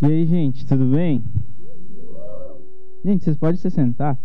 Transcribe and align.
E 0.00 0.06
aí, 0.06 0.24
gente, 0.26 0.64
tudo 0.64 0.92
bem? 0.92 1.24
Gente, 3.04 3.24
vocês 3.24 3.36
podem 3.36 3.56
se 3.56 3.68
sentar? 3.68 4.16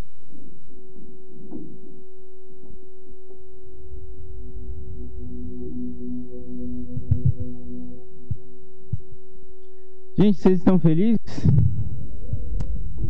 Gente, 10.15 10.37
vocês 10.37 10.59
estão 10.59 10.77
felizes? 10.77 11.19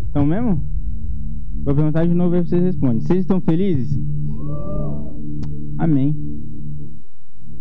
Estão 0.05 0.25
mesmo? 0.25 0.66
Vou 1.66 1.75
perguntar 1.75 2.07
de 2.07 2.14
novo 2.14 2.38
e 2.38 2.45
vocês 2.45 2.64
respondem. 2.64 3.02
Vocês 3.02 3.20
estão 3.20 3.41
felizes? 3.41 4.00
Amém. 5.77 6.16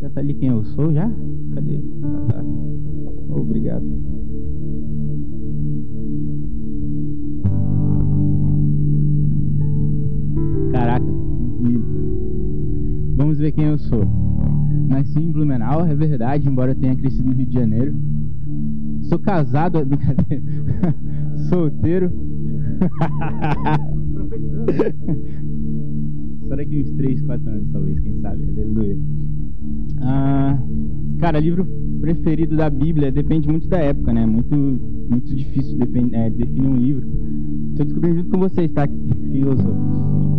Já 0.01 0.09
tá 0.11 0.21
ali 0.21 0.35
quem 0.35 0.51
eu 0.51 0.63
sou 0.63 0.93
já? 0.93 1.11
Cadê? 1.55 1.83
Ah, 2.05 2.27
tá. 2.29 2.45
Obrigado. 3.31 4.32
Caraca, 10.73 11.05
Vamos 13.17 13.39
ver 13.39 13.53
quem 13.53 13.67
eu 13.67 13.79
sou. 13.79 14.05
Nasci 14.89 15.19
em 15.19 15.31
Blumenau, 15.31 15.85
é 15.85 15.95
verdade, 15.95 16.49
embora 16.49 16.75
tenha 16.75 16.97
crescido 16.97 17.29
no 17.29 17.35
Rio 17.35 17.47
de 17.47 17.55
Janeiro. 17.55 17.95
Sou 19.03 19.19
casado, 19.19 19.79
é 19.79 19.85
brincadeira. 19.85 20.43
Solteiro. 21.49 22.11
Só 26.49 26.57
daqui 26.57 26.83
uns 26.83 26.91
3, 26.93 27.21
4 27.23 27.51
anos, 27.51 27.71
talvez, 27.73 28.01
quem 28.01 28.21
sabe. 28.21 28.49
Aleluia. 28.49 28.99
Ah, 30.01 30.59
cara, 31.19 31.39
livro 31.39 31.65
preferido 32.01 32.57
da 32.57 32.69
Bíblia 32.69 33.13
depende 33.13 33.49
muito 33.49 33.69
da 33.69 33.79
época, 33.79 34.13
né? 34.13 34.27
Muito, 34.27 34.57
muito 34.57 35.35
difícil 35.35 35.79
é, 36.13 36.31
definir 36.31 36.67
um 36.67 36.77
livro. 36.77 37.07
Estou 37.83 37.85
descobrindo 37.85 38.17
junto 38.17 38.31
com 38.31 38.39
vocês, 38.39 38.73
tá? 38.73 38.87
Quem 38.87 39.41
eu 39.41 39.57
sou. 39.57 39.75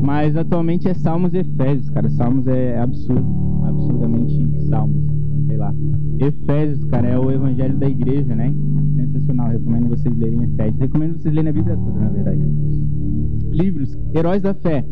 Mas 0.01 0.35
atualmente 0.35 0.87
é 0.87 0.93
Salmos 0.93 1.33
e 1.33 1.39
Efésios, 1.39 1.89
cara. 1.89 2.09
Salmos 2.09 2.47
é 2.47 2.79
absurdo, 2.79 3.25
absurdamente 3.65 4.61
Salmos, 4.69 5.03
sei 5.47 5.57
lá. 5.57 5.73
Efésios, 6.19 6.85
cara, 6.85 7.07
é 7.07 7.19
o 7.19 7.31
evangelho 7.31 7.77
da 7.77 7.89
igreja, 7.89 8.33
né? 8.35 8.53
Sensacional, 8.95 9.49
recomendo 9.49 9.89
vocês 9.89 10.17
lerem 10.17 10.43
Efésios. 10.43 10.79
Recomendo 10.79 11.17
vocês 11.17 11.33
lerem 11.33 11.49
a 11.49 11.53
Bíblia 11.53 11.75
toda, 11.75 11.99
na 11.99 12.09
verdade. 12.09 12.41
Livros, 13.51 13.97
Heróis 14.15 14.41
da 14.41 14.53
Fé. 14.53 14.85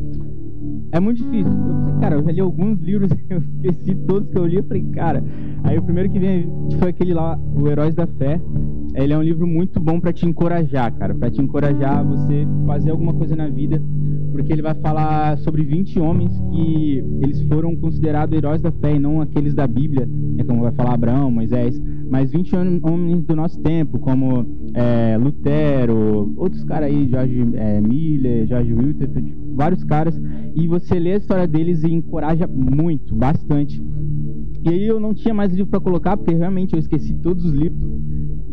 É 0.91 0.99
muito 0.99 1.23
difícil. 1.23 1.51
Eu 1.51 1.99
cara, 2.01 2.15
eu 2.15 2.23
já 2.23 2.31
li 2.31 2.41
alguns 2.41 2.79
livros, 2.81 3.11
eu 3.29 3.41
esqueci 3.63 3.95
todos 4.07 4.29
que 4.29 4.37
eu 4.37 4.45
li. 4.45 4.57
Eu 4.57 4.63
falei, 4.63 4.83
cara. 4.91 5.23
Aí 5.63 5.77
o 5.77 5.83
primeiro 5.83 6.09
que 6.09 6.19
vem 6.19 6.51
foi 6.79 6.89
aquele 6.89 7.13
lá, 7.13 7.39
O 7.55 7.67
Heróis 7.67 7.95
da 7.95 8.07
Fé. 8.07 8.41
Ele 8.93 9.13
é 9.13 9.17
um 9.17 9.21
livro 9.21 9.47
muito 9.47 9.79
bom 9.79 9.99
para 10.01 10.11
te 10.11 10.25
encorajar, 10.25 10.93
cara, 10.93 11.15
para 11.15 11.31
te 11.31 11.41
encorajar 11.41 11.99
a 11.99 12.03
você 12.03 12.45
fazer 12.65 12.91
alguma 12.91 13.13
coisa 13.13 13.37
na 13.37 13.47
vida, 13.47 13.81
porque 14.33 14.51
ele 14.51 14.61
vai 14.61 14.73
falar 14.75 15.37
sobre 15.37 15.63
20 15.63 15.97
homens 15.99 16.37
que 16.51 17.01
eles 17.21 17.41
foram 17.43 17.73
considerados 17.77 18.37
heróis 18.37 18.61
da 18.61 18.69
fé 18.69 18.95
e 18.95 18.99
não 18.99 19.21
aqueles 19.21 19.53
da 19.53 19.65
Bíblia, 19.65 20.05
né, 20.05 20.43
como 20.43 20.63
vai 20.63 20.73
falar 20.73 20.93
Abraão, 20.93 21.31
Moisés, 21.31 21.81
mas 22.09 22.31
20 22.31 22.53
homens 22.83 23.23
do 23.23 23.33
nosso 23.33 23.61
tempo, 23.61 23.97
como 23.97 24.45
é, 24.73 25.17
Lutero, 25.17 26.33
outros 26.35 26.65
caras 26.65 26.89
aí, 26.89 27.07
George 27.07 27.47
é, 27.53 27.79
Miller, 27.79 28.45
George 28.45 28.73
Wilter, 28.73 29.09
vários 29.55 29.85
caras, 29.85 30.21
e 30.53 30.67
você 30.67 30.80
lê 30.99 31.13
a 31.13 31.17
história 31.17 31.47
deles 31.47 31.83
e 31.83 31.91
encoraja 31.91 32.47
muito, 32.47 33.15
bastante. 33.15 33.81
E 34.63 34.69
aí 34.69 34.87
eu 34.87 34.99
não 34.99 35.13
tinha 35.13 35.33
mais 35.33 35.51
livro 35.51 35.67
para 35.67 35.79
colocar, 35.79 36.17
porque 36.17 36.33
realmente 36.33 36.73
eu 36.73 36.79
esqueci 36.79 37.13
todos 37.15 37.45
os 37.45 37.51
livros. 37.51 37.91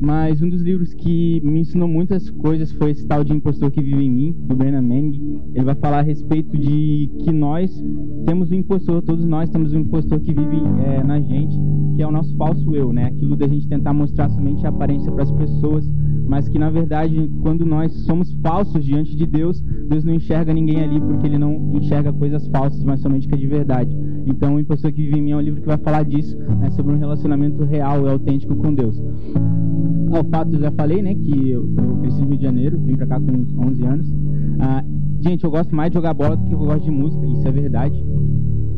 Mas 0.00 0.40
um 0.40 0.48
dos 0.48 0.62
livros 0.62 0.94
que 0.94 1.40
me 1.44 1.60
ensinou 1.60 1.88
muitas 1.88 2.30
coisas 2.30 2.70
foi 2.72 2.92
esse 2.92 3.06
tal 3.06 3.24
de 3.24 3.32
Impostor 3.32 3.70
que 3.70 3.82
Vive 3.82 4.04
em 4.04 4.10
Mim, 4.10 4.36
do 4.46 4.54
Brennan 4.54 4.82
Manning. 4.82 5.42
Ele 5.54 5.64
vai 5.64 5.74
falar 5.74 5.98
a 5.98 6.02
respeito 6.02 6.56
de 6.56 7.10
que 7.18 7.32
nós 7.32 7.84
temos 8.24 8.50
um 8.50 8.54
impostor, 8.54 9.02
todos 9.02 9.24
nós 9.24 9.50
temos 9.50 9.72
um 9.72 9.80
impostor 9.80 10.20
que 10.20 10.32
vive 10.32 10.56
é, 10.86 11.02
na 11.02 11.20
gente, 11.20 11.56
que 11.96 12.02
é 12.02 12.06
o 12.06 12.12
nosso 12.12 12.36
falso 12.36 12.74
eu, 12.74 12.92
né? 12.92 13.06
Aquilo 13.06 13.36
da 13.36 13.48
gente 13.48 13.66
tentar 13.68 13.92
mostrar 13.92 14.28
somente 14.28 14.64
a 14.64 14.68
aparência 14.68 15.10
para 15.10 15.24
as 15.24 15.32
pessoas, 15.32 15.90
mas 16.28 16.48
que 16.48 16.58
na 16.58 16.70
verdade, 16.70 17.28
quando 17.42 17.66
nós 17.66 17.92
somos 18.04 18.32
falsos 18.42 18.84
diante 18.84 19.16
de 19.16 19.26
Deus, 19.26 19.60
Deus 19.88 20.04
não 20.04 20.14
enxerga 20.14 20.52
ninguém 20.52 20.80
ali 20.80 21.00
porque 21.00 21.26
ele 21.26 21.38
não 21.38 21.72
enxerga 21.74 22.12
coisas 22.12 22.46
falsas, 22.48 22.84
mas 22.84 23.00
somente 23.00 23.26
que 23.26 23.34
é 23.34 23.38
de 23.38 23.46
verdade. 23.46 23.96
Então, 24.26 24.56
o 24.56 24.60
Impostor 24.60 24.92
que 24.92 25.02
Vive 25.02 25.18
em 25.18 25.22
Mim 25.22 25.30
é 25.30 25.36
um 25.36 25.40
livro 25.40 25.60
que 25.60 25.66
vai 25.66 25.78
falar 25.78 26.04
disso, 26.04 26.36
né, 26.38 26.70
sobre 26.70 26.94
um 26.94 26.98
relacionamento 26.98 27.64
real 27.64 28.06
e 28.06 28.10
autêntico 28.10 28.54
com 28.54 28.74
Deus. 28.74 29.02
Ao 30.12 30.24
fato, 30.24 30.54
eu 30.54 30.60
já 30.60 30.70
falei, 30.72 31.02
né, 31.02 31.14
que 31.14 31.50
eu, 31.50 31.68
eu 31.76 31.96
cresci 31.98 32.20
no 32.20 32.28
Rio 32.28 32.38
de 32.38 32.42
Janeiro, 32.44 32.78
vim 32.78 32.96
pra 32.96 33.06
cá 33.06 33.20
com 33.20 33.32
uns 33.32 33.52
11 33.56 33.84
anos. 33.84 34.14
Ah, 34.58 34.84
gente, 35.20 35.44
eu 35.44 35.50
gosto 35.50 35.74
mais 35.74 35.90
de 35.90 35.94
jogar 35.94 36.14
bola 36.14 36.36
do 36.36 36.44
que 36.46 36.54
eu 36.54 36.58
gosto 36.58 36.84
de 36.84 36.90
música, 36.90 37.26
isso 37.26 37.46
é 37.46 37.52
verdade. 37.52 38.04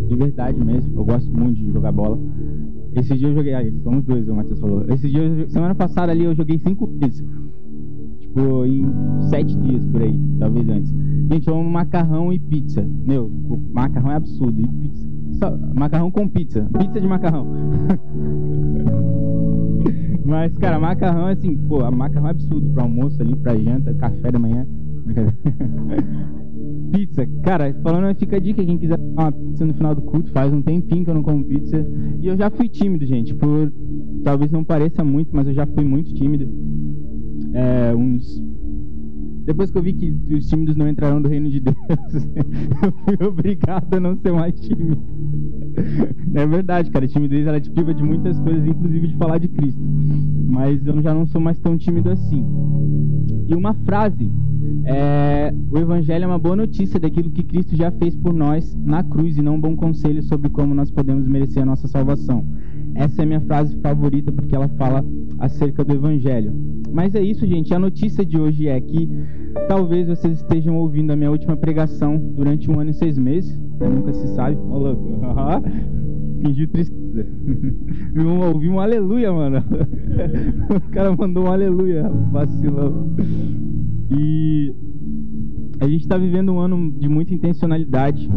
De 0.09 0.17
verdade 0.17 0.65
mesmo, 0.65 0.99
eu 0.99 1.05
gosto 1.05 1.31
muito 1.33 1.55
de 1.55 1.73
jogar 1.73 1.93
bola. 1.93 2.19
Esse 2.95 3.17
dia 3.17 3.29
eu 3.29 3.35
joguei. 3.35 3.55
Ah, 3.55 3.63
somos 3.83 4.05
dois, 4.05 4.29
o 4.29 4.35
Matheus 4.35 4.59
falou. 4.59 4.85
Esse 4.89 5.09
dia, 5.09 5.49
semana 5.49 5.75
passada 5.75 6.11
ali, 6.11 6.25
eu 6.25 6.35
joguei 6.35 6.59
cinco 6.59 6.87
vezes. 6.99 7.25
Tipo, 8.31 8.65
em 8.65 8.87
sete 9.29 9.59
dias 9.59 9.85
por 9.87 10.03
aí, 10.03 10.17
talvez 10.39 10.69
antes. 10.69 10.95
Gente, 11.33 11.49
eu 11.49 11.55
amo 11.55 11.69
macarrão 11.69 12.33
e 12.33 12.39
pizza. 12.39 12.87
Meu, 13.05 13.29
macarrão 13.73 14.13
é 14.13 14.15
absurdo. 14.15 14.61
E 14.61 14.69
pizza. 14.69 15.05
Só, 15.33 15.59
macarrão 15.75 16.13
com 16.13 16.29
pizza. 16.29 16.65
Pizza 16.79 17.01
de 17.01 17.09
macarrão. 17.09 17.45
Mas, 20.25 20.57
cara, 20.59 20.79
macarrão 20.79 21.29
é 21.29 21.33
assim, 21.33 21.57
pô, 21.67 21.79
macarrão 21.91 22.29
é 22.29 22.31
absurdo 22.31 22.71
pra 22.71 22.85
almoço 22.85 23.21
ali, 23.21 23.35
pra 23.35 23.57
janta, 23.57 23.93
café 23.95 24.31
da 24.31 24.39
manhã. 24.39 24.65
Pizza, 26.91 27.27
cara, 27.43 27.75
falando, 27.83 28.15
fica 28.19 28.37
a 28.37 28.41
dica, 28.41 28.65
quem 28.65 28.79
quiser 28.79 28.99
uma 28.99 29.33
pizza 29.33 29.65
no 29.65 29.75
final 29.75 29.95
do 29.95 30.03
culto, 30.03 30.31
faz 30.33 30.53
um 30.53 30.63
tempinho 30.63 31.05
que 31.05 31.11
eu 31.11 31.15
não 31.15 31.23
como 31.23 31.45
pizza. 31.45 31.87
E 32.21 32.27
eu 32.27 32.37
já 32.37 32.51
fui 32.51 32.69
tímido, 32.69 33.07
gente, 33.07 33.35
por 33.35 33.73
talvez 34.23 34.51
não 34.51 34.65
pareça 34.65 35.03
muito, 35.05 35.31
mas 35.33 35.47
eu 35.47 35.55
já 35.55 35.67
fui 35.67 35.85
muito 35.85 36.13
tímido. 36.15 36.49
É, 37.53 37.95
uns 37.95 38.41
depois 39.51 39.69
que 39.69 39.79
eu 39.79 39.83
vi 39.83 39.93
que 39.93 40.35
os 40.35 40.47
tímidos 40.47 40.77
não 40.77 40.89
entrarão 40.89 41.19
no 41.19 41.29
reino 41.29 41.51
de 41.51 41.59
Deus, 41.59 41.77
eu 42.81 42.93
fui 43.05 43.27
obrigado 43.27 43.95
a 43.95 44.01
não 44.01 44.17
ser 44.17 44.33
mais 44.33 44.55
tímido. 44.61 45.03
É 46.35 46.47
verdade, 46.47 46.91
cara. 46.91 47.05
A 47.05 47.09
timidez 47.09 47.47
ela 47.47 47.61
te 47.61 47.69
priva 47.69 47.93
de 47.93 48.03
muitas 48.03 48.39
coisas, 48.39 48.65
inclusive 48.65 49.09
de 49.09 49.17
falar 49.17 49.39
de 49.39 49.49
Cristo. 49.49 49.81
Mas 50.47 50.87
eu 50.87 51.03
já 51.03 51.13
não 51.13 51.27
sou 51.27 51.41
mais 51.41 51.59
tão 51.59 51.77
tímido 51.77 52.11
assim. 52.11 52.45
E 53.49 53.55
uma 53.55 53.75
frase: 53.75 54.31
é, 54.85 55.53
o 55.71 55.79
Evangelho 55.79 56.25
é 56.25 56.27
uma 56.29 56.39
boa 56.39 56.55
notícia 56.55 57.01
daquilo 57.01 57.31
que 57.31 57.43
Cristo 57.43 57.75
já 57.75 57.91
fez 57.91 58.15
por 58.15 58.33
nós 58.33 58.77
na 58.77 59.03
cruz 59.03 59.37
e 59.37 59.43
não 59.43 59.57
um 59.57 59.61
bom 59.61 59.75
conselho 59.75 60.23
sobre 60.23 60.49
como 60.49 60.75
nós 60.75 60.91
podemos 60.93 61.27
merecer 61.27 61.63
a 61.63 61.67
nossa 61.67 61.89
salvação. 61.89 62.47
Essa 62.95 63.23
é 63.23 63.25
a 63.25 63.27
minha 63.27 63.41
frase 63.41 63.77
favorita 63.81 64.33
porque 64.33 64.55
ela 64.55 64.69
fala 64.69 65.05
acerca 65.39 65.85
do 65.85 65.95
Evangelho. 65.95 66.53
Mas 66.93 67.15
é 67.15 67.23
isso, 67.23 67.47
gente. 67.47 67.73
A 67.73 67.79
notícia 67.79 68.25
de 68.25 68.39
hoje 68.39 68.69
é 68.69 68.81
que 68.81 69.09
talvez 69.69 70.09
vocês 70.09 70.39
estejam 70.39 70.77
ouvindo 70.77 71.13
a 71.13 71.17
minha 71.17 71.31
última 71.31 71.57
pregação 71.57 72.17
durante 72.17 72.71
um 72.71 72.81
ano 72.81 72.91
e 72.91 72.95
seis 72.95 73.17
meses. 73.17 73.57
Né? 73.79 73.89
Nunca 73.89 74.13
se 74.13 74.27
sabe. 74.35 74.57
Ô, 74.57 74.79
louco. 74.79 75.21
Fingiu 76.43 76.69
tristeza. 76.69 77.27
Ouvi 78.53 78.69
um 78.69 78.81
aleluia, 78.81 79.33
mano. 79.33 79.59
o 80.75 80.91
cara 80.91 81.15
mandou 81.15 81.45
um 81.45 81.53
aleluia, 81.53 82.09
vacilão. 82.33 83.15
E 84.11 84.75
a 85.81 85.89
gente 85.89 86.03
está 86.03 86.19
vivendo 86.19 86.53
um 86.53 86.59
ano 86.61 86.93
de 86.93 87.09
muita 87.09 87.35
intencionalidade. 87.35 88.29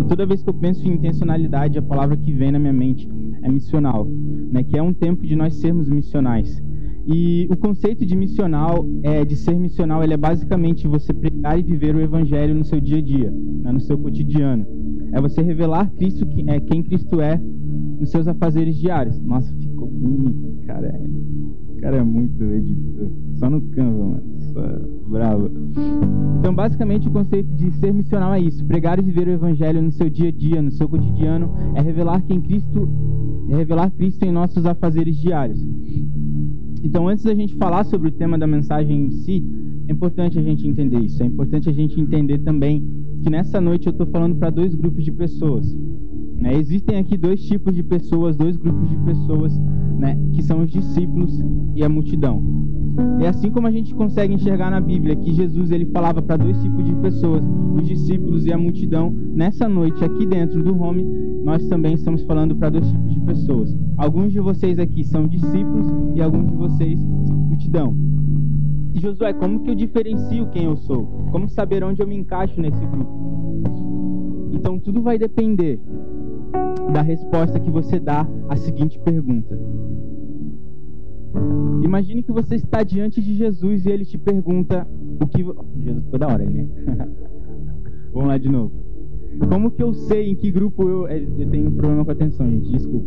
E 0.00 0.04
toda 0.04 0.24
vez 0.24 0.42
que 0.42 0.48
eu 0.48 0.54
penso 0.54 0.86
em 0.86 0.92
intencionalidade, 0.92 1.76
a 1.78 1.82
palavra 1.82 2.16
que 2.16 2.32
vem 2.32 2.52
na 2.52 2.58
minha 2.58 2.72
mente 2.72 3.08
é 3.42 3.50
missional, 3.50 4.06
né? 4.52 4.62
Que 4.62 4.78
é 4.78 4.82
um 4.82 4.94
tempo 4.94 5.26
de 5.26 5.34
nós 5.34 5.54
sermos 5.56 5.88
missionais. 5.88 6.62
E 7.08 7.46
o 7.50 7.56
conceito 7.56 8.04
de 8.04 8.16
missional, 8.16 8.84
é, 9.02 9.24
de 9.24 9.36
ser 9.36 9.54
missional, 9.54 10.02
ele 10.02 10.14
é 10.14 10.16
basicamente 10.16 10.88
você 10.88 11.12
pregar 11.12 11.58
e 11.58 11.62
viver 11.62 11.94
o 11.94 12.00
evangelho 12.00 12.54
no 12.54 12.64
seu 12.64 12.80
dia 12.80 12.98
a 12.98 13.02
dia, 13.02 13.30
né, 13.30 13.72
no 13.72 13.80
seu 13.80 13.96
cotidiano. 13.98 14.66
É 15.12 15.20
você 15.20 15.40
revelar 15.40 15.90
Cristo, 15.92 16.26
é, 16.46 16.60
quem 16.60 16.82
Cristo 16.82 17.20
é 17.20 17.40
nos 17.98 18.10
seus 18.10 18.26
afazeres 18.26 18.76
diários. 18.76 19.20
Nossa, 19.22 19.52
ficou 19.54 19.88
bonito, 19.88 20.66
cara. 20.66 21.00
Cara, 21.80 21.98
é 21.98 22.02
muito 22.02 22.42
editor. 22.42 23.08
Só 23.34 23.48
no 23.48 23.60
Canva, 23.60 24.04
mano. 24.04 24.22
Só 24.52 24.62
bravo. 25.08 25.50
Então, 26.40 26.54
basicamente, 26.54 26.75
o 26.84 27.10
conceito 27.10 27.48
de 27.54 27.70
ser 27.72 27.92
missional 27.92 28.34
é 28.34 28.40
isso: 28.40 28.64
pregar 28.64 28.98
e 28.98 29.02
viver 29.02 29.28
o 29.28 29.32
evangelho 29.32 29.80
no 29.80 29.90
seu 29.90 30.10
dia 30.10 30.28
a 30.28 30.32
dia, 30.32 30.60
no 30.60 30.70
seu 30.70 30.88
cotidiano, 30.88 31.50
é 31.74 31.80
revelar 31.80 32.22
quem 32.22 32.40
Cristo, 32.40 32.88
é 33.48 33.56
revelar 33.56 33.90
Cristo 33.90 34.24
em 34.24 34.30
nossos 34.30 34.66
afazeres 34.66 35.16
diários. 35.16 35.64
Então, 36.82 37.08
antes 37.08 37.24
da 37.24 37.34
gente 37.34 37.54
falar 37.56 37.84
sobre 37.84 38.08
o 38.08 38.12
tema 38.12 38.38
da 38.38 38.46
mensagem 38.46 39.06
em 39.06 39.10
si, 39.10 39.44
é 39.88 39.92
importante 39.92 40.38
a 40.38 40.42
gente 40.42 40.66
entender 40.68 41.00
isso. 41.00 41.22
É 41.22 41.26
importante 41.26 41.68
a 41.68 41.72
gente 41.72 42.00
entender 42.00 42.38
também 42.38 42.82
que 43.22 43.30
nessa 43.30 43.60
noite 43.60 43.86
eu 43.86 43.92
estou 43.92 44.06
falando 44.06 44.36
para 44.36 44.50
dois 44.50 44.74
grupos 44.74 45.04
de 45.04 45.10
pessoas. 45.10 45.76
Né? 46.34 46.54
Existem 46.56 46.98
aqui 46.98 47.16
dois 47.16 47.42
tipos 47.42 47.74
de 47.74 47.82
pessoas, 47.82 48.36
dois 48.36 48.56
grupos 48.56 48.88
de 48.88 48.96
pessoas, 48.98 49.58
né? 49.98 50.16
que 50.32 50.42
são 50.42 50.62
os 50.62 50.70
discípulos 50.70 51.42
e 51.74 51.82
a 51.82 51.88
multidão. 51.88 52.42
E 53.20 53.26
assim 53.26 53.50
como 53.50 53.66
a 53.66 53.70
gente 53.70 53.94
consegue 53.94 54.34
enxergar 54.34 54.70
na 54.70 54.80
Bíblia 54.80 55.16
que 55.16 55.32
Jesus 55.32 55.70
ele 55.70 55.86
falava 55.86 56.22
para 56.22 56.36
dois 56.36 56.56
tipos 56.66 56.84
de 56.84 56.94
pessoas, 56.96 57.44
os 57.76 57.86
discípulos 57.86 58.44
e 58.44 58.52
a 58.52 58.58
multidão, 58.58 59.10
nessa 59.10 59.68
noite 59.68 60.04
aqui 60.04 60.26
dentro 60.26 60.62
do 60.62 60.76
home, 60.80 61.04
nós 61.44 61.64
também 61.68 61.94
estamos 61.94 62.22
falando 62.24 62.56
para 62.56 62.70
dois 62.70 62.88
tipos 62.90 63.14
de 63.14 63.20
pessoas. 63.20 63.76
Alguns 63.96 64.32
de 64.32 64.40
vocês 64.40 64.78
aqui 64.78 65.04
são 65.04 65.28
discípulos 65.28 65.86
e 66.14 66.20
alguns 66.20 66.48
de 66.48 66.56
vocês 66.56 66.98
multidão. 67.00 67.96
E 68.94 69.00
Josué, 69.00 69.32
como 69.32 69.60
que 69.60 69.70
eu 69.70 69.74
diferencio 69.76 70.48
quem 70.48 70.64
eu 70.64 70.76
sou? 70.76 71.06
Como 71.30 71.48
saber 71.48 71.84
onde 71.84 72.02
eu 72.02 72.08
me 72.08 72.16
encaixo 72.16 72.60
nesse 72.60 72.84
grupo? 72.84 74.50
Então 74.52 74.78
tudo 74.80 75.00
vai 75.02 75.18
depender 75.18 75.78
da 76.92 77.02
resposta 77.02 77.60
que 77.60 77.70
você 77.70 78.00
dá 78.00 78.26
à 78.48 78.56
seguinte 78.56 78.98
pergunta. 78.98 79.56
Imagine 81.84 82.22
que 82.22 82.32
você 82.32 82.56
está 82.56 82.82
diante 82.82 83.20
de 83.20 83.34
Jesus 83.34 83.86
e 83.86 83.90
ele 83.90 84.04
te 84.04 84.18
pergunta 84.18 84.86
o 85.20 85.26
que. 85.26 85.44
Jesus 85.82 86.04
ficou 86.04 86.18
da 86.18 86.28
hora, 86.28 86.42
ele, 86.42 86.62
né? 86.62 86.68
Vamos 88.12 88.28
lá 88.28 88.38
de 88.38 88.48
novo. 88.48 88.72
Como 89.48 89.70
que 89.70 89.82
eu 89.82 89.92
sei 89.92 90.30
em 90.30 90.34
que 90.34 90.50
grupo 90.50 90.88
eu. 90.88 91.06
É, 91.06 91.18
eu 91.18 91.50
tenho 91.50 91.68
um 91.68 91.74
problema 91.74 92.04
com 92.04 92.10
a 92.10 92.14
atenção, 92.14 92.48
gente, 92.48 92.70
desculpa. 92.70 93.06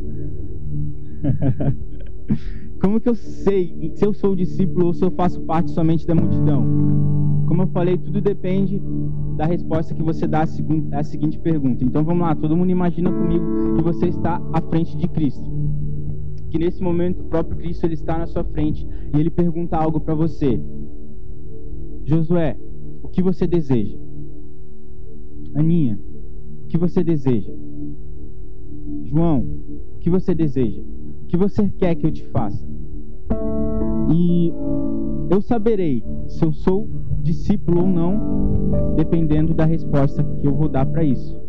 Como 2.82 3.00
que 3.00 3.10
eu 3.10 3.16
sei 3.16 3.92
se 3.96 4.06
eu 4.06 4.14
sou 4.14 4.36
discípulo 4.36 4.88
ou 4.88 4.94
se 4.94 5.04
eu 5.04 5.12
faço 5.12 5.42
parte 5.42 5.72
somente 5.72 6.08
da 6.08 6.16
multidão? 6.16 6.64
Como 7.46 7.64
eu 7.64 7.68
falei, 7.68 7.98
tudo 7.98 8.22
depende 8.22 8.82
da 9.36 9.46
resposta 9.46 9.94
que 9.94 10.04
você 10.04 10.28
dá 10.28 10.44
à 10.44 11.04
seguinte 11.04 11.40
pergunta. 11.40 11.84
Então 11.84 12.04
vamos 12.04 12.22
lá, 12.22 12.36
todo 12.36 12.56
mundo 12.56 12.70
imagina 12.70 13.12
comigo 13.12 13.76
que 13.76 13.82
você 13.82 14.08
está 14.08 14.42
à 14.54 14.62
frente 14.62 14.96
de 14.96 15.08
Cristo. 15.08 15.50
Que 16.50 16.58
nesse 16.58 16.82
momento 16.82 17.22
o 17.22 17.26
próprio 17.26 17.58
Cristo 17.58 17.86
ele 17.86 17.96
está 17.96 18.18
na 18.18 18.28
sua 18.28 18.44
frente 18.44 18.88
e 19.14 19.20
ele 19.20 19.30
pergunta 19.30 19.76
algo 19.78 20.00
para 20.00 20.16
você. 20.16 20.62
Josué, 22.10 22.58
o 23.04 23.08
que 23.08 23.22
você 23.22 23.46
deseja? 23.46 23.96
Aninha, 25.54 26.00
o 26.64 26.68
que 26.68 26.76
você 26.76 27.04
deseja? 27.04 27.54
João, 29.04 29.42
o 29.96 30.00
que 30.00 30.10
você 30.10 30.34
deseja? 30.34 30.82
O 30.82 31.28
que 31.28 31.38
você 31.38 31.70
quer 31.70 31.94
que 31.94 32.08
eu 32.08 32.12
te 32.12 32.26
faça? 32.30 32.68
E 34.12 34.52
eu 35.30 35.40
saberei 35.40 36.04
se 36.28 36.44
eu 36.44 36.52
sou 36.52 36.90
discípulo 37.22 37.82
ou 37.82 37.88
não, 37.88 38.96
dependendo 38.96 39.54
da 39.54 39.66
resposta 39.66 40.24
que 40.24 40.48
eu 40.48 40.56
vou 40.56 40.68
dar 40.68 40.88
para 40.88 41.04
isso. 41.04 41.40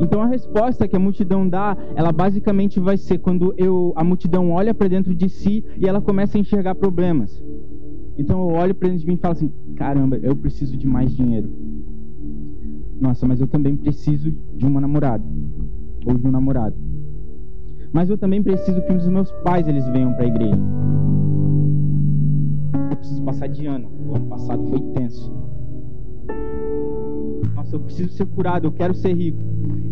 Então 0.00 0.22
a 0.22 0.26
resposta 0.26 0.86
que 0.86 0.94
a 0.94 1.00
multidão 1.00 1.48
dá, 1.48 1.76
ela 1.96 2.12
basicamente 2.12 2.78
vai 2.78 2.96
ser 2.96 3.18
quando 3.18 3.52
eu, 3.58 3.92
a 3.96 4.04
multidão 4.04 4.52
olha 4.52 4.72
para 4.72 4.86
dentro 4.86 5.12
de 5.12 5.28
si 5.28 5.64
e 5.76 5.88
ela 5.88 6.00
começa 6.00 6.38
a 6.38 6.40
enxergar 6.40 6.76
problemas. 6.76 7.42
Então 8.18 8.40
eu 8.40 8.56
olho 8.56 8.74
para 8.74 8.88
dentro 8.88 9.02
de 9.02 9.06
mim 9.08 9.14
e 9.14 9.18
falo 9.18 9.32
assim: 9.32 9.52
caramba, 9.76 10.16
eu 10.16 10.34
preciso 10.34 10.76
de 10.76 10.86
mais 10.86 11.14
dinheiro. 11.14 11.50
Nossa, 13.00 13.26
mas 13.26 13.40
eu 13.40 13.46
também 13.46 13.76
preciso 13.76 14.32
de 14.54 14.66
uma 14.66 14.80
namorada 14.80 15.24
ou 16.06 16.16
de 16.16 16.26
um 16.26 16.30
namorado. 16.30 16.74
Mas 17.92 18.08
eu 18.08 18.16
também 18.16 18.42
preciso 18.42 18.80
que 18.82 18.92
os 18.92 19.06
meus 19.08 19.30
pais 19.44 19.68
eles 19.68 19.86
venham 19.88 20.12
para 20.14 20.24
a 20.24 20.28
igreja. 20.28 20.58
Eu 22.90 22.96
preciso 22.96 23.22
passar 23.22 23.48
de 23.48 23.66
ano. 23.66 23.88
O 24.06 24.16
ano 24.16 24.26
passado 24.26 24.64
foi 24.66 24.80
tenso. 24.92 25.32
Eu 27.72 27.80
preciso 27.80 28.10
ser 28.10 28.26
curado, 28.26 28.66
eu 28.66 28.72
quero 28.72 28.94
ser 28.94 29.14
rico. 29.14 29.38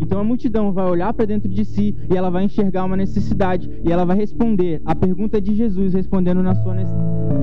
Então 0.00 0.20
a 0.20 0.24
multidão 0.24 0.72
vai 0.72 0.88
olhar 0.88 1.12
para 1.12 1.24
dentro 1.24 1.48
de 1.48 1.64
si 1.64 1.96
e 2.10 2.16
ela 2.16 2.30
vai 2.30 2.44
enxergar 2.44 2.84
uma 2.84 2.96
necessidade 2.96 3.70
e 3.84 3.90
ela 3.90 4.04
vai 4.04 4.16
responder 4.16 4.80
a 4.84 4.94
pergunta 4.94 5.40
de 5.40 5.54
Jesus, 5.54 5.94
respondendo 5.94 6.42
na 6.42 6.54
sua 6.54 6.74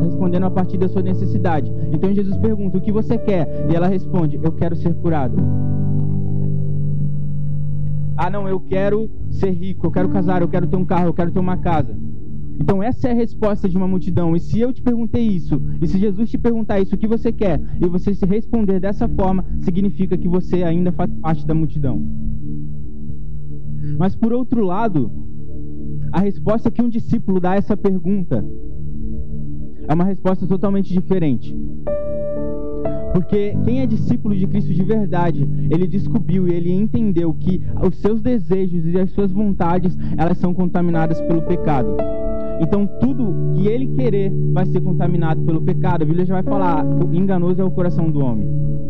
respondendo 0.03 0.45
a 0.45 0.51
partir 0.51 0.77
da 0.77 0.87
sua 0.87 1.01
necessidade. 1.01 1.71
Então 1.91 2.13
Jesus 2.13 2.37
pergunta: 2.37 2.77
"O 2.77 2.81
que 2.81 2.91
você 2.91 3.17
quer?" 3.17 3.67
E 3.69 3.75
ela 3.75 3.87
responde: 3.87 4.39
"Eu 4.41 4.51
quero 4.51 4.75
ser 4.75 4.93
curado." 4.95 5.37
Ah, 8.15 8.29
não, 8.29 8.47
eu 8.47 8.59
quero 8.59 9.09
ser 9.31 9.49
rico, 9.49 9.87
eu 9.87 9.91
quero 9.91 10.09
casar, 10.09 10.41
eu 10.41 10.47
quero 10.47 10.67
ter 10.67 10.75
um 10.75 10.85
carro, 10.85 11.07
eu 11.07 11.13
quero 11.13 11.31
ter 11.31 11.39
uma 11.39 11.57
casa. 11.57 11.97
Então 12.61 12.81
essa 12.81 13.07
é 13.07 13.11
a 13.11 13.15
resposta 13.15 13.67
de 13.67 13.75
uma 13.75 13.87
multidão. 13.87 14.35
E 14.35 14.39
se 14.39 14.59
eu 14.59 14.71
te 14.71 14.83
perguntei 14.83 15.23
isso, 15.23 15.59
e 15.81 15.87
se 15.87 15.97
Jesus 15.97 16.29
te 16.29 16.37
perguntar 16.37 16.79
isso, 16.79 16.93
o 16.93 16.97
que 16.97 17.07
você 17.07 17.31
quer, 17.31 17.59
e 17.81 17.87
você 17.87 18.13
se 18.13 18.23
responder 18.23 18.79
dessa 18.79 19.09
forma, 19.09 19.43
significa 19.61 20.15
que 20.15 20.27
você 20.27 20.63
ainda 20.63 20.91
faz 20.91 21.11
parte 21.15 21.45
da 21.45 21.55
multidão. 21.55 21.99
Mas 23.97 24.15
por 24.15 24.31
outro 24.31 24.63
lado, 24.63 25.11
a 26.11 26.19
resposta 26.19 26.69
que 26.69 26.83
um 26.83 26.89
discípulo 26.89 27.39
dá 27.39 27.53
a 27.53 27.55
essa 27.55 27.75
pergunta 27.75 28.45
é 29.87 29.93
uma 29.93 30.03
resposta 30.03 30.45
totalmente 30.45 30.93
diferente. 30.93 31.57
Porque 33.11 33.57
quem 33.65 33.81
é 33.81 33.87
discípulo 33.87 34.35
de 34.35 34.45
Cristo 34.45 34.71
de 34.71 34.83
verdade, 34.83 35.49
ele 35.69 35.87
descobriu 35.87 36.47
e 36.47 36.53
ele 36.53 36.71
entendeu 36.71 37.33
que 37.33 37.59
os 37.85 37.97
seus 37.97 38.21
desejos 38.21 38.85
e 38.85 38.99
as 38.99 39.09
suas 39.09 39.31
vontades, 39.31 39.97
elas 40.15 40.37
são 40.37 40.53
contaminadas 40.53 41.19
pelo 41.21 41.41
pecado. 41.41 41.97
Então 42.61 42.85
tudo 42.85 43.33
que 43.55 43.67
ele 43.67 43.87
querer 43.87 44.31
vai 44.53 44.65
ser 44.67 44.81
contaminado 44.81 45.41
pelo 45.41 45.61
pecado. 45.61 46.03
A 46.03 46.05
Bíblia 46.05 46.25
já 46.25 46.35
vai 46.35 46.43
falar, 46.43 46.85
enganoso 47.11 47.59
é 47.59 47.65
o 47.65 47.71
coração 47.71 48.09
do 48.09 48.23
homem. 48.23 48.47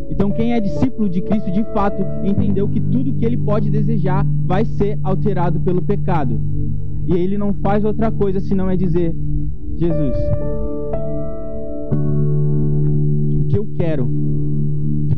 Então 0.10 0.30
quem 0.30 0.54
é 0.54 0.60
discípulo 0.60 1.10
de 1.10 1.22
Cristo 1.22 1.50
de 1.50 1.64
fato 1.74 2.04
entendeu 2.24 2.68
que 2.68 2.82
tudo 2.82 3.14
que 3.14 3.26
ele 3.26 3.38
pode 3.38 3.70
desejar 3.70 4.26
vai 4.46 4.66
ser 4.66 5.00
alterado 5.04 5.62
pelo 5.62 5.82
pecado. 5.82 6.38
E 7.08 7.14
ele 7.14 7.38
não 7.38 7.54
faz 7.54 7.86
outra 7.86 8.12
coisa 8.12 8.42
senão 8.42 8.70
é 8.70 8.76
dizer: 8.76 9.16
Jesus, 9.78 10.18
que 13.48 13.58
eu 13.58 13.68
quero 13.78 14.10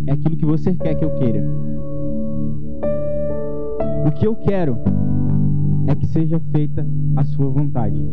é 0.06 0.12
aquilo 0.12 0.38
que 0.38 0.46
você 0.46 0.74
quer 0.76 0.94
que 0.94 1.04
eu 1.04 1.12
queira. 1.16 1.44
O 4.06 4.12
que 4.12 4.28
eu 4.28 4.36
quero 4.36 4.78
que 5.96 6.08
seja 6.08 6.40
feita 6.52 6.86
a 7.16 7.24
sua 7.24 7.50
vontade. 7.50 8.04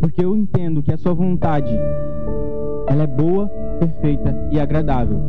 Porque 0.00 0.24
eu 0.24 0.36
entendo 0.36 0.82
que 0.82 0.92
a 0.92 0.96
sua 0.96 1.14
vontade 1.14 1.76
ela 2.86 3.04
é 3.04 3.06
boa, 3.06 3.46
perfeita 3.78 4.34
e 4.50 4.58
agradável. 4.58 5.20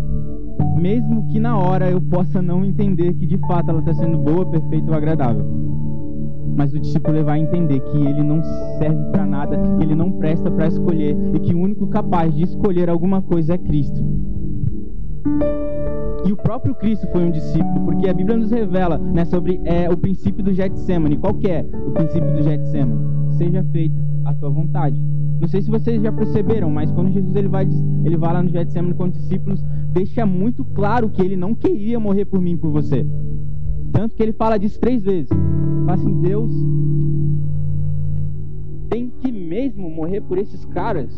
Mesmo 0.78 1.28
que 1.28 1.40
na 1.40 1.58
hora 1.58 1.90
eu 1.90 2.02
possa 2.02 2.42
não 2.42 2.66
entender 2.66 3.14
que 3.14 3.26
de 3.26 3.38
fato 3.38 3.70
ela 3.70 3.80
está 3.80 3.94
sendo 3.94 4.18
boa, 4.18 4.46
perfeita 4.46 4.90
ou 4.90 4.98
agradável. 4.98 5.46
Mas 6.56 6.74
o 6.74 6.80
discípulo 6.80 7.24
vai 7.24 7.40
entender 7.40 7.80
que 7.80 7.98
ele 7.98 8.24
não 8.24 8.44
serve 8.78 9.04
para 9.12 9.26
nada, 9.26 9.58
que 9.78 9.84
ele 9.84 9.96
não 9.96 10.12
presta 10.14 10.50
para 10.50 10.68
escolher 10.68 11.16
e 11.34 11.40
que 11.40 11.54
o 11.54 11.60
único 11.60 11.88
capaz 11.88 12.34
de 12.34 12.44
escolher 12.44 12.90
alguma 12.90 13.22
coisa 13.22 13.54
é 13.54 13.58
Cristo. 13.58 14.04
E 16.26 16.32
o 16.32 16.38
próprio 16.38 16.76
Cristo 16.76 17.08
foi 17.08 17.24
um 17.24 17.32
discípulo, 17.32 17.86
porque 17.86 18.08
a 18.08 18.14
Bíblia 18.14 18.38
nos 18.38 18.52
revela 18.52 18.98
né, 18.98 19.26
sobre 19.26 19.60
é, 19.66 19.90
o 19.90 19.98
princípio 19.98 20.44
do 20.44 20.54
Getsemane. 20.54 21.18
Qual 21.18 21.36
é 21.44 21.66
o 21.88 21.92
princípio 21.92 22.32
do 22.34 22.44
Getsemane? 22.44 23.00
Seja 23.38 23.64
feita 23.72 23.96
a 24.26 24.34
tua 24.34 24.50
vontade. 24.50 25.02
Não 25.40 25.48
sei 25.48 25.62
se 25.62 25.72
vocês 25.72 26.02
já 26.02 26.12
perceberam, 26.12 26.70
mas 26.70 26.92
quando 26.92 27.12
Jesus 27.12 27.36
ele 27.36 27.48
vai, 27.48 27.68
ele 28.06 28.18
vai 28.18 28.34
lá 28.34 28.44
no 28.44 28.50
Getsemane 28.50 28.94
com 28.94 29.06
os 29.06 29.14
discípulos, 29.14 29.64
deixa 29.92 30.26
muito 30.26 30.64
claro 30.64 31.10
que 31.10 31.22
ele 31.22 31.36
não 31.36 31.56
queria 31.56 32.00
morrer 32.00 32.26
por 32.26 32.40
mim 32.40 32.56
por 32.56 32.70
você. 32.70 33.06
Tanto 33.92 34.16
que 34.16 34.22
ele 34.22 34.34
fala 34.34 34.58
disso 34.58 34.80
três 34.80 35.04
vezes. 35.04 35.30
Fala 35.86 35.94
assim, 35.94 36.22
Deus 36.22 36.52
tem 38.90 39.10
que 39.10 39.32
mesmo 39.32 39.90
morrer 39.90 40.22
por 40.22 40.38
esses 40.38 40.64
caras. 40.66 41.12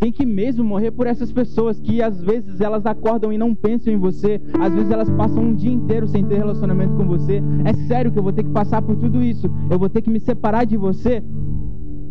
Tem 0.00 0.10
que 0.10 0.24
mesmo 0.24 0.64
morrer 0.64 0.90
por 0.90 1.06
essas 1.06 1.30
pessoas 1.30 1.78
que 1.78 2.02
às 2.02 2.22
vezes 2.22 2.58
elas 2.58 2.86
acordam 2.86 3.30
e 3.30 3.36
não 3.36 3.54
pensam 3.54 3.92
em 3.92 3.98
você. 3.98 4.40
Às 4.58 4.72
vezes 4.72 4.90
elas 4.90 5.10
passam 5.10 5.42
um 5.42 5.54
dia 5.54 5.70
inteiro 5.70 6.08
sem 6.08 6.24
ter 6.24 6.38
relacionamento 6.38 6.94
com 6.94 7.04
você. 7.04 7.42
É 7.66 7.74
sério 7.86 8.10
que 8.10 8.18
eu 8.18 8.22
vou 8.22 8.32
ter 8.32 8.42
que 8.42 8.50
passar 8.50 8.80
por 8.80 8.96
tudo 8.96 9.22
isso. 9.22 9.46
Eu 9.70 9.78
vou 9.78 9.90
ter 9.90 10.00
que 10.00 10.08
me 10.08 10.18
separar 10.18 10.64
de 10.64 10.78
você. 10.78 11.22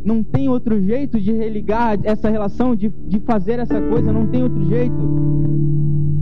Não 0.06 0.24
tem 0.24 0.48
outro 0.48 0.80
jeito 0.80 1.20
de 1.20 1.32
religar 1.32 1.98
essa 2.04 2.30
relação, 2.30 2.76
de, 2.76 2.90
de 3.08 3.20
fazer 3.22 3.58
essa 3.58 3.82
coisa. 3.82 4.14
Não 4.14 4.28
tem 4.28 4.44
outro 4.44 4.64
jeito. 4.66 5.50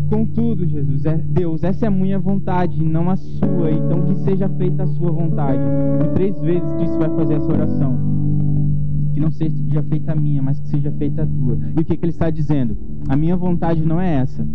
Contudo, 0.09 0.65
Jesus, 0.65 1.05
é 1.05 1.17
Deus, 1.17 1.65
essa 1.65 1.83
é 1.83 1.87
a 1.89 1.91
minha 1.91 2.17
vontade, 2.17 2.81
não 2.81 3.09
a 3.09 3.17
sua. 3.17 3.71
Então 3.71 4.05
que 4.05 4.15
seja 4.19 4.47
feita 4.47 4.83
a 4.83 4.87
sua 4.87 5.11
vontade. 5.11 5.59
E 6.01 6.13
três 6.13 6.39
vezes 6.39 6.71
Cristo 6.75 6.97
vai 6.97 7.09
fazer 7.09 7.33
essa 7.33 7.51
oração. 7.51 8.17
Que 9.17 9.21
não 9.21 9.31
seja 9.31 9.81
feita 9.89 10.11
a 10.11 10.15
minha, 10.15 10.43
mas 10.43 10.59
que 10.59 10.67
seja 10.67 10.91
feita 10.91 11.23
a 11.23 11.25
tua. 11.25 11.57
E 11.75 11.81
o 11.81 11.83
que, 11.83 11.97
que 11.97 12.05
ele 12.05 12.11
está 12.11 12.29
dizendo? 12.29 12.77
A 13.09 13.15
minha 13.15 13.35
vontade 13.35 13.83
não 13.83 13.99
é 13.99 14.13
essa, 14.13 14.47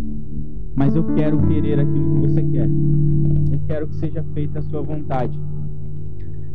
mas 0.73 0.95
eu 0.95 1.03
quero 1.15 1.45
querer 1.47 1.81
aquilo 1.81 2.13
que 2.13 2.27
você 2.29 2.43
quer. 2.43 2.69
Eu 3.51 3.59
quero 3.67 3.87
que 3.89 3.95
seja 3.95 4.23
feita 4.33 4.59
a 4.59 4.61
sua 4.61 4.81
vontade. 4.81 5.37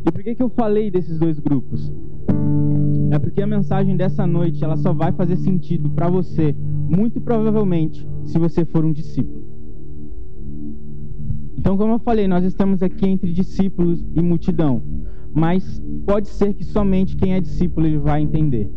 E 0.06 0.10
por 0.10 0.22
que, 0.22 0.34
que 0.34 0.42
eu 0.42 0.48
falei 0.48 0.90
desses 0.90 1.18
dois 1.18 1.38
grupos? 1.38 1.92
É 3.10 3.18
porque 3.18 3.42
a 3.42 3.46
mensagem 3.46 3.94
dessa 3.94 4.26
noite 4.26 4.64
ela 4.64 4.78
só 4.78 4.94
vai 4.94 5.12
fazer 5.12 5.36
sentido 5.36 5.90
para 5.90 6.08
você, 6.08 6.56
muito 6.88 7.20
provavelmente, 7.20 8.08
se 8.24 8.38
você 8.38 8.64
for 8.64 8.86
um 8.86 8.92
discípulo. 8.92 9.44
Então, 11.58 11.76
como 11.76 11.92
eu 11.92 11.98
falei, 11.98 12.26
nós 12.26 12.42
estamos 12.42 12.82
aqui 12.82 13.06
entre 13.06 13.34
discípulos 13.34 14.02
e 14.14 14.22
multidão, 14.22 14.82
mas 15.34 15.82
pode 16.06 16.28
ser 16.28 16.54
que 16.54 16.64
somente 16.64 17.16
quem 17.16 17.34
é 17.34 17.40
discípulo 17.40 17.86
ele 17.86 17.98
vai 17.98 18.22
entender. 18.22 18.70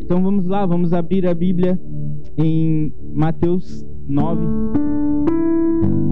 Então 0.00 0.22
vamos 0.22 0.44
lá, 0.46 0.66
vamos 0.66 0.92
abrir 0.92 1.26
a 1.26 1.34
Bíblia 1.34 1.80
em 2.36 2.92
Mateus 3.14 3.86
9, 4.06 4.44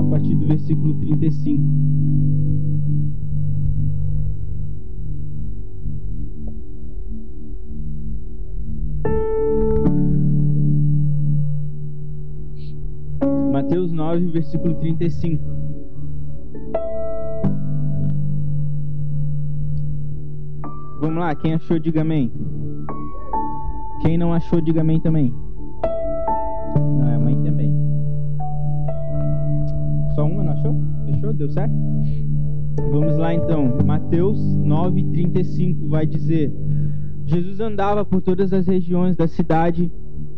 a 0.00 0.10
partir 0.10 0.34
do 0.34 0.46
versículo 0.46 0.94
35. 0.94 1.62
Mateus 13.52 13.92
9, 13.92 14.26
versículo 14.28 14.74
35. 14.76 15.61
Vamos 21.02 21.18
lá, 21.18 21.34
quem 21.34 21.52
achou, 21.52 21.80
diga 21.80 22.02
amém. 22.02 22.30
Quem 24.02 24.16
não 24.16 24.32
achou, 24.32 24.60
diga 24.60 24.82
amém 24.82 25.00
também. 25.00 25.34
Não, 26.76 27.08
é 27.08 27.18
mãe 27.18 27.34
também. 27.42 27.74
Só 30.14 30.24
uma 30.24 30.44
não 30.44 30.52
achou? 30.52 30.80
Fechou? 31.04 31.32
Deu 31.32 31.50
certo? 31.50 31.74
Vamos 32.92 33.18
lá 33.18 33.34
então. 33.34 33.78
Mateus 33.84 34.38
9:35 34.58 35.88
vai 35.88 36.06
dizer: 36.06 36.54
Jesus 37.26 37.58
andava 37.58 38.04
por 38.04 38.22
todas 38.22 38.52
as 38.52 38.68
regiões 38.68 39.16
da 39.16 39.26
cidade 39.26 39.90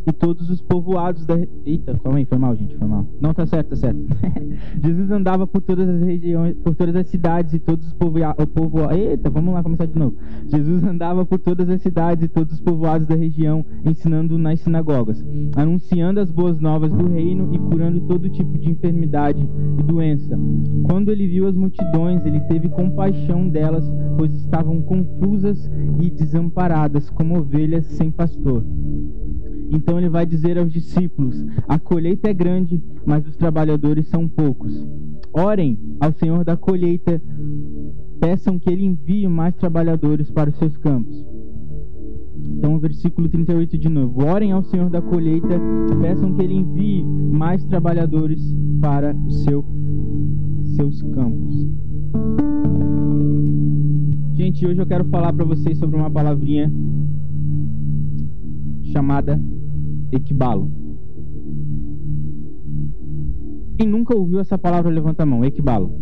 e 0.07 0.13
todos 0.13 0.51
os 0.51 0.61
povoados 0.61 1.25
da. 1.25 1.35
Eita, 1.65 1.99
calma 2.03 2.19
aí, 2.19 2.25
foi 2.25 2.39
mal, 2.39 2.55
gente, 2.55 2.77
foi 2.77 2.87
mal. 2.87 3.07
Não, 3.21 3.33
tá 3.33 3.47
certo, 3.47 3.71
tá 3.71 3.77
certo. 3.77 3.99
Jesus 4.83 5.11
andava 5.11 5.47
por 5.47 5.63
todas 5.63 5.89
as 5.89 6.03
regiões, 6.03 6.57
por 6.59 6.75
todas 6.75 6.95
as 6.97 7.07
cidades 7.09 7.55
e 7.55 7.59
todos 7.59 7.87
os 7.87 7.93
povoados. 7.95 8.45
Povo... 8.47 8.91
Eita, 8.93 9.31
vamos 9.31 9.55
lá 9.55 9.63
começar 9.63 9.87
de 9.87 9.99
novo. 9.99 10.17
Jesus 10.49 10.85
andava 10.85 11.25
por 11.25 11.39
todas 11.39 11.69
as 11.69 11.81
cidades 11.81 12.25
e 12.25 12.29
todos 12.29 12.55
os 12.55 12.61
povoados 12.61 13.07
da 13.07 13.15
região, 13.15 13.65
ensinando 13.85 14.39
nas 14.39 14.61
sinagogas, 14.61 15.25
anunciando 15.57 16.21
as 16.21 16.31
boas 16.31 16.61
novas 16.61 16.93
do 16.93 17.09
reino 17.09 17.55
e 17.55 17.59
curando 17.59 18.01
todo 18.03 18.29
tipo 18.29 18.59
de 18.59 18.71
enfermidade 18.71 19.47
e 19.79 19.83
doença. 19.83 20.39
Quando 20.85 21.11
ele 21.11 21.27
viu 21.27 21.47
as 21.47 21.55
multidões, 21.55 22.25
ele 22.27 22.41
teve 22.41 22.69
compaixão 22.69 23.49
delas, 23.49 23.91
pois 24.17 24.33
estavam 24.35 24.83
confusas 24.83 25.71
e 26.01 26.11
desamparadas, 26.11 27.11
como 27.11 27.39
ovelhas 27.39 27.87
sem 27.87 28.11
pastor. 28.11 28.65
Então 29.71 29.94
ele 29.99 30.09
vai 30.09 30.27
dizer 30.27 30.59
aos 30.59 30.73
discípulos: 30.73 31.45
A 31.69 31.79
colheita 31.79 32.29
é 32.29 32.35
grande, 32.35 32.83
mas 33.05 33.27
os 33.27 33.37
trabalhadores 33.37 34.09
são 34.09 34.29
poucos. 34.29 34.87
Orem 35.33 35.79
ao 36.01 36.13
Senhor 36.13 36.45
da 36.45 36.57
colheita, 36.57 37.21
peçam 38.21 38.59
que 38.59 38.71
ele 38.71 38.85
envie 38.85 39.27
mais 39.27 39.55
trabalhadores 39.57 40.31
para 40.31 40.51
os 40.51 40.57
seus 40.57 40.77
campos. 40.77 41.25
Então, 42.57 42.79
versículo 42.79 43.29
38 43.29 43.77
de 43.77 43.89
novo. 43.89 44.25
Orem 44.25 44.53
ao 44.53 44.63
Senhor 44.63 44.91
da 44.91 45.03
colheita, 45.03 45.61
peçam 46.01 46.35
que 46.35 46.43
ele 46.43 46.55
envie 46.55 47.05
mais 47.05 47.65
trabalhadores 47.65 48.55
para 48.81 49.15
os 49.27 49.45
seu, 49.45 49.65
seus 50.77 51.03
campos. 51.03 51.69
Gente, 54.35 54.67
hoje 54.67 54.81
eu 54.81 54.87
quero 54.87 55.05
falar 55.07 55.33
para 55.33 55.45
vocês 55.45 55.79
sobre 55.79 55.97
uma 55.97 56.11
palavrinha 56.11 56.73
chamada 58.93 59.41
equibalo. 60.17 60.71
Quem 63.77 63.89
nunca 63.89 64.17
ouviu 64.17 64.41
essa 64.41 64.57
palavra, 64.57 64.91
levanta 64.91 65.23
a 65.23 65.27
mão. 65.27 65.45
Equibalo. 65.45 65.93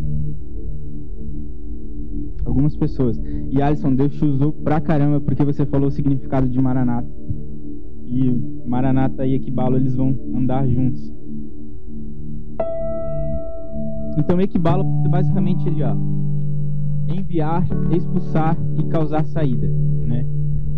Algumas 2.45 2.77
pessoas. 2.77 3.21
E 3.51 3.63
Alisson, 3.63 3.95
Deus 3.95 4.13
te 4.13 4.25
usou 4.25 4.53
pra 4.53 4.81
caramba 4.81 5.21
porque 5.21 5.45
você 5.45 5.65
falou 5.65 5.89
o 5.89 5.91
significado 5.91 6.49
de 6.49 6.61
Maranata. 6.61 7.09
E 8.07 8.31
Maranata 8.67 9.27
e 9.27 9.35
Equibalo, 9.35 9.77
eles 9.77 9.95
vão 9.95 10.17
andar 10.35 10.67
juntos. 10.69 11.13
Então, 14.19 14.41
Equibalo 14.41 14.85
é 15.07 15.09
basicamente 15.09 15.67
ele, 15.67 15.83
ó. 15.83 15.97
Enviar, 17.09 17.67
expulsar 17.91 18.57
e 18.79 18.85
causar 18.85 19.25
saída, 19.25 19.69
né? 20.07 20.27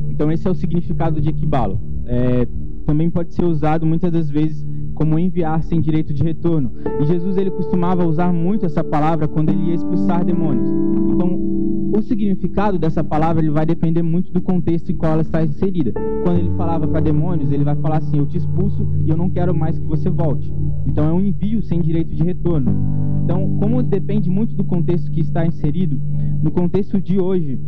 Então, 0.08 0.30
esse 0.30 0.46
é 0.46 0.50
o 0.50 0.54
significado 0.54 1.20
de 1.20 1.28
Equibalo 1.30 1.80
é, 2.06 2.46
também 2.84 3.10
pode 3.10 3.34
ser 3.34 3.44
usado 3.44 3.84
muitas 3.86 4.12
das 4.12 4.30
vezes 4.30 4.64
como 4.94 5.18
enviar 5.18 5.62
sem 5.62 5.80
direito 5.80 6.14
de 6.14 6.22
retorno. 6.22 6.72
E 7.00 7.04
Jesus 7.04 7.36
ele 7.36 7.50
costumava 7.50 8.06
usar 8.06 8.32
muito 8.32 8.64
essa 8.64 8.82
palavra 8.82 9.26
quando 9.26 9.50
ele 9.50 9.70
ia 9.70 9.74
expulsar 9.74 10.24
demônios. 10.24 10.68
Então, 11.12 11.54
o 11.96 12.02
significado 12.02 12.78
dessa 12.78 13.02
palavra 13.02 13.42
ele 13.42 13.50
vai 13.50 13.66
depender 13.66 14.02
muito 14.02 14.32
do 14.32 14.40
contexto 14.40 14.90
em 14.90 14.96
qual 14.96 15.12
ela 15.12 15.22
está 15.22 15.44
inserida. 15.44 15.92
Quando 16.24 16.38
ele 16.38 16.50
falava 16.56 16.86
para 16.86 17.00
demônios, 17.00 17.52
ele 17.52 17.64
vai 17.64 17.76
falar 17.76 17.98
assim: 17.98 18.18
Eu 18.18 18.26
te 18.26 18.36
expulso 18.36 18.86
e 19.04 19.10
eu 19.10 19.16
não 19.16 19.30
quero 19.30 19.54
mais 19.54 19.78
que 19.78 19.84
você 19.84 20.08
volte. 20.08 20.52
Então, 20.86 21.04
é 21.04 21.12
um 21.12 21.20
envio 21.20 21.62
sem 21.62 21.80
direito 21.80 22.14
de 22.14 22.22
retorno. 22.22 22.72
Então, 23.24 23.56
como 23.58 23.82
depende 23.82 24.28
muito 24.28 24.54
do 24.54 24.64
contexto 24.64 25.10
que 25.10 25.20
está 25.20 25.46
inserido, 25.46 26.00
no 26.42 26.50
contexto 26.50 27.00
de 27.00 27.18
hoje, 27.18 27.58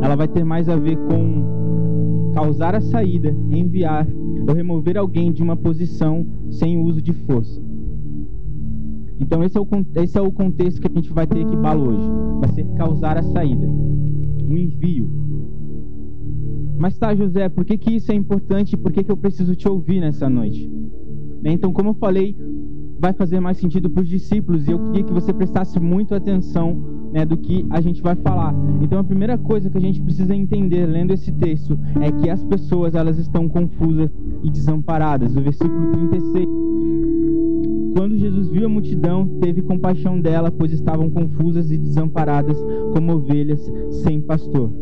ela 0.00 0.16
vai 0.16 0.26
ter 0.26 0.42
mais 0.42 0.68
a 0.68 0.76
ver 0.76 0.96
com 0.96 1.93
causar 2.34 2.74
a 2.74 2.80
saída, 2.80 3.34
enviar 3.50 4.06
ou 4.46 4.54
remover 4.54 4.98
alguém 4.98 5.32
de 5.32 5.42
uma 5.42 5.56
posição 5.56 6.26
sem 6.50 6.76
uso 6.76 7.00
de 7.00 7.12
força. 7.12 7.62
Então 9.20 9.42
esse 9.44 9.56
é 9.56 9.60
o, 9.60 9.66
esse 9.94 10.18
é 10.18 10.20
o 10.20 10.32
contexto 10.32 10.80
que 10.80 10.88
a 10.88 10.94
gente 10.94 11.12
vai 11.12 11.26
ter 11.26 11.46
aqui 11.46 11.56
balo 11.56 11.90
hoje. 11.90 12.08
Vai 12.40 12.52
ser 12.52 12.64
causar 12.76 13.16
a 13.16 13.22
saída, 13.22 13.66
um 13.66 14.56
envio. 14.56 15.08
Mas 16.76 16.98
tá, 16.98 17.14
José, 17.14 17.48
por 17.48 17.64
que, 17.64 17.78
que 17.78 17.94
isso 17.94 18.10
é 18.10 18.14
importante 18.14 18.76
por 18.76 18.92
que, 18.92 19.04
que 19.04 19.12
eu 19.12 19.16
preciso 19.16 19.54
te 19.54 19.68
ouvir 19.68 20.00
nessa 20.00 20.28
noite? 20.28 20.68
Né, 21.40 21.52
então, 21.52 21.72
como 21.72 21.90
eu 21.90 21.94
falei, 21.94 22.36
vai 23.04 23.12
fazer 23.12 23.38
mais 23.38 23.58
sentido 23.58 23.90
para 23.90 24.02
os 24.02 24.08
discípulos 24.08 24.66
e 24.66 24.70
eu 24.70 24.78
queria 24.78 25.04
que 25.04 25.12
você 25.12 25.30
prestasse 25.30 25.78
muito 25.78 26.14
atenção 26.14 26.74
né, 27.12 27.22
do 27.26 27.36
que 27.36 27.66
a 27.68 27.78
gente 27.78 28.00
vai 28.00 28.14
falar. 28.14 28.54
Então 28.80 28.98
a 28.98 29.04
primeira 29.04 29.36
coisa 29.36 29.68
que 29.68 29.76
a 29.76 29.80
gente 29.80 30.00
precisa 30.00 30.34
entender 30.34 30.86
lendo 30.86 31.12
esse 31.12 31.30
texto 31.30 31.78
é 32.00 32.10
que 32.10 32.30
as 32.30 32.42
pessoas 32.44 32.94
elas 32.94 33.18
estão 33.18 33.46
confusas 33.46 34.10
e 34.42 34.50
desamparadas. 34.50 35.36
O 35.36 35.42
versículo 35.42 35.92
36 35.92 36.48
quando 37.94 38.16
Jesus 38.16 38.48
viu 38.48 38.64
a 38.64 38.70
multidão, 38.70 39.28
teve 39.38 39.60
compaixão 39.60 40.18
dela, 40.18 40.50
pois 40.50 40.72
estavam 40.72 41.10
confusas 41.10 41.70
e 41.70 41.76
desamparadas 41.76 42.56
como 42.94 43.16
ovelhas 43.16 43.70
sem 44.02 44.18
pastor. 44.18 44.72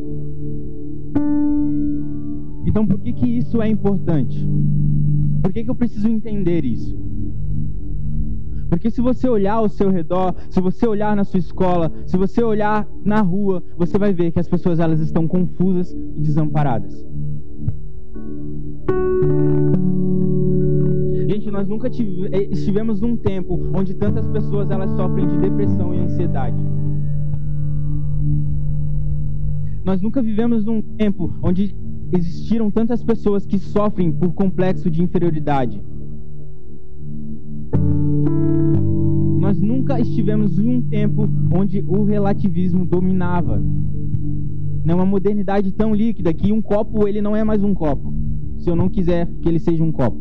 Então, 2.65 2.87
por 2.87 3.01
que, 3.01 3.13
que 3.13 3.27
isso 3.27 3.61
é 3.61 3.69
importante? 3.69 4.49
Por 5.43 5.53
que, 5.53 5.65
que 5.65 5.71
eu 5.71 5.75
preciso 5.75 6.09
entender 6.09 6.65
isso? 6.65 6.97
Porque 8.73 8.91
se 8.91 9.03
você 9.03 9.29
olhar 9.29 9.57
ao 9.57 9.69
seu 9.69 9.91
redor, 9.91 10.35
se 10.49 10.59
você 10.59 10.87
olhar 10.89 11.15
na 11.15 11.25
sua 11.25 11.39
escola, 11.39 11.93
se 12.07 12.17
você 12.17 12.43
olhar 12.43 12.89
na 13.05 13.21
rua, 13.21 13.63
você 13.77 13.99
vai 13.99 14.15
ver 14.15 14.33
que 14.33 14.41
as 14.41 14.49
pessoas 14.49 14.81
elas 14.81 14.99
estão 14.99 15.29
confusas 15.29 15.93
e 15.93 16.21
desamparadas. 16.23 17.07
Gente, 21.29 21.51
nós 21.51 21.69
nunca 21.69 21.89
eh, 21.89 22.49
estivemos 22.51 22.99
num 22.99 23.15
tempo 23.15 23.61
onde 23.75 23.93
tantas 23.93 24.27
pessoas 24.29 24.71
elas 24.71 24.91
sofrem 24.93 25.29
de 25.29 25.37
depressão 25.37 25.95
e 25.95 25.99
ansiedade. 25.99 26.57
Nós 29.85 30.01
nunca 30.01 30.23
vivemos 30.23 30.65
num 30.65 30.81
tempo 30.81 31.31
onde 31.43 31.77
existiram 32.11 32.71
tantas 32.71 33.05
pessoas 33.05 33.45
que 33.45 33.59
sofrem 33.59 34.11
por 34.11 34.33
complexo 34.33 34.91
de 34.91 35.03
inferioridade. 35.03 35.92
Nós 39.41 39.61
nunca 39.61 40.01
estivemos 40.01 40.59
em 40.59 40.69
um 40.69 40.83
tempo 40.83 41.29
onde 41.55 41.85
o 41.87 42.05
relativismo 42.05 42.85
dominava. 42.85 43.63
Não 44.85 44.93
é 44.93 44.95
uma 44.95 45.07
modernidade 45.07 45.73
tão 45.73 45.95
líquida 45.95 46.33
que 46.33 46.53
um 46.53 46.63
copo 46.63 47.07
ele 47.07 47.21
não 47.21 47.37
é 47.37 47.45
mais 47.45 47.63
um 47.63 47.75
copo. 47.75 48.13
Se 48.59 48.71
eu 48.71 48.77
não 48.77 48.89
quiser 48.89 49.29
que 49.41 49.49
ele 49.49 49.59
seja 49.59 49.83
um 49.83 49.93
copo. 49.93 50.19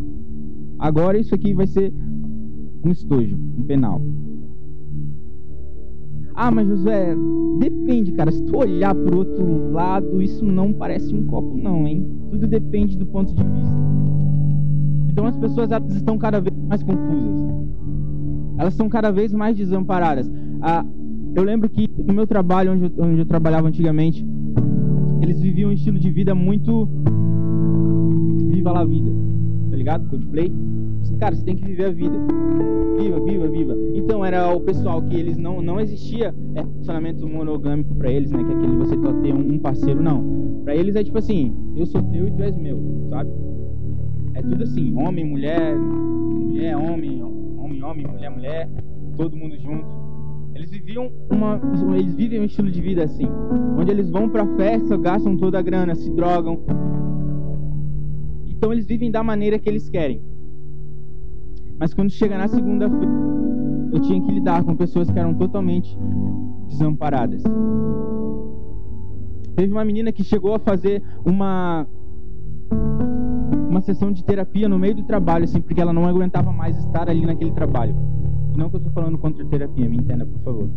Agora 0.77 1.17
isso 1.17 1.33
aqui 1.33 1.53
vai 1.53 1.67
ser 1.67 1.93
um 2.83 2.91
estojo, 2.91 3.37
um 3.57 3.63
penal. 3.63 4.01
Ah, 6.33 6.49
mas 6.49 6.67
José, 6.67 7.15
depende, 7.59 8.13
cara. 8.13 8.31
Se 8.31 8.41
tu 8.43 8.57
olhar 8.57 8.95
pro 8.95 9.19
outro 9.19 9.71
lado, 9.71 10.21
isso 10.21 10.43
não 10.45 10.73
parece 10.73 11.13
um 11.13 11.25
copo, 11.25 11.57
não, 11.57 11.87
hein? 11.87 12.05
Tudo 12.31 12.47
depende 12.47 12.97
do 12.97 13.05
ponto 13.05 13.33
de 13.33 13.43
vista. 13.43 13.75
Então 15.11 15.25
as 15.25 15.37
pessoas 15.37 15.71
elas 15.71 15.93
estão 15.95 16.17
cada 16.17 16.39
vez 16.39 16.55
mais 16.67 16.81
confusas 16.81 17.51
elas 18.61 18.75
são 18.75 18.87
cada 18.87 19.11
vez 19.11 19.33
mais 19.33 19.57
desamparadas. 19.57 20.31
Ah, 20.61 20.85
eu 21.33 21.43
lembro 21.43 21.67
que 21.67 21.89
no 21.97 22.13
meu 22.13 22.27
trabalho, 22.27 22.73
onde 22.73 22.83
eu, 22.83 22.91
onde 22.99 23.19
eu 23.19 23.25
trabalhava 23.25 23.67
antigamente, 23.67 24.23
eles 25.19 25.41
viviam 25.41 25.71
um 25.71 25.73
estilo 25.73 25.97
de 25.97 26.11
vida 26.11 26.35
muito. 26.35 26.87
Viva 28.51 28.71
la 28.71 28.85
vida, 28.85 29.11
tá 29.71 29.75
ligado? 29.75 30.05
Assim, 31.01 31.17
cara, 31.17 31.35
você 31.35 31.43
tem 31.43 31.55
que 31.55 31.65
viver 31.65 31.85
a 31.85 31.91
vida. 31.91 32.15
Viva, 32.99 33.19
viva, 33.21 33.47
viva. 33.47 33.75
Então 33.95 34.23
era 34.23 34.53
o 34.53 34.61
pessoal 34.61 35.01
que 35.01 35.15
eles 35.15 35.37
não 35.37 35.59
não 35.59 35.79
existia 35.79 36.27
é, 36.53 36.61
relacionamento 36.61 37.27
monogâmico 37.27 37.95
para 37.95 38.11
eles, 38.11 38.31
né? 38.31 38.43
Que 38.43 38.51
é 38.51 38.55
aquele 38.55 38.75
você 38.75 38.95
só 38.95 39.11
ter 39.21 39.33
um 39.33 39.57
parceiro, 39.57 40.03
não. 40.03 40.23
Para 40.63 40.75
eles 40.75 40.95
é 40.95 41.03
tipo 41.03 41.17
assim, 41.17 41.55
eu 41.75 41.87
sou 41.87 42.03
teu 42.03 42.27
e 42.27 42.31
tu 42.31 42.43
és 42.43 42.55
meu, 42.55 42.79
sabe? 43.09 43.31
É 44.41 44.43
tudo 44.43 44.63
assim, 44.63 44.91
homem, 44.95 45.23
mulher, 45.23 45.77
mulher, 45.77 46.75
homem, 46.75 47.21
homem, 47.21 47.83
homem, 47.83 48.07
mulher, 48.07 48.31
mulher, 48.31 48.69
todo 49.15 49.37
mundo 49.37 49.55
junto. 49.59 49.85
Eles 50.55 50.71
viviam 50.71 51.11
uma, 51.31 51.61
eles 51.95 52.15
vivem 52.15 52.39
um 52.39 52.45
estilo 52.45 52.71
de 52.71 52.81
vida 52.81 53.03
assim, 53.03 53.27
onde 53.77 53.91
eles 53.91 54.09
vão 54.09 54.27
para 54.27 54.43
festa, 54.55 54.97
gastam 54.97 55.37
toda 55.37 55.59
a 55.59 55.61
grana, 55.61 55.93
se 55.93 56.09
drogam. 56.09 56.59
Então 58.47 58.73
eles 58.73 58.87
vivem 58.87 59.11
da 59.11 59.21
maneira 59.21 59.59
que 59.59 59.69
eles 59.69 59.87
querem. 59.87 60.19
Mas 61.79 61.93
quando 61.93 62.09
chega 62.09 62.35
na 62.35 62.47
segunda-feira, 62.47 63.13
eu 63.93 63.99
tinha 63.99 64.19
que 64.19 64.31
lidar 64.31 64.63
com 64.63 64.75
pessoas 64.75 65.11
que 65.11 65.19
eram 65.19 65.35
totalmente 65.35 65.95
desamparadas. 66.67 67.43
Teve 69.55 69.71
uma 69.71 69.85
menina 69.85 70.11
que 70.11 70.23
chegou 70.23 70.55
a 70.55 70.59
fazer 70.59 71.03
uma 71.23 71.85
uma 73.71 73.81
sessão 73.81 74.11
de 74.11 74.23
terapia 74.23 74.67
no 74.67 74.77
meio 74.77 74.95
do 74.95 75.03
trabalho, 75.03 75.45
assim, 75.45 75.61
porque 75.61 75.79
ela 75.79 75.93
não 75.93 76.05
aguentava 76.05 76.51
mais 76.51 76.77
estar 76.77 77.09
ali 77.09 77.25
naquele 77.25 77.51
trabalho. 77.51 77.95
Não 78.55 78.69
que 78.69 78.75
eu 78.75 78.79
estou 78.79 78.93
falando 78.93 79.17
contra 79.17 79.43
a 79.43 79.47
terapia, 79.47 79.89
me 79.89 79.97
entenda, 79.97 80.25
por 80.25 80.39
favor. 80.41 80.69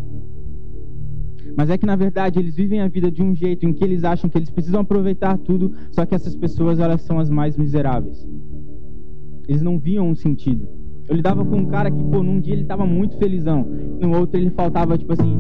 Mas 1.57 1.71
é 1.71 1.77
que 1.77 1.85
na 1.85 1.97
verdade 1.97 2.39
eles 2.39 2.55
vivem 2.55 2.81
a 2.81 2.89
vida 2.89 3.11
de 3.11 3.23
um 3.23 3.35
jeito 3.35 3.67
em 3.67 3.73
que 3.73 3.85
eles 3.85 4.05
acham 4.05 4.31
que 4.31 4.39
eles 4.39 4.49
precisam 4.49 4.81
aproveitar 4.81 5.37
tudo, 5.39 5.73
só 5.91 6.07
que 6.07 6.15
essas 6.15 6.35
pessoas 6.37 6.79
elas 6.79 7.03
são 7.03 7.19
as 7.19 7.29
mais 7.29 7.57
miseráveis. 7.57 8.27
Eles 9.49 9.61
não 9.61 9.79
viam 9.79 10.09
um 10.09 10.15
sentido. 10.15 10.67
Eu 11.09 11.17
lidava 11.17 11.45
com 11.45 11.57
um 11.57 11.67
cara 11.67 11.91
que, 11.91 12.03
pô, 12.03 12.23
num 12.23 12.41
dia 12.41 12.55
ele 12.55 12.63
estava 12.63 12.87
muito 12.87 13.19
felizão, 13.19 13.67
no 14.01 14.17
outro 14.17 14.41
ele 14.41 14.51
faltava, 14.51 14.97
tipo 14.97 15.13
assim, 15.13 15.37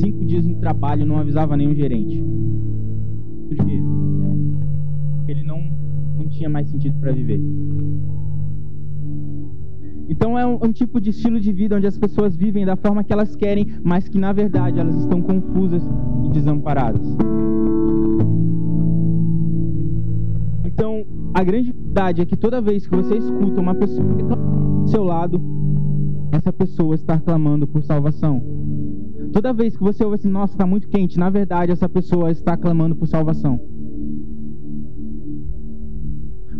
cinco 0.00 0.24
dias 0.24 0.44
no 0.44 0.56
trabalho, 0.56 1.06
não 1.06 1.18
avisava 1.18 1.54
o 1.54 1.74
gerente. 1.74 2.24
Por 3.48 3.56
quê? 3.64 3.80
Tinha 6.40 6.48
mais 6.48 6.68
sentido 6.68 6.98
para 6.98 7.12
viver. 7.12 7.38
Então 10.08 10.38
é 10.38 10.46
um, 10.46 10.58
um, 10.64 10.72
tipo 10.72 10.98
de 11.00 11.10
estilo 11.10 11.38
de 11.38 11.52
vida 11.52 11.76
onde 11.76 11.86
as 11.86 11.98
pessoas 11.98 12.34
vivem 12.34 12.64
da 12.64 12.76
forma 12.76 13.04
que 13.04 13.12
elas 13.12 13.36
querem, 13.36 13.66
mas 13.84 14.08
que 14.08 14.18
na 14.18 14.32
verdade 14.32 14.80
elas 14.80 14.96
estão 14.96 15.20
confusas 15.20 15.82
e 16.24 16.30
desamparadas. 16.30 17.06
Então, 20.64 21.04
a 21.34 21.44
grande 21.44 21.72
verdade 21.72 22.22
é 22.22 22.24
que 22.24 22.36
toda 22.36 22.60
vez 22.62 22.86
que 22.86 22.96
você 22.96 23.18
escuta 23.18 23.60
uma 23.60 23.74
pessoa 23.74 24.08
do 24.08 24.88
seu 24.88 25.04
lado, 25.04 25.40
essa 26.32 26.52
pessoa 26.52 26.94
está 26.94 27.20
clamando 27.20 27.66
por 27.66 27.82
salvação. 27.82 28.42
Toda 29.32 29.52
vez 29.52 29.76
que 29.76 29.82
você 29.82 30.02
ouve 30.02 30.16
assim, 30.16 30.28
nossa, 30.28 30.54
está 30.54 30.66
muito 30.66 30.88
quente, 30.88 31.18
na 31.18 31.28
verdade 31.28 31.70
essa 31.70 31.88
pessoa 31.88 32.30
está 32.30 32.56
clamando 32.56 32.96
por 32.96 33.06
salvação. 33.06 33.60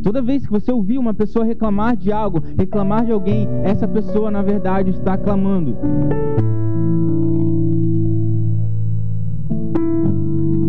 Toda 0.02 0.23
vez 0.23 0.47
que 0.47 0.50
você 0.50 0.73
ouvir 0.73 0.99
uma 0.99 1.12
pessoa 1.12 1.45
reclamar 1.45 1.97
de 1.97 2.11
algo, 2.11 2.42
reclamar 2.57 3.04
de 3.04 3.12
alguém, 3.12 3.47
essa 3.64 3.87
pessoa 3.87 4.30
na 4.30 4.42
verdade 4.42 4.90
está 4.90 5.16
clamando. 5.16 5.76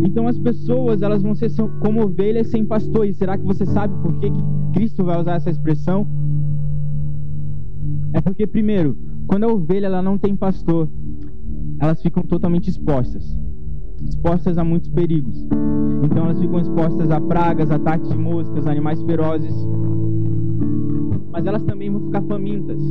Então 0.04 0.28
as 0.28 0.38
pessoas 0.38 1.02
elas 1.02 1.24
vão 1.24 1.34
ser 1.34 1.50
como 1.80 2.04
ovelhas 2.04 2.48
sem 2.48 2.66
pastor. 2.66 3.08
E 3.08 3.14
será 3.14 3.38
que 3.38 3.46
você 3.46 3.66
sabe 3.66 3.94
por 4.02 4.20
que, 4.20 4.30
que 4.30 4.44
Cristo 4.74 5.04
vai 5.04 5.20
usar 5.20 5.36
essa 5.36 5.50
expressão? 5.50 6.06
É 8.14 8.20
porque 8.20 8.46
primeiro, 8.46 8.98
quando 9.28 9.46
a 9.46 9.48
ovelha 9.48 9.86
ela 9.86 10.02
não 10.02 10.18
tem 10.18 10.36
pastor, 10.36 10.90
elas 11.80 12.02
ficam 12.02 12.22
totalmente 12.24 12.70
expostas 12.70 13.38
expostas 14.06 14.58
a 14.58 14.64
muitos 14.64 14.90
perigos. 14.90 15.48
Então 16.04 16.26
elas 16.26 16.40
ficam 16.40 16.60
expostas 16.60 17.12
a 17.12 17.22
pragas, 17.22 17.72
ataques 17.72 18.10
de 18.10 18.18
moscas, 18.18 18.68
animais 18.68 19.02
ferozes. 19.04 19.54
Mas 21.32 21.46
elas 21.46 21.64
também 21.64 21.90
vão 21.90 22.06
ficar 22.06 22.22
famintas. 22.24 22.82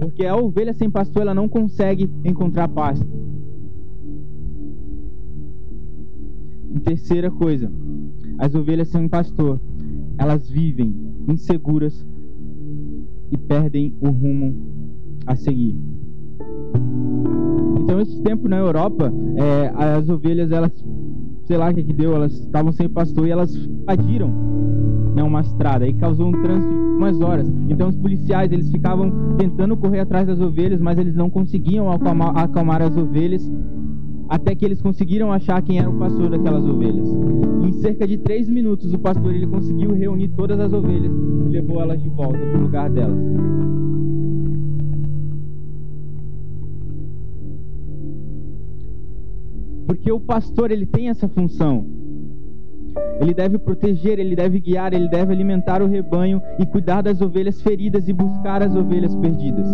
Porque 0.00 0.24
a 0.24 0.36
ovelha 0.36 0.72
sem 0.72 0.90
pastor 0.90 1.22
ela 1.22 1.34
não 1.34 1.48
consegue 1.48 2.10
encontrar 2.24 2.68
pasto. 2.68 3.06
E 6.74 6.80
terceira 6.80 7.30
coisa, 7.30 7.72
as 8.38 8.54
ovelhas 8.54 8.88
sem 8.88 9.08
pastor, 9.08 9.60
elas 10.18 10.48
vivem 10.48 10.94
inseguras 11.26 12.06
e 13.30 13.36
perdem 13.36 13.94
o 14.00 14.10
rumo 14.10 14.54
a 15.26 15.34
seguir. 15.34 15.76
Então, 17.80 18.00
esse 18.00 18.20
tempo 18.22 18.48
na 18.48 18.58
Europa, 18.58 19.12
é, 19.36 19.72
as 19.96 20.08
ovelhas, 20.08 20.50
elas, 20.50 20.72
sei 21.44 21.56
lá 21.56 21.70
o 21.70 21.74
que, 21.74 21.82
que 21.82 21.92
deu, 21.92 22.14
elas 22.14 22.32
estavam 22.32 22.72
sem 22.72 22.88
pastor 22.88 23.26
e 23.26 23.30
elas 23.30 23.54
adiram 23.86 24.28
né, 25.14 25.22
uma 25.22 25.40
estrada 25.40 25.86
e 25.86 25.94
causou 25.94 26.28
um 26.28 26.32
trânsito 26.32 26.72
de 26.72 26.96
umas 26.96 27.20
horas. 27.20 27.48
Então, 27.68 27.88
os 27.88 27.96
policiais, 27.96 28.52
eles 28.52 28.70
ficavam 28.70 29.36
tentando 29.36 29.76
correr 29.76 30.00
atrás 30.00 30.26
das 30.26 30.40
ovelhas, 30.40 30.80
mas 30.80 30.98
eles 30.98 31.14
não 31.14 31.30
conseguiam 31.30 31.90
acalmar, 31.90 32.36
acalmar 32.36 32.82
as 32.82 32.96
ovelhas 32.96 33.50
até 34.28 34.54
que 34.54 34.64
eles 34.64 34.80
conseguiram 34.82 35.32
achar 35.32 35.60
quem 35.62 35.78
era 35.78 35.88
o 35.88 35.98
pastor 35.98 36.28
daquelas 36.28 36.64
ovelhas. 36.64 37.08
Em 37.62 37.72
cerca 37.72 38.06
de 38.06 38.18
três 38.18 38.48
minutos, 38.48 38.92
o 38.92 38.98
pastor 38.98 39.34
ele 39.34 39.46
conseguiu 39.46 39.92
reunir 39.94 40.28
todas 40.28 40.60
as 40.60 40.72
ovelhas 40.72 41.12
e 41.46 41.48
levou 41.48 41.80
elas 41.80 42.00
de 42.02 42.08
volta 42.10 42.38
para 42.38 42.58
o 42.58 42.62
lugar 42.62 42.90
delas. 42.90 43.18
Porque 49.88 50.12
o 50.12 50.20
pastor, 50.20 50.70
ele 50.70 50.84
tem 50.84 51.08
essa 51.08 51.26
função. 51.26 51.86
Ele 53.20 53.32
deve 53.32 53.58
proteger, 53.58 54.18
ele 54.18 54.36
deve 54.36 54.60
guiar, 54.60 54.92
ele 54.92 55.08
deve 55.08 55.32
alimentar 55.32 55.82
o 55.82 55.86
rebanho 55.86 56.42
e 56.58 56.66
cuidar 56.66 57.00
das 57.00 57.22
ovelhas 57.22 57.62
feridas 57.62 58.06
e 58.06 58.12
buscar 58.12 58.62
as 58.62 58.76
ovelhas 58.76 59.14
perdidas. 59.16 59.66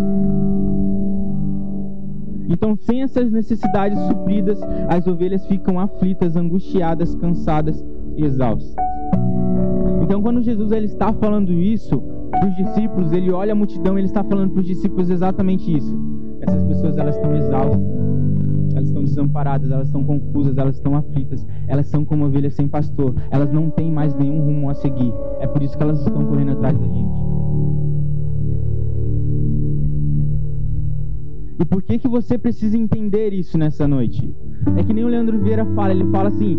Então, 2.49 2.77
sem 2.77 3.03
essas 3.03 3.29
necessidades 3.29 3.99
supridas, 4.07 4.61
as 4.89 5.05
ovelhas 5.09 5.45
ficam 5.47 5.81
aflitas, 5.81 6.37
angustiadas, 6.37 7.15
cansadas 7.17 7.85
e 8.17 8.25
exaustas. 8.25 8.77
Então, 10.01 10.23
quando 10.23 10.43
Jesus 10.43 10.71
ele 10.71 10.87
está 10.87 11.13
falando 11.13 11.53
isso 11.53 12.01
para 12.31 12.49
os 12.49 12.55
discípulos, 12.55 13.13
ele 13.13 13.33
olha 13.33 13.53
a 13.53 13.57
multidão, 13.57 13.99
ele 13.99 14.07
está 14.07 14.23
falando 14.23 14.53
para 14.53 14.61
os 14.61 14.67
discípulos 14.67 15.11
exatamente 15.11 15.77
isso. 15.77 15.99
Essas 16.41 16.63
pessoas 16.63 16.99
elas 16.99 17.17
estão 17.17 17.35
exaustas, 17.35 18.04
desamparadas, 19.15 19.71
elas 19.71 19.87
estão 19.87 20.05
confusas, 20.05 20.59
elas 20.59 20.77
estão 20.77 20.97
aflitas, 20.97 21.47
elas 21.67 21.87
são 21.87 22.05
como 22.05 22.27
ovelhas 22.27 22.55
sem 22.55 22.69
pastor, 22.69 23.15
elas 23.31 23.53
não 23.53 23.71
têm 23.71 23.91
mais 23.91 24.15
nenhum 24.15 24.41
rumo 24.41 24.69
a 24.69 24.75
seguir. 24.75 25.13
É 25.41 25.47
por 25.47 25.63
isso 25.63 25.77
que 25.77 25.83
elas 25.83 26.05
estão 26.05 26.25
correndo 26.27 26.53
atrás 26.53 26.79
da 26.79 26.87
gente. 26.87 27.25
E 31.61 31.65
por 31.65 31.83
que 31.83 31.99
que 31.99 32.09
você 32.09 32.37
precisa 32.37 32.77
entender 32.77 33.33
isso 33.33 33.57
nessa 33.57 33.87
noite? 33.87 34.35
É 34.77 34.83
que 34.83 34.93
nem 34.93 35.05
o 35.05 35.09
Leandro 35.09 35.39
Vieira 35.39 35.65
fala, 35.75 35.93
ele 35.93 36.05
fala 36.11 36.29
assim: 36.29 36.59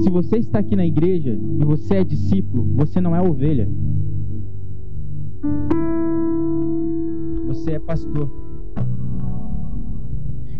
se 0.00 0.10
você 0.10 0.38
está 0.38 0.58
aqui 0.58 0.76
na 0.76 0.86
igreja 0.86 1.38
e 1.58 1.64
você 1.64 1.96
é 1.96 2.04
discípulo, 2.04 2.64
você 2.76 3.00
não 3.00 3.16
é 3.16 3.20
ovelha. 3.20 3.68
Você 7.46 7.72
é 7.72 7.78
pastor. 7.78 8.49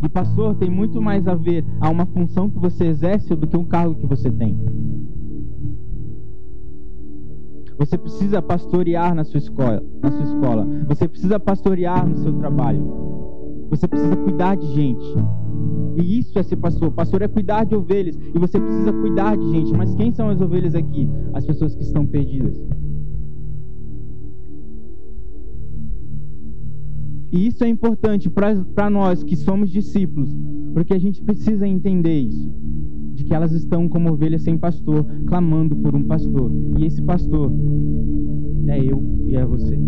E 0.02 0.08
pastor 0.08 0.54
tem 0.54 0.70
muito 0.70 1.00
mais 1.00 1.26
a 1.28 1.34
ver 1.34 1.64
a 1.80 1.90
uma 1.90 2.06
função 2.06 2.48
que 2.48 2.58
você 2.58 2.86
exerce 2.86 3.34
do 3.34 3.46
que 3.46 3.56
um 3.56 3.64
cargo 3.64 3.94
que 3.94 4.06
você 4.06 4.30
tem. 4.30 4.56
Você 7.78 7.96
precisa 7.96 8.42
pastorear 8.42 9.14
na 9.14 9.24
sua 9.24 9.38
escola, 9.38 9.82
na 10.02 10.10
sua 10.10 10.22
escola. 10.22 10.66
Você 10.86 11.08
precisa 11.08 11.40
pastorear 11.40 12.06
no 12.06 12.16
seu 12.18 12.32
trabalho. 12.34 12.82
Você 13.70 13.88
precisa 13.88 14.16
cuidar 14.16 14.54
de 14.56 14.66
gente. 14.66 15.16
E 15.96 16.18
isso 16.18 16.38
é 16.38 16.42
ser 16.42 16.56
pastor. 16.56 16.92
Pastor 16.92 17.22
é 17.22 17.28
cuidar 17.28 17.64
de 17.64 17.74
ovelhas. 17.74 18.18
E 18.34 18.38
você 18.38 18.60
precisa 18.60 18.92
cuidar 18.92 19.36
de 19.36 19.50
gente. 19.50 19.72
Mas 19.72 19.94
quem 19.94 20.12
são 20.12 20.28
as 20.28 20.40
ovelhas 20.40 20.74
aqui? 20.74 21.08
As 21.32 21.46
pessoas 21.46 21.74
que 21.74 21.82
estão 21.82 22.04
perdidas. 22.04 22.60
E 27.32 27.46
isso 27.46 27.62
é 27.62 27.68
importante 27.68 28.28
para 28.28 28.90
nós 28.90 29.22
que 29.22 29.36
somos 29.36 29.70
discípulos, 29.70 30.30
porque 30.74 30.92
a 30.92 30.98
gente 30.98 31.22
precisa 31.22 31.66
entender 31.66 32.18
isso. 32.18 32.52
De 33.14 33.24
que 33.24 33.34
elas 33.34 33.52
estão 33.52 33.88
como 33.88 34.12
ovelhas 34.12 34.42
sem 34.42 34.58
pastor, 34.58 35.04
clamando 35.26 35.76
por 35.76 35.94
um 35.94 36.02
pastor. 36.02 36.50
E 36.78 36.84
esse 36.84 37.00
pastor 37.02 37.52
é 38.66 38.78
eu 38.78 39.02
e 39.28 39.36
é 39.36 39.44
você. 39.44 39.78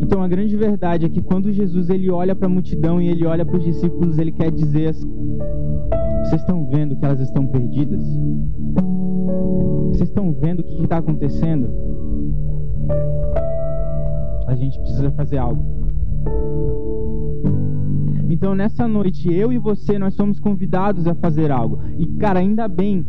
Então 0.00 0.22
a 0.22 0.28
grande 0.28 0.56
verdade 0.56 1.06
é 1.06 1.08
que 1.08 1.22
quando 1.22 1.52
Jesus 1.52 1.88
ele 1.90 2.10
olha 2.10 2.34
para 2.34 2.46
a 2.46 2.50
multidão 2.50 3.00
e 3.00 3.08
ele 3.08 3.24
olha 3.24 3.46
para 3.46 3.56
os 3.56 3.64
discípulos, 3.64 4.18
ele 4.18 4.32
quer 4.32 4.50
dizer 4.50 4.88
assim: 4.88 5.08
Vocês 6.30 6.42
estão 6.42 6.64
vendo 6.64 6.94
que 6.94 7.04
elas 7.04 7.18
estão 7.18 7.44
perdidas? 7.44 8.06
Vocês 9.88 10.08
estão 10.08 10.32
vendo 10.32 10.60
o 10.60 10.62
que 10.62 10.80
está 10.84 10.98
acontecendo? 10.98 11.68
A 14.46 14.54
gente 14.54 14.78
precisa 14.78 15.10
fazer 15.10 15.38
algo. 15.38 15.60
Então, 18.28 18.54
nessa 18.54 18.86
noite, 18.86 19.28
eu 19.34 19.52
e 19.52 19.58
você, 19.58 19.98
nós 19.98 20.14
somos 20.14 20.38
convidados 20.38 21.08
a 21.08 21.16
fazer 21.16 21.50
algo. 21.50 21.80
E, 21.98 22.06
cara, 22.06 22.38
ainda 22.38 22.68
bem 22.68 23.04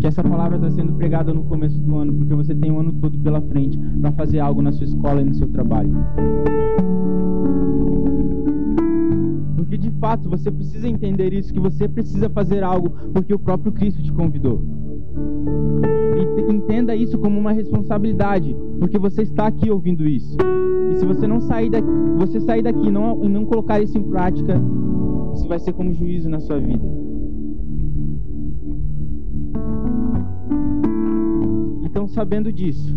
que 0.00 0.06
essa 0.08 0.24
palavra 0.24 0.56
está 0.56 0.72
sendo 0.72 0.94
pregada 0.94 1.32
no 1.32 1.44
começo 1.44 1.80
do 1.80 1.96
ano, 1.96 2.12
porque 2.12 2.34
você 2.34 2.56
tem 2.56 2.72
o 2.72 2.80
ano 2.80 2.92
todo 2.94 3.16
pela 3.20 3.40
frente 3.40 3.78
para 4.00 4.10
fazer 4.10 4.40
algo 4.40 4.60
na 4.60 4.72
sua 4.72 4.84
escola 4.84 5.20
e 5.20 5.24
no 5.24 5.34
seu 5.34 5.46
trabalho. 5.46 5.92
Porque 9.68 9.76
de 9.76 9.90
fato 9.98 10.30
você 10.30 10.50
precisa 10.50 10.88
entender 10.88 11.30
isso, 11.34 11.52
que 11.52 11.60
você 11.60 11.86
precisa 11.86 12.30
fazer 12.30 12.62
algo 12.62 12.88
porque 13.12 13.34
o 13.34 13.38
próprio 13.38 13.70
Cristo 13.70 14.02
te 14.02 14.10
convidou. 14.10 14.62
E 16.16 16.50
entenda 16.50 16.96
isso 16.96 17.18
como 17.18 17.38
uma 17.38 17.52
responsabilidade, 17.52 18.56
porque 18.78 18.98
você 18.98 19.20
está 19.22 19.46
aqui 19.46 19.70
ouvindo 19.70 20.08
isso. 20.08 20.38
E 20.90 20.96
se 20.96 21.04
você 21.04 21.26
não 21.26 21.38
sair 21.38 21.68
daqui, 21.68 21.86
você 22.16 22.40
sair 22.40 22.62
daqui 22.62 22.88
e 22.88 22.90
não, 22.90 23.16
não 23.16 23.44
colocar 23.44 23.78
isso 23.78 23.98
em 23.98 24.02
prática, 24.04 24.58
isso 25.34 25.46
vai 25.46 25.58
ser 25.58 25.74
como 25.74 25.92
juízo 25.92 26.30
na 26.30 26.40
sua 26.40 26.58
vida. 26.58 26.88
Então, 31.84 32.08
sabendo 32.08 32.50
disso, 32.50 32.96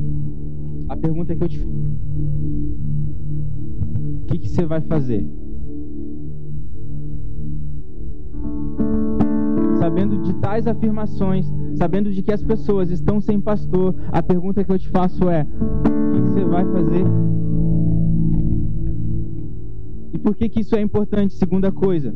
a 0.87 0.95
pergunta 0.95 1.35
que 1.35 1.43
eu 1.43 1.49
te 1.49 1.59
o 4.21 4.25
que, 4.27 4.39
que 4.39 4.47
você 4.47 4.65
vai 4.65 4.79
fazer? 4.79 5.27
Sabendo 9.81 10.19
de 10.19 10.35
tais 10.35 10.67
afirmações, 10.67 11.51
sabendo 11.73 12.11
de 12.11 12.21
que 12.21 12.31
as 12.31 12.43
pessoas 12.43 12.91
estão 12.91 13.19
sem 13.19 13.41
pastor, 13.41 13.95
a 14.11 14.21
pergunta 14.21 14.63
que 14.63 14.71
eu 14.71 14.77
te 14.77 14.87
faço 14.87 15.27
é: 15.27 15.41
o 15.41 16.13
que, 16.13 16.21
você 16.21 16.45
vai 16.45 16.63
fazer? 16.65 17.03
E 20.13 20.19
por 20.19 20.35
que, 20.35 20.49
que 20.49 20.59
isso 20.59 20.75
é 20.75 20.81
importante? 20.81 21.33
Segunda 21.33 21.71
coisa, 21.71 22.13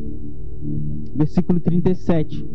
versículo 1.12 1.58
37. 1.58 2.48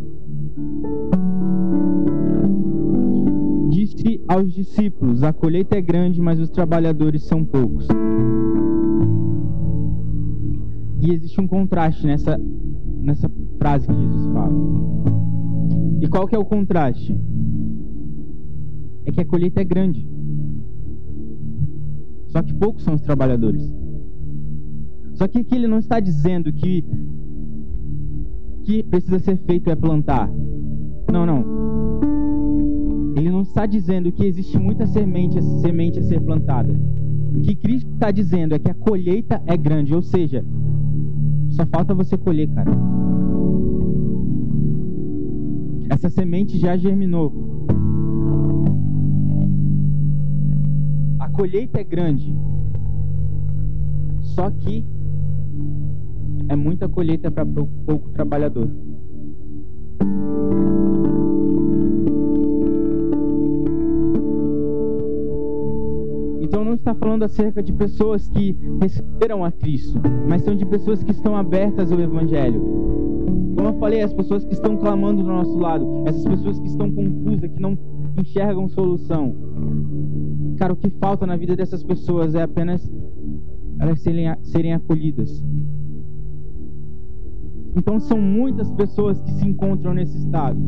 Disse 3.68 4.22
aos 4.30 4.54
discípulos: 4.54 5.24
A 5.24 5.34
colheita 5.34 5.78
é 5.78 5.82
grande, 5.82 6.22
mas 6.22 6.40
os 6.40 6.50
trabalhadores 6.50 7.24
são 7.24 7.44
poucos. 7.44 7.86
E 11.02 11.14
existe 11.14 11.42
um 11.42 11.48
contraste 11.48 12.08
nessa, 12.08 12.40
nessa 13.02 13.30
frase 13.62 13.86
que 13.86 13.94
Jesus 13.94 14.26
fala. 14.34 14.56
E 16.02 16.08
qual 16.08 16.28
que 16.28 16.36
é 16.36 16.40
o 16.40 16.44
contraste? 16.44 17.16
É 19.06 19.12
que 19.12 19.22
a 19.22 19.26
colheita 19.26 19.62
é 19.62 19.64
grande. 19.64 20.08
Só 22.30 22.42
que 22.42 22.56
poucos 22.56 22.84
são 22.84 22.96
os 22.96 23.02
trabalhadores. 23.02 23.62
Só 25.14 25.28
que 25.28 25.38
aqui 25.38 25.54
ele 25.54 25.68
não 25.68 25.78
está 25.78 26.00
dizendo 26.00 26.52
que 26.52 26.84
que 28.64 28.82
precisa 28.84 29.20
ser 29.20 29.38
feito 29.38 29.70
é 29.70 29.76
plantar. 29.76 30.28
Não, 31.12 31.26
não. 31.26 31.46
Ele 33.16 33.30
não 33.30 33.42
está 33.42 33.68
dizendo 33.68 34.12
que 34.12 34.26
existe 34.26 34.58
muita 34.58 34.88
semente, 34.88 35.40
semente 35.62 36.00
a 36.00 36.04
ser 36.04 36.20
plantada. 36.22 36.74
O 37.36 37.42
que 37.42 37.56
Cristo 37.56 37.92
está 37.94 38.10
dizendo 38.10 38.56
é 38.56 38.60
que 38.60 38.72
a 38.72 38.74
colheita 38.74 39.42
é 39.46 39.56
grande, 39.56 39.94
ou 39.94 40.02
seja, 40.02 40.44
só 41.50 41.66
falta 41.66 41.94
você 41.94 42.18
colher, 42.18 42.48
cara. 42.50 42.72
Essa 46.04 46.10
semente 46.10 46.58
já 46.58 46.76
germinou. 46.76 47.32
A 51.20 51.30
colheita 51.30 51.80
é 51.80 51.84
grande. 51.84 52.36
Só 54.22 54.50
que 54.50 54.84
é 56.50 56.56
muita 56.56 56.90
colheita 56.90 57.30
para 57.30 57.46
pouco 57.46 58.10
trabalhador. 58.14 58.68
Está 66.92 66.96
falando 66.96 67.24
acerca 67.24 67.64
de 67.64 67.72
pessoas 67.72 68.28
que 68.30 68.56
receberam 68.82 69.46
a 69.46 69.52
Cristo, 69.52 70.00
mas 70.28 70.42
são 70.42 70.56
de 70.56 70.66
pessoas 70.66 71.02
que 71.02 71.12
estão 71.12 71.36
abertas 71.36 71.92
ao 71.92 72.00
Evangelho. 72.00 72.62
Como 73.56 73.68
eu 73.70 73.74
falei, 73.80 74.02
as 74.02 74.14
pessoas 74.14 74.44
que 74.46 74.54
estão 74.54 74.76
clamando 74.78 75.24
do 75.24 75.30
nosso 75.30 75.58
lado, 75.58 76.04
essas 76.06 76.26
pessoas 76.26 76.60
que 76.60 76.68
estão 76.68 76.92
confusas, 76.92 77.50
que 77.50 77.62
não 77.62 77.78
enxergam 78.18 78.68
solução. 78.68 79.36
Cara, 80.58 80.74
o 80.74 80.76
que 80.76 80.90
falta 80.90 81.26
na 81.26 81.38
vida 81.38 81.56
dessas 81.56 81.84
pessoas 81.84 82.36
é 82.36 82.42
apenas 82.42 82.92
elas 83.80 84.00
serem, 84.02 84.36
serem 84.42 84.74
acolhidas. 84.74 85.44
Então 87.76 88.00
são 88.00 88.20
muitas 88.20 88.70
pessoas 88.72 89.22
que 89.22 89.32
se 89.32 89.48
encontram 89.48 89.94
nesse 89.94 90.18
estado, 90.18 90.60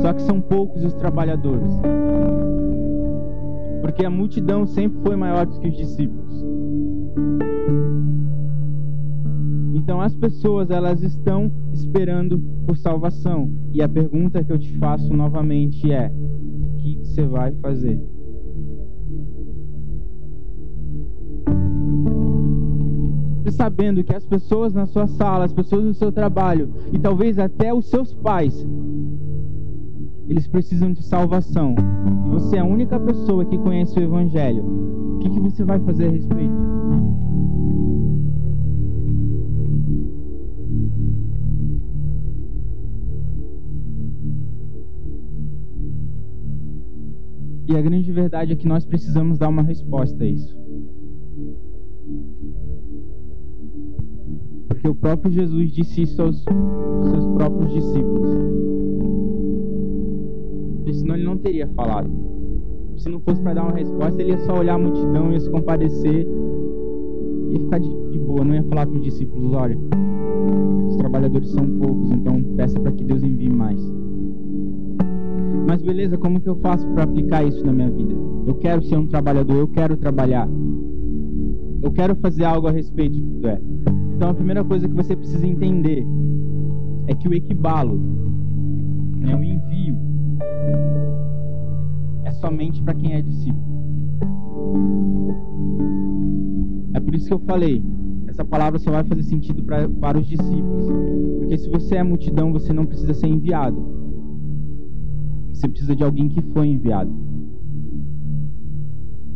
só 0.00 0.12
que 0.12 0.22
são 0.22 0.40
poucos 0.40 0.84
os 0.84 0.94
trabalhadores 0.94 1.74
porque 3.82 4.06
a 4.06 4.10
multidão 4.10 4.64
sempre 4.64 5.02
foi 5.02 5.16
maior 5.16 5.44
do 5.44 5.60
que 5.60 5.68
os 5.68 5.76
discípulos. 5.76 6.44
Então 9.74 10.00
as 10.00 10.14
pessoas 10.14 10.70
elas 10.70 11.02
estão 11.02 11.50
esperando 11.72 12.38
por 12.64 12.76
salvação. 12.76 13.50
E 13.74 13.82
a 13.82 13.88
pergunta 13.88 14.42
que 14.42 14.52
eu 14.52 14.58
te 14.58 14.72
faço 14.78 15.12
novamente 15.12 15.92
é: 15.92 16.10
o 16.10 16.76
que 16.78 16.96
você 17.02 17.26
vai 17.26 17.52
fazer? 17.56 18.00
sabendo 23.52 24.02
que 24.02 24.14
as 24.14 24.24
pessoas 24.24 24.72
na 24.72 24.86
sua 24.86 25.06
sala, 25.06 25.44
as 25.44 25.52
pessoas 25.52 25.84
no 25.84 25.94
seu 25.94 26.10
trabalho 26.10 26.68
e 26.92 26.98
talvez 26.98 27.38
até 27.38 27.72
os 27.72 27.86
seus 27.86 28.12
pais 28.12 28.66
eles 30.28 30.46
precisam 30.46 30.92
de 30.92 31.02
salvação. 31.02 31.74
E 32.26 32.30
você 32.30 32.56
é 32.56 32.60
a 32.60 32.64
única 32.64 32.98
pessoa 32.98 33.44
que 33.44 33.58
conhece 33.58 33.98
o 33.98 34.02
Evangelho. 34.02 34.64
O 35.16 35.18
que, 35.18 35.30
que 35.30 35.40
você 35.40 35.64
vai 35.64 35.78
fazer 35.80 36.06
a 36.06 36.10
respeito? 36.10 36.72
E 47.68 47.76
a 47.76 47.80
grande 47.80 48.12
verdade 48.12 48.52
é 48.52 48.56
que 48.56 48.68
nós 48.68 48.84
precisamos 48.84 49.38
dar 49.38 49.48
uma 49.48 49.62
resposta 49.62 50.22
a 50.24 50.26
isso. 50.26 50.56
Porque 54.68 54.88
o 54.88 54.94
próprio 54.94 55.32
Jesus 55.32 55.70
disse 55.70 56.02
isso 56.02 56.20
aos 56.20 56.42
seus 56.42 57.26
próprios 57.34 57.72
discípulos 57.72 58.71
porque 60.92 60.98
senão 60.98 61.14
ele 61.14 61.24
não 61.24 61.38
teria 61.38 61.66
falado. 61.68 62.10
Se 62.98 63.08
não 63.08 63.18
fosse 63.20 63.40
para 63.40 63.54
dar 63.54 63.62
uma 63.62 63.72
resposta, 63.72 64.20
ele 64.20 64.32
ia 64.32 64.38
só 64.40 64.58
olhar 64.58 64.74
a 64.74 64.78
multidão, 64.78 65.32
ia 65.32 65.40
se 65.40 65.50
compadecer, 65.50 66.26
ia 67.50 67.60
ficar 67.60 67.78
de, 67.78 67.88
de 68.10 68.18
boa, 68.18 68.44
não 68.44 68.54
ia 68.54 68.62
falar 68.64 68.86
para 68.86 68.96
os 68.96 69.02
discípulos: 69.02 69.52
olha, 69.54 69.76
os 70.88 70.96
trabalhadores 70.96 71.48
são 71.48 71.66
poucos, 71.78 72.10
então 72.12 72.42
peça 72.56 72.78
para 72.78 72.92
que 72.92 73.02
Deus 73.02 73.22
envie 73.22 73.48
mais. 73.48 73.80
Mas 75.66 75.82
beleza, 75.82 76.18
como 76.18 76.40
que 76.40 76.48
eu 76.48 76.56
faço 76.56 76.86
para 76.88 77.04
aplicar 77.04 77.42
isso 77.44 77.64
na 77.64 77.72
minha 77.72 77.90
vida? 77.90 78.14
Eu 78.46 78.54
quero 78.56 78.82
ser 78.82 78.96
um 78.96 79.06
trabalhador, 79.06 79.56
eu 79.56 79.68
quero 79.68 79.96
trabalhar. 79.96 80.48
Eu 81.82 81.90
quero 81.90 82.14
fazer 82.16 82.44
algo 82.44 82.68
a 82.68 82.70
respeito 82.70 83.18
disso. 83.18 83.46
É. 83.46 83.60
Então 84.16 84.30
a 84.30 84.34
primeira 84.34 84.62
coisa 84.62 84.86
que 84.86 84.94
você 84.94 85.16
precisa 85.16 85.46
entender 85.46 86.06
é 87.06 87.14
que 87.14 87.28
o 87.28 87.34
equibalo, 87.34 88.00
né, 89.18 89.34
o 89.34 89.42
envio, 89.42 90.11
somente 92.32 92.82
para 92.82 92.94
quem 92.94 93.14
é 93.14 93.22
discípulo. 93.22 93.72
É 96.94 97.00
por 97.00 97.14
isso 97.14 97.26
que 97.26 97.34
eu 97.34 97.40
falei, 97.40 97.82
essa 98.28 98.44
palavra 98.44 98.78
só 98.78 98.90
vai 98.90 99.04
fazer 99.04 99.22
sentido 99.22 99.62
pra, 99.62 99.88
para 99.88 100.18
os 100.18 100.26
discípulos. 100.26 100.86
Porque 101.38 101.58
se 101.58 101.68
você 101.68 101.96
é 101.96 102.02
multidão, 102.02 102.52
você 102.52 102.72
não 102.72 102.86
precisa 102.86 103.14
ser 103.14 103.26
enviado. 103.26 103.82
Você 105.52 105.68
precisa 105.68 105.94
de 105.94 106.02
alguém 106.02 106.28
que 106.28 106.40
foi 106.40 106.68
enviado. 106.68 107.12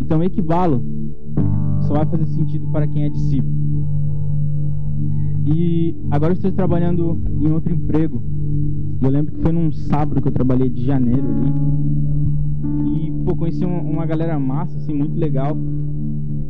Então, 0.00 0.22
equivalo 0.22 0.82
só 1.80 1.94
vai 1.94 2.06
fazer 2.06 2.26
sentido 2.26 2.66
para 2.68 2.86
quem 2.86 3.04
é 3.04 3.08
discípulo. 3.08 3.54
E 5.46 5.96
agora 6.10 6.32
eu 6.32 6.36
estou 6.36 6.50
trabalhando 6.52 7.20
em 7.40 7.50
outro 7.52 7.72
emprego. 7.72 8.22
Eu 9.00 9.10
lembro 9.10 9.32
que 9.32 9.40
foi 9.40 9.52
num 9.52 9.70
sábado 9.70 10.20
que 10.22 10.28
eu 10.28 10.32
trabalhei 10.32 10.68
de 10.68 10.84
janeiro 10.84 11.26
ali. 11.28 11.52
E, 13.06 13.12
pô, 13.24 13.36
conheci 13.36 13.64
uma, 13.64 13.80
uma 13.80 14.06
galera 14.06 14.38
massa, 14.38 14.76
assim, 14.78 14.94
muito 14.94 15.16
legal. 15.18 15.56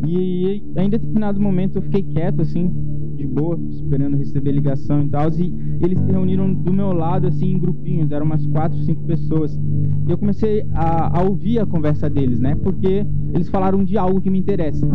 E 0.07 0.63
ainda 0.69 0.85
em 0.85 0.91
determinado 0.91 1.41
momento 1.41 1.77
eu 1.77 1.83
fiquei 1.83 2.03
quieto, 2.03 2.43
assim, 2.43 2.73
de 3.17 3.27
boa, 3.27 3.59
esperando 3.71 4.17
receber 4.17 4.53
ligação 4.53 5.03
e 5.03 5.09
tal. 5.09 5.29
E 5.31 5.53
eles 5.81 5.99
se 5.99 6.11
reuniram 6.11 6.53
do 6.53 6.73
meu 6.73 6.93
lado, 6.93 7.27
assim, 7.27 7.53
em 7.53 7.59
grupinhos, 7.59 8.11
eram 8.11 8.27
umas 8.27 8.47
quatro, 8.47 8.79
cinco 8.79 9.03
pessoas. 9.05 9.59
E 10.07 10.11
eu 10.11 10.17
comecei 10.17 10.67
a, 10.73 11.19
a 11.19 11.23
ouvir 11.23 11.59
a 11.59 11.67
conversa 11.67 12.09
deles, 12.09 12.39
né? 12.39 12.55
Porque 12.55 13.05
eles 13.35 13.49
falaram 13.49 13.85
de 13.85 13.99
algo 13.99 14.21
que 14.21 14.31
me 14.31 14.39
interessa. 14.39 14.87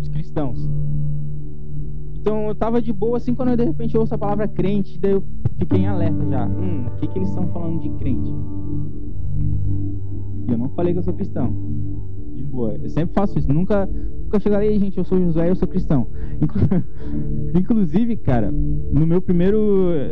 Os 0.00 0.08
cristãos. 0.08 0.85
Então 2.26 2.48
eu 2.48 2.56
tava 2.56 2.82
de 2.82 2.92
boa, 2.92 3.18
assim, 3.18 3.36
quando 3.36 3.50
eu 3.50 3.56
de 3.56 3.62
repente 3.62 3.96
ouço 3.96 4.12
a 4.12 4.18
palavra 4.18 4.48
crente, 4.48 4.98
daí 4.98 5.12
eu 5.12 5.22
fiquei 5.60 5.78
em 5.78 5.86
alerta 5.86 6.28
já. 6.28 6.44
Hum, 6.44 6.88
o 6.88 6.96
que, 6.96 7.06
que 7.06 7.18
eles 7.20 7.28
estão 7.28 7.46
falando 7.52 7.80
de 7.80 7.88
crente? 8.00 8.34
E 10.48 10.50
eu 10.50 10.58
não 10.58 10.68
falei 10.70 10.92
que 10.92 10.98
eu 10.98 11.04
sou 11.04 11.14
cristão. 11.14 11.54
De 12.34 12.42
boa. 12.42 12.74
Eu 12.82 12.90
sempre 12.90 13.14
faço 13.14 13.38
isso. 13.38 13.46
Nunca, 13.46 13.88
nunca 14.26 14.40
chegarei, 14.40 14.78
gente, 14.78 14.98
eu 14.98 15.04
sou 15.04 15.18
Josué, 15.18 15.48
eu 15.48 15.56
sou 15.56 15.68
cristão. 15.68 16.06
Inclusive, 17.54 18.16
cara, 18.16 18.50
no 18.50 19.06
meu 19.06 19.22
primeiro, 19.22 19.58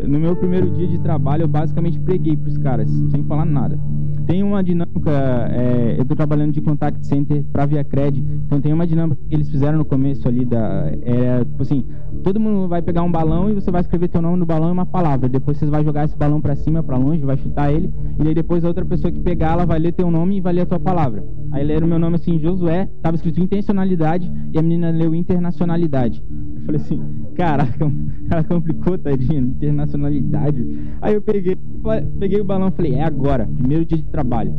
no 0.06 0.18
meu 0.18 0.36
primeiro 0.36 0.70
dia 0.70 0.86
de 0.86 0.98
trabalho, 1.00 1.42
eu 1.42 1.48
basicamente 1.48 1.98
preguei 1.98 2.36
pros 2.36 2.56
caras, 2.56 2.88
sem 3.10 3.22
falar 3.24 3.44
nada. 3.44 3.78
Tem 4.26 4.42
uma 4.42 4.62
dinâmica, 4.62 5.10
é, 5.50 5.96
eu 5.98 6.02
estou 6.02 6.16
trabalhando 6.16 6.52
de 6.52 6.60
contact 6.60 7.06
center 7.06 7.44
para 7.52 7.66
Via 7.66 7.84
Cred, 7.84 8.24
então 8.46 8.60
tem 8.60 8.72
uma 8.72 8.86
dinâmica 8.86 9.20
que 9.28 9.34
eles 9.34 9.50
fizeram 9.50 9.76
no 9.78 9.84
começo 9.84 10.26
ali 10.26 10.46
da, 10.46 10.90
é, 11.02 11.44
tipo 11.44 11.62
assim, 11.62 11.84
todo 12.22 12.40
mundo 12.40 12.68
vai 12.68 12.80
pegar 12.80 13.02
um 13.02 13.12
balão 13.12 13.50
e 13.50 13.54
você 13.54 13.70
vai 13.70 13.82
escrever 13.82 14.08
teu 14.08 14.22
nome 14.22 14.38
no 14.38 14.46
balão 14.46 14.68
e 14.68 14.72
uma 14.72 14.86
palavra. 14.86 15.28
Depois 15.28 15.58
você 15.58 15.66
vai 15.66 15.84
jogar 15.84 16.04
esse 16.04 16.16
balão 16.16 16.40
para 16.40 16.54
cima, 16.54 16.82
para 16.82 16.96
longe, 16.96 17.24
vai 17.24 17.36
chutar 17.36 17.70
ele, 17.70 17.92
e 18.22 18.28
aí 18.28 18.34
depois 18.34 18.64
a 18.64 18.68
outra 18.68 18.84
pessoa 18.84 19.12
que 19.12 19.20
pegar, 19.20 19.52
ela 19.52 19.66
vai 19.66 19.78
ler 19.78 19.92
teu 19.92 20.10
nome 20.10 20.38
e 20.38 20.40
vai 20.40 20.54
ler 20.54 20.62
a 20.62 20.66
tua 20.66 20.80
palavra. 20.80 21.22
Aí 21.52 21.64
leram 21.64 21.86
meu 21.86 21.98
nome 21.98 22.16
assim, 22.16 22.38
Josué, 22.38 22.88
tava 23.02 23.16
escrito 23.16 23.40
intencionalidade 23.40 24.03
e 24.52 24.58
a 24.58 24.62
menina 24.62 24.90
leu 24.90 25.14
internacionalidade. 25.14 26.22
Eu 26.56 26.62
falei 26.66 26.80
assim, 26.80 27.00
caraca, 27.34 27.90
ela 28.30 28.44
complicou, 28.44 28.98
tadinha, 28.98 29.40
internacionalidade. 29.40 30.62
Aí 31.00 31.14
eu 31.14 31.22
peguei, 31.22 31.56
peguei 32.18 32.40
o 32.40 32.44
balão 32.44 32.68
e 32.68 32.72
falei, 32.72 32.94
é 32.96 33.02
agora, 33.02 33.46
primeiro 33.46 33.84
dia 33.84 33.98
de 33.98 34.04
trabalho. 34.04 34.54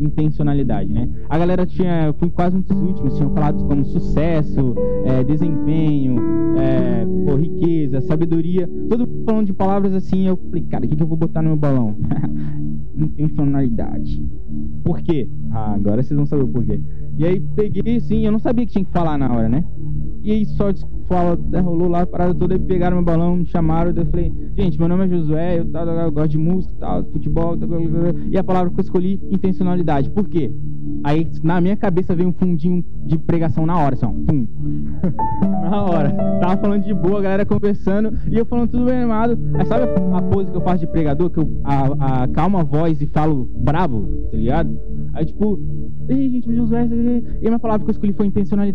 Intencionalidade, 0.00 0.90
né? 0.90 1.08
A 1.28 1.38
galera 1.38 1.66
tinha, 1.66 2.12
fui 2.18 2.30
quase 2.30 2.56
um 2.56 2.62
dos 2.62 2.76
últimos, 2.80 3.16
tinham 3.16 3.32
falado 3.32 3.64
como 3.66 3.84
sucesso, 3.84 4.74
é, 5.04 5.22
desempenho, 5.22 6.16
é, 6.58 7.04
pô, 7.26 7.36
riqueza, 7.36 8.00
sabedoria, 8.00 8.68
todo 8.88 9.06
falando 9.24 9.46
de 9.46 9.52
palavras 9.52 9.94
assim. 9.94 10.26
Eu 10.26 10.36
falei, 10.36 10.62
cara, 10.64 10.84
o 10.84 10.88
que, 10.88 10.96
que 10.96 11.02
eu 11.02 11.06
vou 11.06 11.18
botar 11.18 11.42
no 11.42 11.50
meu 11.50 11.58
balão? 11.58 11.96
Intencionalidade. 12.96 14.26
Por 14.82 15.00
quê? 15.00 15.28
Ah, 15.50 15.74
agora 15.74 16.02
vocês 16.02 16.16
vão 16.16 16.26
saber 16.26 16.44
o 16.44 16.48
porquê. 16.48 16.80
E 17.18 17.26
aí 17.26 17.40
peguei 17.54 17.96
assim, 17.96 18.24
eu 18.24 18.32
não 18.32 18.38
sabia 18.38 18.64
que 18.64 18.72
tinha 18.72 18.79
que 18.84 18.92
falar 18.92 19.18
na 19.18 19.32
hora, 19.32 19.48
né? 19.48 19.64
E 20.22 20.32
aí 20.32 20.44
só 20.44 20.70
fala, 21.08 21.36
rolou 21.62 21.88
lá 21.88 22.02
a 22.02 22.06
parada 22.06 22.34
toda, 22.34 22.54
aí 22.54 22.60
pegaram 22.60 22.96
meu 22.96 23.04
balão, 23.04 23.36
me 23.36 23.46
chamaram, 23.46 23.90
eu 23.90 24.06
falei, 24.06 24.32
gente, 24.56 24.78
meu 24.78 24.86
nome 24.86 25.06
é 25.06 25.08
Josué, 25.08 25.58
eu, 25.58 25.64
tal, 25.64 25.88
eu 25.88 26.12
gosto 26.12 26.28
de 26.28 26.38
música, 26.38 26.72
tal, 26.78 27.02
futebol, 27.04 27.56
tal, 27.56 27.68
e 28.30 28.38
a 28.38 28.44
palavra 28.44 28.70
que 28.70 28.78
eu 28.78 28.84
escolhi, 28.84 29.20
intencionalidade. 29.30 30.08
Por 30.10 30.28
quê? 30.28 30.52
Aí 31.02 31.26
na 31.42 31.60
minha 31.60 31.76
cabeça 31.76 32.14
veio 32.14 32.28
um 32.28 32.32
fundinho 32.32 32.84
de 33.06 33.18
pregação 33.18 33.66
na 33.66 33.76
hora, 33.76 33.94
assim, 33.94 34.06
ó, 34.06 34.10
pum. 34.10 34.46
na 35.68 35.82
hora. 35.82 36.10
Tava 36.40 36.56
falando 36.58 36.84
de 36.84 36.94
boa, 36.94 37.18
a 37.18 37.22
galera 37.22 37.46
conversando, 37.46 38.12
e 38.30 38.38
eu 38.38 38.44
falando 38.44 38.70
tudo 38.70 38.84
bem 38.84 38.94
animado. 38.94 39.38
Aí 39.54 39.66
sabe 39.66 39.84
a 39.84 40.22
pose 40.22 40.50
que 40.50 40.56
eu 40.56 40.62
faço 40.62 40.80
de 40.80 40.86
pregador, 40.86 41.30
que 41.30 41.40
eu 41.40 41.60
a, 41.64 42.22
a 42.22 42.28
calma 42.28 42.60
a 42.60 42.64
voz 42.64 43.00
e 43.00 43.06
falo 43.06 43.48
bravo, 43.56 44.06
tá 44.30 44.36
ligado? 44.36 44.78
Aí 45.14 45.24
tipo, 45.24 45.58
ei 46.08 46.30
gente, 46.30 46.54
Josué, 46.54 46.86
e 46.86 47.46
a 47.46 47.50
minha 47.50 47.58
palavra 47.58 47.84
que 47.84 47.90
eu 47.90 47.92
escolhi 47.92 48.12
foi 48.12 48.26
intencionalidade. 48.26 48.69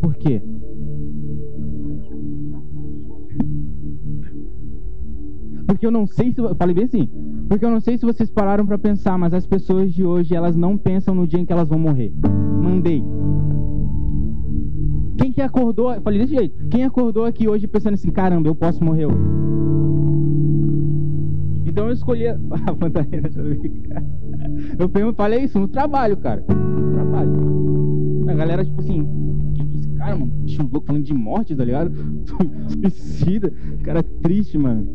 Por 0.00 0.14
quê? 0.16 0.42
Porque 5.66 5.86
eu 5.86 5.90
não 5.90 6.06
sei 6.06 6.32
se. 6.32 6.40
Falei 6.56 6.74
bem 6.74 6.84
assim. 6.84 7.08
Porque 7.48 7.64
eu 7.64 7.70
não 7.70 7.80
sei 7.80 7.98
se 7.98 8.06
vocês 8.06 8.30
pararam 8.30 8.64
para 8.64 8.78
pensar, 8.78 9.18
mas 9.18 9.34
as 9.34 9.46
pessoas 9.46 9.92
de 9.92 10.04
hoje, 10.04 10.34
elas 10.34 10.56
não 10.56 10.76
pensam 10.76 11.14
no 11.14 11.26
dia 11.26 11.40
em 11.40 11.44
que 11.44 11.52
elas 11.52 11.68
vão 11.68 11.78
morrer. 11.78 12.12
Mandei. 12.62 13.02
Quem 15.18 15.32
que 15.32 15.42
acordou. 15.42 16.00
Falei 16.00 16.20
desse 16.20 16.34
jeito. 16.34 16.66
Quem 16.68 16.84
acordou 16.84 17.24
aqui 17.24 17.48
hoje 17.48 17.66
pensando 17.66 17.94
assim: 17.94 18.10
caramba, 18.10 18.48
eu 18.48 18.54
posso 18.54 18.82
morrer 18.82 19.06
hoje? 19.06 19.36
Então 21.76 21.88
eu 21.88 21.92
escolhi. 21.92 22.26
A 22.26 22.38
fantasia, 22.80 23.20
deixa 23.20 23.38
eu 24.78 25.14
falei 25.14 25.40
isso 25.40 25.60
no 25.60 25.68
trabalho, 25.68 26.16
cara. 26.16 26.42
No 26.48 26.92
trabalho. 26.94 28.24
A 28.28 28.32
galera, 28.32 28.64
tipo 28.64 28.80
assim, 28.80 29.06
cara, 29.98 30.16
mano? 30.16 30.32
Bicho 30.38 30.62
louco 30.62 30.86
falando 30.86 31.04
de 31.04 31.12
morte, 31.12 31.54
tá 31.54 31.62
ligado? 31.62 31.92
Suicida. 32.66 33.52
Cara 33.82 34.02
triste, 34.02 34.56
mano. 34.56 34.88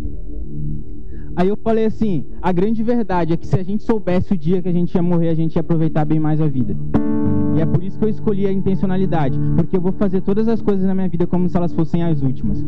Aí 1.36 1.50
eu 1.50 1.58
falei 1.64 1.86
assim: 1.86 2.26
a 2.42 2.52
grande 2.52 2.82
verdade 2.82 3.34
é 3.34 3.38
que 3.38 3.46
se 3.46 3.60
a 3.60 3.62
gente 3.62 3.84
soubesse 3.84 4.34
o 4.34 4.38
dia 4.38 4.60
que 4.60 4.70
a 4.70 4.74
gente 4.74 4.96
ia 4.96 5.04
morrer, 5.04 5.30
a 5.30 5.36
gente 5.36 5.58
ia 5.58 5.62
aproveitar 5.62 6.04
bem 6.04 6.20
mais 6.20 6.42
a 6.42 6.48
vida. 6.48 6.76
E 7.56 7.62
é 7.62 7.66
por 7.68 7.84
isso 7.84 8.00
que 8.00 8.06
eu 8.06 8.10
escolhi 8.10 8.48
a 8.48 8.52
intencionalidade, 8.52 9.40
porque 9.56 9.78
eu 9.78 9.82
vou 9.82 9.92
fazer 9.92 10.22
todas 10.22 10.48
as 10.48 10.64
coisas 10.64 10.84
na 10.88 10.96
minha 10.96 11.08
vida 11.08 11.28
como 11.28 11.48
se 11.48 11.56
elas 11.56 11.74
fossem 11.74 12.02
as 12.02 12.24
últimas. 12.24 12.66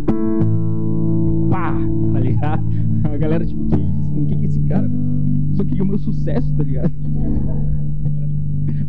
Pá! 1.54 1.72
Tá 2.13 2.20
ligado? 2.20 2.63
A 3.13 3.16
galera, 3.16 3.46
tipo, 3.46 3.63
que 3.68 3.76
isso? 3.76 4.12
O 4.12 4.26
que 4.26 4.34
é 4.34 4.46
esse 4.48 4.60
cara? 4.62 4.89
Só 5.54 5.63
queria 5.63 5.84
o 5.84 5.88
meu 5.88 6.00
sucesso, 6.00 6.52
tá 6.56 6.63
ligado? 6.63 6.92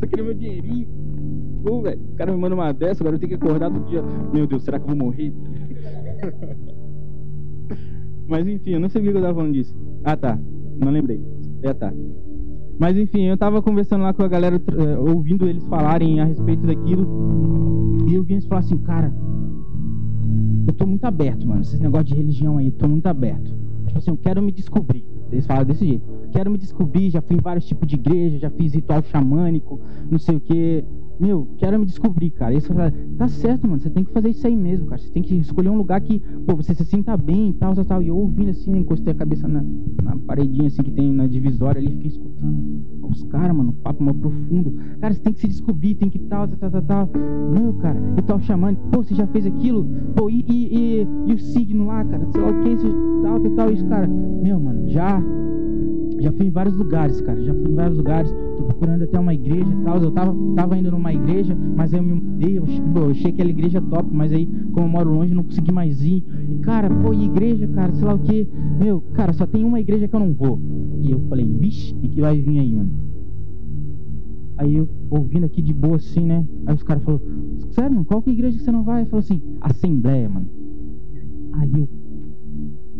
Só 0.00 0.06
queria 0.06 0.24
o 0.24 0.28
meu 0.28 0.34
dinheirinho. 0.34 0.88
Pô, 1.62 1.82
velho, 1.82 2.00
o 2.00 2.16
cara 2.16 2.32
me 2.32 2.38
manda 2.38 2.54
uma 2.54 2.72
dessa, 2.72 3.02
agora 3.02 3.16
eu 3.16 3.20
tenho 3.20 3.28
que 3.28 3.44
acordar 3.44 3.70
todo 3.70 3.84
dia. 3.84 4.02
Meu 4.32 4.46
Deus, 4.46 4.62
será 4.62 4.78
que 4.78 4.84
eu 4.84 4.96
vou 4.96 4.98
morrer? 5.06 5.34
Mas 8.26 8.48
enfim, 8.48 8.70
eu 8.70 8.80
não 8.80 8.88
sabia 8.88 9.12
que 9.12 9.18
eu 9.18 9.22
tava 9.22 9.34
falando 9.34 9.52
disso. 9.52 9.76
Ah, 10.02 10.16
tá. 10.16 10.38
Não 10.78 10.90
lembrei. 10.90 11.22
É, 11.62 11.74
tá. 11.74 11.92
Mas 12.78 12.96
enfim, 12.96 13.24
eu 13.24 13.36
tava 13.36 13.60
conversando 13.60 14.04
lá 14.04 14.14
com 14.14 14.22
a 14.22 14.28
galera, 14.28 14.56
eh, 14.56 14.98
ouvindo 14.98 15.46
eles 15.46 15.66
falarem 15.66 16.20
a 16.20 16.24
respeito 16.24 16.66
daquilo. 16.66 18.06
E 18.08 18.14
eu 18.14 18.24
vi 18.24 18.32
eles 18.34 18.46
falar 18.46 18.60
assim, 18.60 18.78
cara, 18.78 19.12
eu 20.66 20.72
tô 20.72 20.86
muito 20.86 21.04
aberto, 21.04 21.46
mano. 21.46 21.60
Esse 21.62 21.80
negócio 21.80 22.06
de 22.06 22.14
religião 22.14 22.58
aí, 22.58 22.66
eu 22.66 22.72
tô 22.72 22.88
muito 22.88 23.06
aberto. 23.06 23.54
Tipo 23.86 23.98
assim, 23.98 24.10
eu 24.10 24.16
quero 24.16 24.42
me 24.42 24.52
descobrir. 24.52 25.04
Eles 25.30 25.46
falam 25.46 25.64
desse 25.64 25.86
jeito. 25.86 26.04
Quero 26.32 26.50
me 26.50 26.58
descobrir, 26.58 27.10
já 27.10 27.20
fui 27.20 27.36
em 27.36 27.40
vários 27.40 27.66
tipos 27.66 27.86
de 27.86 27.94
igreja, 27.94 28.38
já 28.38 28.50
fiz 28.50 28.74
ritual 28.74 29.02
xamânico, 29.02 29.80
não 30.10 30.18
sei 30.18 30.36
o 30.36 30.40
que 30.40 30.84
meu, 31.18 31.48
quero 31.58 31.78
me 31.78 31.86
descobrir, 31.86 32.30
cara. 32.30 32.54
Isso 32.54 32.72
tá 33.16 33.28
certo, 33.28 33.66
mano. 33.66 33.80
Você 33.80 33.90
tem 33.90 34.04
que 34.04 34.12
fazer 34.12 34.30
isso 34.30 34.46
aí 34.46 34.56
mesmo, 34.56 34.86
cara. 34.86 35.00
Você 35.00 35.10
tem 35.10 35.22
que 35.22 35.34
escolher 35.36 35.68
um 35.68 35.76
lugar 35.76 36.00
que, 36.00 36.20
pô, 36.46 36.56
você 36.56 36.74
se 36.74 36.84
sinta 36.84 37.16
bem 37.16 37.50
e 37.50 37.52
tal, 37.54 37.74
tal, 37.74 37.84
tal. 37.84 38.02
E 38.02 38.08
eu 38.08 38.16
ouvindo 38.16 38.50
assim, 38.50 38.76
encostei 38.76 39.12
a 39.12 39.16
cabeça 39.16 39.46
na, 39.46 39.64
na 40.02 40.16
paredinha 40.16 40.66
assim 40.66 40.82
que 40.82 40.90
tem 40.90 41.12
na 41.12 41.26
divisória 41.26 41.80
ali, 41.80 41.90
fiquei 41.92 42.08
escutando. 42.08 42.84
Os 43.02 43.22
caras, 43.24 43.56
mano, 43.56 43.72
papo 43.74 44.02
mais 44.02 44.16
profundo. 44.16 44.72
Cara, 45.00 45.14
você 45.14 45.20
tem 45.20 45.32
que 45.32 45.40
se 45.40 45.48
descobrir, 45.48 45.94
tem 45.94 46.10
que 46.10 46.18
tal, 46.18 46.48
tal, 46.48 46.70
tal, 46.70 46.82
tal. 46.82 47.10
Meu, 47.52 47.74
cara, 47.74 48.00
e 48.16 48.22
tal 48.22 48.40
chamando. 48.40 48.76
Pô, 48.90 49.02
você 49.02 49.14
já 49.14 49.26
fez 49.28 49.46
aquilo? 49.46 49.86
Pô, 50.16 50.28
e, 50.28 50.44
e, 50.48 50.76
e, 50.76 51.06
e 51.26 51.32
o 51.32 51.38
signo 51.38 51.86
lá, 51.86 52.04
cara? 52.04 52.26
Sei 52.32 52.40
lá 52.40 52.50
o 52.50 52.62
que, 52.62 52.76
tal, 53.22 53.40
tal, 53.40 53.50
tal. 53.52 53.72
Isso, 53.72 53.86
cara. 53.86 54.08
Meu, 54.08 54.58
mano, 54.58 54.88
já 54.88 55.22
já 56.24 56.32
fui 56.32 56.46
em 56.46 56.50
vários 56.50 56.74
lugares, 56.74 57.20
cara. 57.20 57.40
Já 57.42 57.52
fui 57.52 57.70
em 57.70 57.74
vários 57.74 57.98
lugares. 57.98 58.34
Tô 58.56 58.64
procurando 58.64 59.04
até 59.04 59.18
uma 59.18 59.34
igreja 59.34 59.70
e 59.70 59.84
tal. 59.84 60.02
Eu 60.02 60.10
tava, 60.10 60.34
tava 60.54 60.76
indo 60.76 60.90
numa 60.90 61.03
igreja, 61.12 61.56
mas 61.76 61.92
aí 61.92 62.00
eu 62.00 62.04
me 62.04 62.14
mudei. 62.14 62.58
Eu, 62.58 62.64
eu 62.96 63.10
achei 63.10 63.30
aquela 63.30 63.50
igreja 63.50 63.80
top, 63.80 64.08
mas 64.12 64.32
aí, 64.32 64.46
como 64.72 64.86
eu 64.86 64.90
moro 64.90 65.12
longe, 65.12 65.34
não 65.34 65.44
consegui 65.44 65.72
mais 65.72 66.02
ir. 66.02 66.24
E, 66.48 66.58
cara, 66.58 66.88
pô, 66.88 67.12
igreja, 67.12 67.66
cara, 67.68 67.92
sei 67.92 68.06
lá 68.06 68.14
o 68.14 68.18
que. 68.18 68.48
Meu, 68.80 69.00
cara, 69.12 69.32
só 69.32 69.46
tem 69.46 69.64
uma 69.64 69.80
igreja 69.80 70.08
que 70.08 70.14
eu 70.14 70.20
não 70.20 70.32
vou. 70.32 70.60
E 71.00 71.10
eu 71.10 71.20
falei, 71.28 71.46
vixe, 71.46 71.94
o 71.94 72.08
que 72.08 72.20
vai 72.20 72.40
vir 72.40 72.58
aí, 72.58 72.74
mano? 72.74 72.90
Aí 74.56 74.74
eu 74.76 74.88
ouvindo 75.10 75.44
aqui 75.44 75.60
de 75.60 75.72
boa 75.72 75.96
assim, 75.96 76.24
né? 76.24 76.46
Aí 76.66 76.74
os 76.74 76.82
caras 76.82 77.02
falaram, 77.02 77.24
sério, 77.70 77.92
mano, 77.92 78.04
qual 78.04 78.22
que 78.22 78.30
é 78.30 78.32
a 78.32 78.34
igreja 78.34 78.56
que 78.56 78.64
você 78.64 78.72
não 78.72 78.84
vai? 78.84 79.04
Falou 79.04 79.20
assim, 79.20 79.40
Assembleia, 79.60 80.28
mano. 80.28 80.48
Aí 81.52 81.70
eu, 81.74 81.88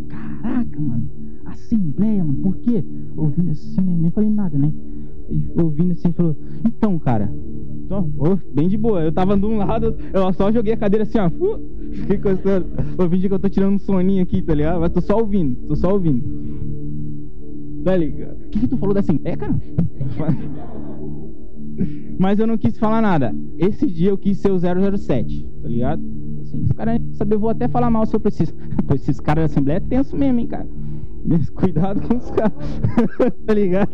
caraca, 0.09 0.81
mano 0.81 1.25
assembleia, 1.55 2.25
mano, 2.25 2.39
por 2.41 2.57
quê? 2.59 2.85
Ouvindo 3.17 3.51
assim, 3.51 3.81
nem, 3.81 3.97
nem 3.97 4.11
falei 4.11 4.31
nada, 4.31 4.59
né? 4.59 4.73
Ouvindo 5.57 5.93
assim, 5.93 6.13
falou, 6.13 6.37
então, 6.67 6.99
cara, 6.99 7.33
tô, 7.89 8.09
oh, 8.19 8.37
bem 8.53 8.69
de 8.69 8.77
boa. 8.77 9.03
Eu 9.03 9.13
tava 9.13 9.37
de 9.37 9.47
um 9.47 9.57
lado, 9.57 9.97
eu 10.13 10.33
só 10.33 10.51
joguei 10.53 10.75
a 10.75 10.77
cadeira 10.77 11.05
assim, 11.05 11.19
ó, 11.19 11.31
fiquei 11.93 12.17
encostando. 12.17 12.67
Vou 12.97 13.09
fingir 13.09 13.29
que 13.29 13.35
eu 13.35 13.39
tô 13.39 13.49
tirando 13.49 13.75
um 13.75 13.79
soninho 13.79 14.23
aqui, 14.23 14.43
tá 14.43 14.55
ligado? 14.55 14.81
Mas 14.81 14.93
tô 14.93 15.01
só 15.01 15.19
ouvindo, 15.19 15.57
tô 15.67 15.77
só 15.77 15.93
ouvindo. 15.93 16.23
Tá? 17.85 17.93
O 17.97 18.49
que, 18.51 18.61
que 18.61 18.69
tu 18.69 18.77
falou 18.77 18.95
da 18.95 19.01
assembleia, 19.01 19.37
cara? 19.37 19.55
Mas 22.19 22.39
eu 22.39 22.47
não 22.47 22.57
quis 22.57 22.79
falar 22.79 23.03
nada. 23.03 23.35
Esse 23.59 23.87
dia 23.87 24.11
eu 24.11 24.19
quis 24.19 24.39
ser 24.39 24.53
o 24.53 24.59
007, 24.59 25.47
tá 25.61 25.69
ligado? 25.69 26.01
assim, 26.55 26.63
os 26.63 26.73
caras 26.73 27.01
saber, 27.15 27.37
vou 27.37 27.51
até 27.51 27.69
falar 27.69 27.91
mal 27.91 28.07
se 28.07 28.15
eu 28.15 28.21
preciso. 28.21 28.55
Pô, 28.87 28.95
esses 28.95 29.19
caras 29.21 29.43
da 29.43 29.47
Assembleia 29.47 29.79
é 29.79 29.81
tenso 29.81 30.17
mesmo, 30.17 30.39
hein, 30.39 30.47
cara. 30.47 30.67
Cuidado 31.55 32.01
com 32.07 32.17
os 32.17 32.31
caras, 32.31 32.53
tá 33.47 33.55
ligado? 33.55 33.93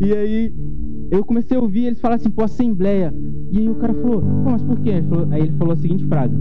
E 0.00 0.12
aí, 0.12 0.54
eu 1.10 1.24
comecei 1.24 1.56
a 1.56 1.60
ouvir 1.60 1.86
eles 1.86 2.00
falar 2.00 2.16
assim, 2.16 2.30
pô, 2.30 2.44
Assembleia. 2.44 3.14
E 3.52 3.58
aí 3.58 3.68
o 3.68 3.76
cara 3.76 3.94
falou, 3.94 4.20
pô, 4.20 4.50
mas 4.50 4.62
por 4.62 4.80
quê? 4.80 4.90
Ele 4.90 5.08
falou, 5.08 5.28
aí 5.30 5.42
ele 5.42 5.52
falou 5.52 5.72
a 5.72 5.76
seguinte 5.76 6.04
frase: 6.06 6.34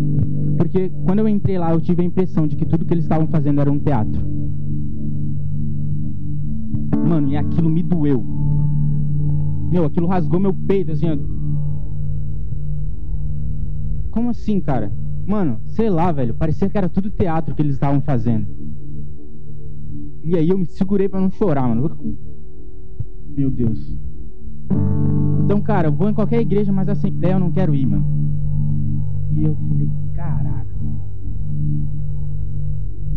Porque 0.58 0.90
quando 1.06 1.20
eu 1.20 1.30
entrei 1.30 1.58
lá, 1.58 1.72
eu 1.72 1.80
tive 1.80 2.02
a 2.02 2.06
impressão 2.06 2.48
de 2.48 2.56
que 2.56 2.66
tudo 2.66 2.86
que 2.86 2.94
eles 2.94 3.06
estavam 3.06 3.28
fazendo 3.28 3.62
era 3.62 3.72
um 3.72 3.80
teatro. 3.80 4.26
Mano, 7.08 7.30
e 7.30 7.38
aquilo 7.38 7.70
me 7.70 7.84
doeu. 7.84 8.26
Meu, 9.72 9.86
aquilo 9.86 10.08
rasgou 10.08 10.40
meu 10.40 10.54
peito, 10.54 10.92
assim, 10.92 11.08
ó. 11.10 11.18
Como 14.10 14.30
assim, 14.30 14.60
cara? 14.60 14.92
Mano, 15.28 15.60
sei 15.66 15.90
lá, 15.90 16.12
velho. 16.12 16.34
Parecia 16.34 16.70
que 16.70 16.78
era 16.78 16.90
tudo 16.90 17.10
teatro 17.12 17.54
que 17.54 17.62
eles 17.62 17.76
estavam 17.76 18.02
fazendo. 18.02 18.65
E 20.26 20.36
aí 20.36 20.50
eu 20.50 20.58
me 20.58 20.66
segurei 20.66 21.08
para 21.08 21.22
não 21.22 21.30
chorar, 21.30 21.68
mano. 21.68 21.96
Meu 23.38 23.52
Deus. 23.52 23.96
Então, 25.44 25.62
cara, 25.62 25.90
eu 25.90 25.92
vou 25.92 26.10
em 26.10 26.16
qualquer 26.16 26.42
igreja, 26.42 26.72
mas 26.72 26.88
essa 26.88 27.08
ideia 27.08 27.34
eu 27.34 27.40
não 27.40 27.52
quero 27.52 27.76
ir, 27.76 27.86
mano. 27.86 28.04
E 29.34 29.44
eu 29.44 29.56
falei, 29.56 29.88
caraca, 30.16 30.76
mano. 30.82 31.02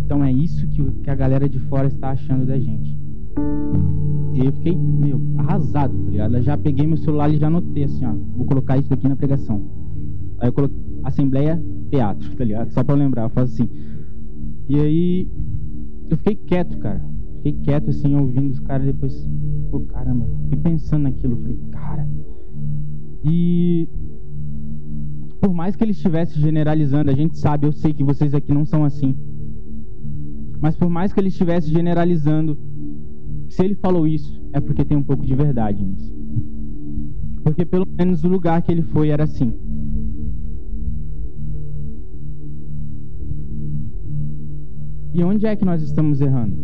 Então 0.04 0.22
é 0.22 0.30
isso 0.30 0.68
que, 0.68 0.84
que 0.84 1.08
a 1.08 1.14
galera 1.14 1.48
de 1.48 1.58
fora 1.58 1.86
está 1.86 2.10
achando 2.10 2.44
da 2.44 2.58
gente. 2.58 2.94
E 4.34 4.44
eu 4.44 4.52
fiquei, 4.52 4.76
meu, 4.76 5.18
arrasado, 5.38 5.96
tá 5.96 6.10
ligado? 6.10 6.36
Eu 6.36 6.42
já 6.42 6.58
peguei 6.58 6.86
meu 6.86 6.98
celular 6.98 7.30
e 7.30 7.38
já 7.38 7.46
anotei 7.46 7.84
assim, 7.84 8.04
ó. 8.04 8.12
Vou 8.36 8.44
colocar 8.44 8.76
isso 8.76 8.92
aqui 8.92 9.08
na 9.08 9.16
pregação. 9.16 9.64
Aí 10.40 10.48
eu 10.48 10.52
coloquei 10.52 10.76
Assembleia 11.04 11.62
Teatro, 11.90 12.36
tá 12.36 12.44
ligado? 12.44 12.70
Só 12.70 12.84
pra 12.84 12.94
lembrar, 12.94 13.22
eu 13.22 13.30
faço 13.30 13.54
assim. 13.54 13.70
E 14.68 14.78
aí 14.78 15.28
eu 16.10 16.16
fiquei 16.16 16.34
quieto, 16.34 16.78
cara. 16.78 17.02
Fiquei 17.36 17.52
quieto 17.62 17.90
assim, 17.90 18.14
ouvindo 18.14 18.50
os 18.50 18.60
caras 18.60 18.86
depois. 18.86 19.28
Pô, 19.70 19.80
caramba, 19.80 20.26
fiquei 20.44 20.58
pensando 20.58 21.02
naquilo. 21.04 21.36
Falei, 21.36 21.58
cara. 21.70 22.08
E 23.24 23.88
por 25.40 25.54
mais 25.54 25.76
que 25.76 25.84
ele 25.84 25.92
estivesse 25.92 26.38
generalizando, 26.40 27.10
a 27.10 27.14
gente 27.14 27.38
sabe, 27.38 27.66
eu 27.66 27.72
sei 27.72 27.92
que 27.92 28.02
vocês 28.02 28.34
aqui 28.34 28.52
não 28.52 28.64
são 28.64 28.84
assim. 28.84 29.16
Mas 30.60 30.76
por 30.76 30.88
mais 30.88 31.12
que 31.12 31.20
ele 31.20 31.28
estivesse 31.28 31.70
generalizando, 31.70 32.58
se 33.48 33.64
ele 33.64 33.74
falou 33.76 34.06
isso, 34.06 34.42
é 34.52 34.60
porque 34.60 34.84
tem 34.84 34.96
um 34.96 35.02
pouco 35.02 35.24
de 35.24 35.34
verdade 35.34 35.84
nisso. 35.84 36.12
Porque 37.42 37.64
pelo 37.64 37.86
menos 37.96 38.24
o 38.24 38.28
lugar 38.28 38.60
que 38.62 38.72
ele 38.72 38.82
foi 38.82 39.10
era 39.10 39.24
assim. 39.24 39.52
E 45.12 45.24
onde 45.24 45.46
é 45.46 45.56
que 45.56 45.64
nós 45.64 45.82
estamos 45.82 46.20
errando? 46.20 46.56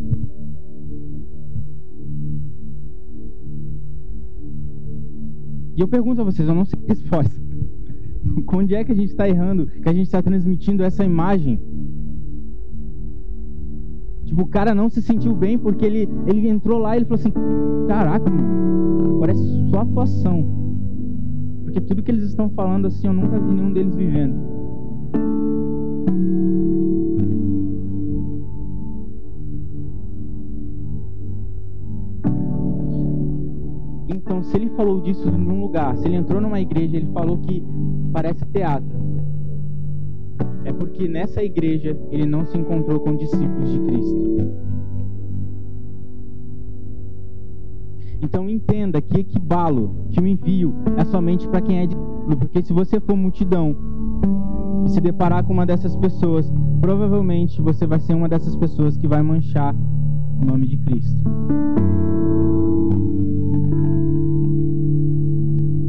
E 5.77 5.81
eu 5.81 5.89
pergunto 5.89 6.21
a 6.21 6.25
vocês, 6.25 6.49
eu 6.49 6.55
não 6.55 6.65
sei 6.65 6.79
a 6.85 6.89
resposta. 6.89 7.45
Onde 8.55 8.75
é 8.75 8.85
que 8.85 8.93
a 8.93 8.95
gente 8.95 9.11
está 9.11 9.29
errando? 9.29 9.67
Que 9.67 9.89
a 9.89 9.93
gente 9.93 10.07
está 10.07 10.23
transmitindo 10.23 10.85
essa 10.85 11.05
imagem? 11.05 11.61
Tipo, 14.25 14.43
o 14.43 14.47
cara 14.47 14.75
não 14.75 14.89
se 14.89 15.03
sentiu 15.03 15.35
bem 15.35 15.59
porque 15.59 15.85
ele, 15.85 16.09
ele 16.27 16.49
entrou 16.49 16.79
lá 16.79 16.95
e 16.95 16.99
ele 16.99 17.05
falou 17.05 17.21
assim: 17.21 17.33
Caraca, 17.89 18.31
parece 19.21 19.43
só 19.71 19.81
atuação. 19.81 20.65
Porque 21.65 21.81
tudo 21.81 22.03
que 22.03 22.11
eles 22.11 22.25
estão 22.25 22.49
falando 22.51 22.87
assim, 22.87 23.07
eu 23.09 23.13
nunca 23.13 23.39
vi 23.39 23.53
nenhum 23.53 23.73
deles 23.73 23.95
vivendo. 23.97 24.37
Se 34.45 34.57
ele 34.57 34.71
falou 34.71 35.01
disso 35.01 35.31
num 35.31 35.61
lugar, 35.61 35.97
se 35.97 36.07
ele 36.07 36.17
entrou 36.17 36.41
numa 36.41 36.61
igreja, 36.61 36.97
ele 36.97 37.09
falou 37.13 37.39
que 37.39 37.63
parece 38.13 38.45
teatro. 38.47 39.05
É 40.65 40.73
porque 40.73 41.09
nessa 41.09 41.43
igreja 41.43 41.97
ele 42.11 42.27
não 42.27 42.45
se 42.47 42.57
encontrou 42.57 43.01
com 43.01 43.17
discípulos 43.17 43.71
de 43.71 43.79
Cristo. 43.81 44.25
Então 48.23 48.49
entenda 48.49 49.01
que 49.03 49.21
equibalo, 49.21 49.95
que 50.11 50.21
o 50.21 50.27
envio 50.27 50.75
é 50.97 51.05
somente 51.05 51.47
para 51.49 51.61
quem 51.61 51.81
é 51.81 51.87
discípulo, 51.87 52.37
porque 52.37 52.63
se 52.63 52.73
você 52.73 52.99
for 52.99 53.15
multidão 53.15 53.77
e 54.87 54.89
se 54.89 55.01
deparar 55.01 55.45
com 55.45 55.53
uma 55.53 55.67
dessas 55.67 55.95
pessoas, 55.97 56.51
provavelmente 56.81 57.61
você 57.61 57.87
vai 57.87 58.01
ser 58.01 58.15
uma 58.15 58.29
dessas 58.29 58.57
pessoas 58.57 58.97
que 58.97 59.07
vai 59.07 59.23
manchar 59.23 59.75
o 60.41 60.45
nome 60.45 60.67
de 60.67 60.77
Cristo. 60.79 61.25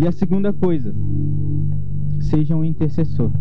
E 0.06 0.08
a 0.08 0.12
segunda 0.12 0.54
coisa, 0.54 0.94
seja 2.20 2.56
um 2.56 2.63
intercessor. 2.63 3.32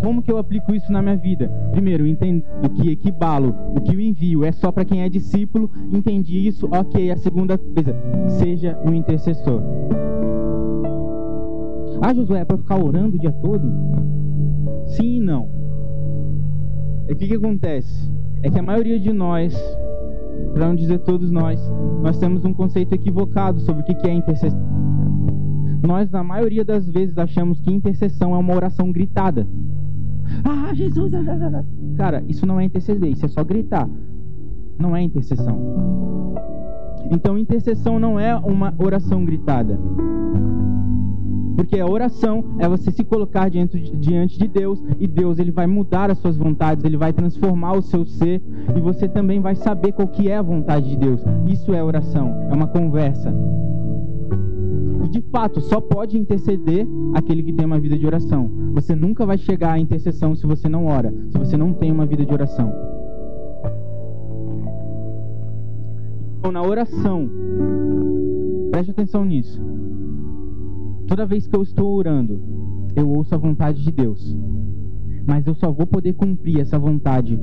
Como 0.00 0.22
que 0.22 0.32
eu 0.32 0.38
aplico 0.38 0.74
isso 0.74 0.90
na 0.90 1.02
minha 1.02 1.16
vida? 1.18 1.52
Primeiro, 1.72 2.06
entendo 2.06 2.42
que 2.74 2.92
equibalo, 2.92 3.54
o 3.76 3.82
que 3.82 3.94
eu 3.94 4.00
envio 4.00 4.44
é 4.46 4.50
só 4.50 4.72
para 4.72 4.86
quem 4.86 5.02
é 5.02 5.10
discípulo. 5.10 5.70
Entendi 5.92 6.46
isso, 6.46 6.66
ok. 6.72 7.10
A 7.10 7.18
segunda 7.18 7.58
coisa, 7.58 7.94
seja 8.38 8.80
um 8.82 8.94
intercessor. 8.94 9.60
Ah, 12.00 12.14
Josué, 12.14 12.40
é 12.40 12.44
para 12.46 12.56
ficar 12.56 12.82
orando 12.82 13.16
o 13.16 13.20
dia 13.20 13.30
todo? 13.30 13.70
Sim 14.86 15.16
e 15.16 15.20
não. 15.20 15.50
E 17.10 17.12
o 17.12 17.16
que, 17.16 17.28
que 17.28 17.34
acontece? 17.34 18.10
É 18.42 18.48
que 18.48 18.58
a 18.58 18.62
maioria 18.62 18.98
de 18.98 19.12
nós 19.12 19.54
para 20.52 20.66
não 20.68 20.74
dizer 20.74 20.98
todos 21.00 21.30
nós, 21.30 21.60
nós 22.02 22.18
temos 22.18 22.44
um 22.44 22.52
conceito 22.52 22.92
equivocado 22.92 23.60
sobre 23.60 23.82
o 23.82 23.84
que 23.84 24.06
é 24.06 24.12
intercessão. 24.12 24.60
Nós, 25.82 26.10
na 26.10 26.22
maioria 26.22 26.64
das 26.64 26.88
vezes, 26.88 27.18
achamos 27.18 27.60
que 27.60 27.72
intercessão 27.72 28.34
é 28.34 28.38
uma 28.38 28.54
oração 28.54 28.92
gritada. 28.92 29.46
Ah, 30.44 30.72
Jesus! 30.72 31.12
Cara, 31.96 32.22
isso 32.28 32.46
não 32.46 32.60
é 32.60 32.64
interceder, 32.64 33.10
isso 33.10 33.26
é 33.26 33.28
só 33.28 33.42
gritar. 33.42 33.88
Não 34.78 34.94
é 34.94 35.02
intercessão. 35.02 36.34
Então, 37.10 37.36
intercessão 37.36 37.98
não 37.98 38.18
é 38.18 38.34
uma 38.36 38.72
oração 38.78 39.24
gritada. 39.24 39.78
Porque 41.62 41.78
a 41.78 41.86
oração 41.86 42.56
é 42.58 42.68
você 42.68 42.90
se 42.90 43.04
colocar 43.04 43.48
diante 43.48 43.78
de, 43.78 43.96
diante 43.96 44.36
de 44.36 44.48
Deus 44.48 44.82
e 44.98 45.06
Deus 45.06 45.38
ele 45.38 45.52
vai 45.52 45.64
mudar 45.64 46.10
as 46.10 46.18
suas 46.18 46.36
vontades, 46.36 46.84
ele 46.84 46.96
vai 46.96 47.12
transformar 47.12 47.74
o 47.74 47.82
seu 47.82 48.04
ser 48.04 48.42
e 48.76 48.80
você 48.80 49.08
também 49.08 49.38
vai 49.40 49.54
saber 49.54 49.92
qual 49.92 50.08
que 50.08 50.28
é 50.28 50.36
a 50.36 50.42
vontade 50.42 50.90
de 50.90 50.96
Deus. 50.96 51.22
Isso 51.46 51.72
é 51.72 51.80
oração, 51.80 52.48
é 52.50 52.52
uma 52.52 52.66
conversa. 52.66 53.32
E 55.04 55.08
de 55.08 55.20
fato, 55.30 55.60
só 55.60 55.80
pode 55.80 56.18
interceder 56.18 56.84
aquele 57.14 57.44
que 57.44 57.52
tem 57.52 57.64
uma 57.64 57.78
vida 57.78 57.96
de 57.96 58.04
oração. 58.04 58.50
Você 58.72 58.96
nunca 58.96 59.24
vai 59.24 59.38
chegar 59.38 59.74
à 59.74 59.78
intercessão 59.78 60.34
se 60.34 60.44
você 60.44 60.68
não 60.68 60.86
ora, 60.86 61.14
se 61.30 61.38
você 61.38 61.56
não 61.56 61.72
tem 61.72 61.92
uma 61.92 62.06
vida 62.06 62.26
de 62.26 62.32
oração. 62.32 62.72
Então, 66.40 66.50
na 66.50 66.60
oração, 66.60 67.30
preste 68.72 68.90
atenção 68.90 69.24
nisso. 69.24 69.62
Toda 71.12 71.26
vez 71.26 71.46
que 71.46 71.54
eu 71.54 71.60
estou 71.60 71.94
orando, 71.94 72.40
eu 72.96 73.06
ouço 73.06 73.34
a 73.34 73.38
vontade 73.38 73.84
de 73.84 73.92
Deus. 73.92 74.34
Mas 75.26 75.46
eu 75.46 75.54
só 75.54 75.70
vou 75.70 75.86
poder 75.86 76.14
cumprir 76.14 76.58
essa 76.58 76.78
vontade 76.78 77.38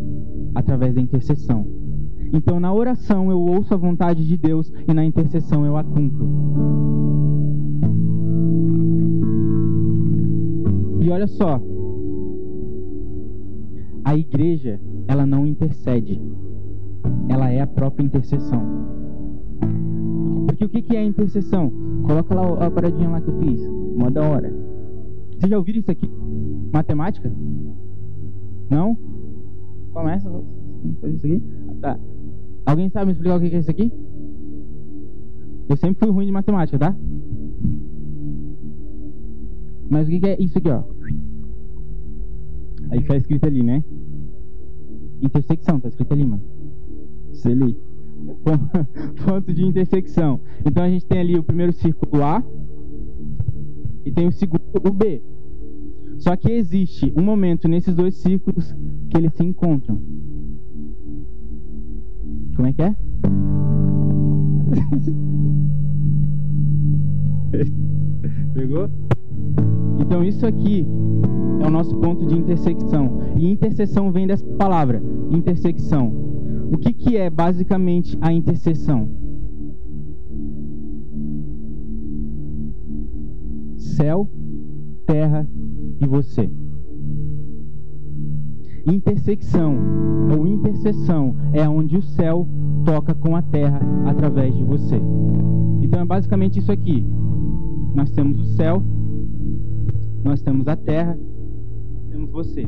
através 0.55 0.95
da 0.95 0.99
intercessão. 0.99 1.67
Então, 2.34 2.60
na 2.60 2.73
oração, 2.73 3.29
eu 3.29 3.39
ouço 3.39 3.71
a 3.71 3.77
vontade 3.77 4.27
de 4.27 4.36
Deus 4.38 4.73
e 4.88 4.91
na 4.91 5.05
intercessão 5.05 5.67
eu 5.67 5.77
a 5.77 5.84
cumpro. 5.84 6.27
E 11.01 11.12
olha 11.12 11.27
só, 11.27 11.62
a 14.03 14.17
igreja, 14.17 14.82
ela 15.08 15.27
não 15.27 15.45
intercede, 15.45 16.19
ela 17.27 17.51
é 17.51 17.62
a 17.62 17.67
própria 17.67 18.03
intercessão. 18.03 18.63
Porque 20.57 20.65
o 20.65 20.69
que 20.69 20.95
é 20.95 21.03
intercessão? 21.03 21.71
Coloca 22.03 22.33
lá 22.33 22.65
a 22.65 22.71
paradinha 22.71 23.09
lá 23.09 23.21
que 23.21 23.29
eu 23.29 23.39
fiz. 23.39 23.62
Uma 23.95 24.09
da 24.09 24.27
hora. 24.27 24.51
Vocês 25.31 25.49
já 25.49 25.57
ouviram 25.57 25.79
isso 25.79 25.91
aqui? 25.91 26.09
Matemática? 26.73 27.31
Não? 28.69 28.97
Começa. 29.93 30.29
Isso 31.03 31.25
aqui? 31.25 31.43
Tá. 31.81 31.99
Alguém 32.65 32.89
sabe 32.89 33.08
me 33.08 33.12
explicar 33.13 33.37
o 33.37 33.39
que 33.39 33.56
é 33.56 33.60
isso 33.60 33.71
aqui? 33.71 33.91
Eu 35.69 35.77
sempre 35.77 36.00
fui 36.00 36.10
ruim 36.10 36.25
de 36.25 36.31
matemática, 36.31 36.79
tá? 36.79 36.95
Mas 39.89 40.08
o 40.08 40.12
que 40.12 40.27
é 40.27 40.41
isso 40.41 40.58
aqui, 40.58 40.69
ó? 40.69 40.83
Aí 42.89 43.02
fica 43.02 43.15
escrito 43.17 43.45
ali, 43.45 43.63
né? 43.63 43.83
Intersecção, 45.21 45.79
tá 45.79 45.89
escrito 45.89 46.12
ali, 46.12 46.25
mano. 46.25 46.41
Você 47.31 47.54
lê. 47.54 47.75
Ponto 49.25 49.53
de 49.53 49.65
intersecção. 49.65 50.39
Então 50.65 50.83
a 50.83 50.89
gente 50.89 51.05
tem 51.05 51.19
ali 51.19 51.37
o 51.37 51.43
primeiro 51.43 51.73
círculo 51.73 52.23
A 52.23 52.43
e 54.05 54.11
tem 54.11 54.27
o 54.27 54.31
segundo, 54.31 54.61
o 54.85 54.91
B. 54.91 55.21
Só 56.17 56.35
que 56.35 56.51
existe 56.51 57.13
um 57.15 57.21
momento 57.21 57.67
nesses 57.67 57.93
dois 57.95 58.15
círculos 58.15 58.75
que 59.09 59.17
eles 59.17 59.33
se 59.33 59.43
encontram. 59.43 60.01
Como 62.55 62.67
é 62.67 62.73
que 62.73 62.81
é? 62.81 62.95
Pegou? 68.53 68.89
Então 69.99 70.23
isso 70.23 70.45
aqui 70.45 70.85
é 71.61 71.67
o 71.67 71.69
nosso 71.69 71.95
ponto 71.97 72.25
de 72.25 72.37
intersecção. 72.37 73.21
E 73.37 73.49
interseção 73.49 74.11
vem 74.11 74.27
dessa 74.27 74.45
palavra, 74.45 75.01
intersecção. 75.31 76.29
O 76.71 76.77
que, 76.77 76.93
que 76.93 77.17
é 77.17 77.29
basicamente 77.29 78.17
a 78.21 78.31
interseção? 78.31 79.09
Céu, 83.75 84.29
terra 85.05 85.49
e 85.99 86.05
você. 86.05 86.49
Intersecção 88.85 89.77
ou 90.35 90.47
interseção 90.47 91.35
é 91.53 91.67
onde 91.67 91.97
o 91.97 92.01
céu 92.01 92.47
toca 92.85 93.13
com 93.13 93.35
a 93.35 93.41
terra 93.41 93.81
através 94.05 94.55
de 94.55 94.63
você. 94.63 95.01
Então 95.81 96.01
é 96.01 96.05
basicamente 96.05 96.59
isso 96.59 96.71
aqui. 96.71 97.05
Nós 97.93 98.11
temos 98.11 98.39
o 98.39 98.55
céu, 98.55 98.83
nós 100.23 100.41
temos 100.41 100.67
a 100.67 100.75
terra, 100.75 101.17
temos 102.09 102.29
você. 102.29 102.67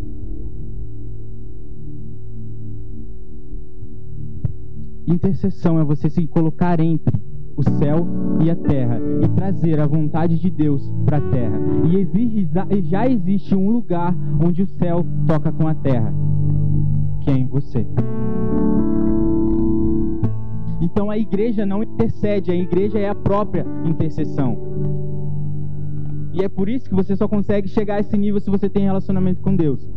Intercessão 5.07 5.79
é 5.79 5.83
você 5.83 6.09
se 6.09 6.25
colocar 6.27 6.79
entre 6.79 7.19
o 7.55 7.63
céu 7.77 8.07
e 8.43 8.49
a 8.49 8.55
terra 8.55 8.99
e 9.23 9.27
trazer 9.29 9.79
a 9.79 9.87
vontade 9.87 10.39
de 10.39 10.49
Deus 10.49 10.89
para 11.05 11.17
a 11.17 11.21
terra. 11.21 11.59
E 11.85 12.81
já 12.83 13.07
existe 13.07 13.55
um 13.55 13.69
lugar 13.69 14.15
onde 14.39 14.63
o 14.63 14.67
céu 14.67 15.05
toca 15.27 15.51
com 15.51 15.67
a 15.67 15.75
terra, 15.75 16.13
que 17.21 17.29
é 17.29 17.33
em 17.33 17.47
você. 17.47 17.85
Então 20.81 21.11
a 21.11 21.17
igreja 21.17 21.65
não 21.65 21.83
intercede, 21.83 22.51
a 22.51 22.55
igreja 22.55 22.97
é 22.97 23.09
a 23.09 23.15
própria 23.15 23.65
intercessão. 23.85 24.57
E 26.33 26.43
é 26.43 26.49
por 26.49 26.69
isso 26.69 26.89
que 26.89 26.95
você 26.95 27.15
só 27.15 27.27
consegue 27.27 27.67
chegar 27.67 27.95
a 27.95 27.99
esse 27.99 28.17
nível 28.17 28.39
se 28.39 28.49
você 28.49 28.69
tem 28.69 28.83
relacionamento 28.83 29.41
com 29.41 29.55
Deus. 29.55 29.87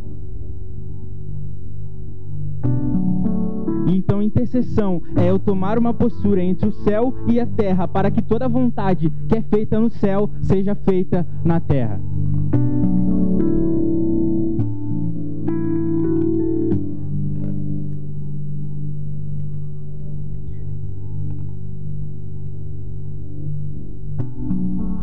Então, 3.86 4.22
intercessão 4.22 5.02
é 5.16 5.30
eu 5.30 5.38
tomar 5.38 5.78
uma 5.78 5.92
postura 5.92 6.42
entre 6.42 6.68
o 6.68 6.72
céu 6.72 7.14
e 7.26 7.38
a 7.38 7.46
terra 7.46 7.86
para 7.86 8.10
que 8.10 8.22
toda 8.22 8.48
vontade 8.48 9.12
que 9.28 9.36
é 9.36 9.42
feita 9.42 9.78
no 9.78 9.90
céu 9.90 10.30
seja 10.40 10.74
feita 10.74 11.26
na 11.44 11.60
terra. 11.60 12.00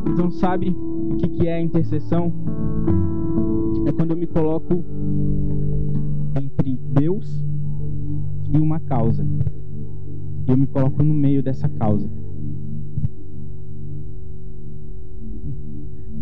Então, 0.07 0.29
sabe 0.32 0.69
o 0.69 1.15
que, 1.17 1.47
é 1.47 1.61
intercessão? 1.61 2.32
É 3.86 3.91
quando 3.91 4.11
eu 4.11 4.17
me 4.17 4.27
coloco 4.27 4.84
e 8.53 8.57
uma 8.57 8.79
causa. 8.79 9.25
E 10.47 10.51
eu 10.51 10.57
me 10.57 10.67
coloco 10.67 11.03
no 11.03 11.13
meio 11.13 11.41
dessa 11.41 11.69
causa. 11.69 12.09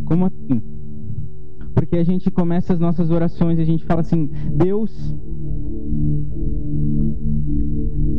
Como 0.05 0.25
assim? 0.25 0.61
Porque 1.73 1.97
a 1.97 2.03
gente 2.03 2.30
começa 2.32 2.73
as 2.73 2.80
nossas 2.80 3.09
orações 3.09 3.57
e 3.59 3.61
a 3.61 3.65
gente 3.65 3.86
fala 3.86 4.01
assim: 4.01 4.30
Deus, 4.55 5.15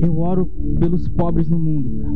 eu 0.00 0.18
oro 0.18 0.46
pelos 0.78 1.08
pobres 1.08 1.48
no 1.48 1.58
mundo, 1.58 1.90
cara. 2.00 2.09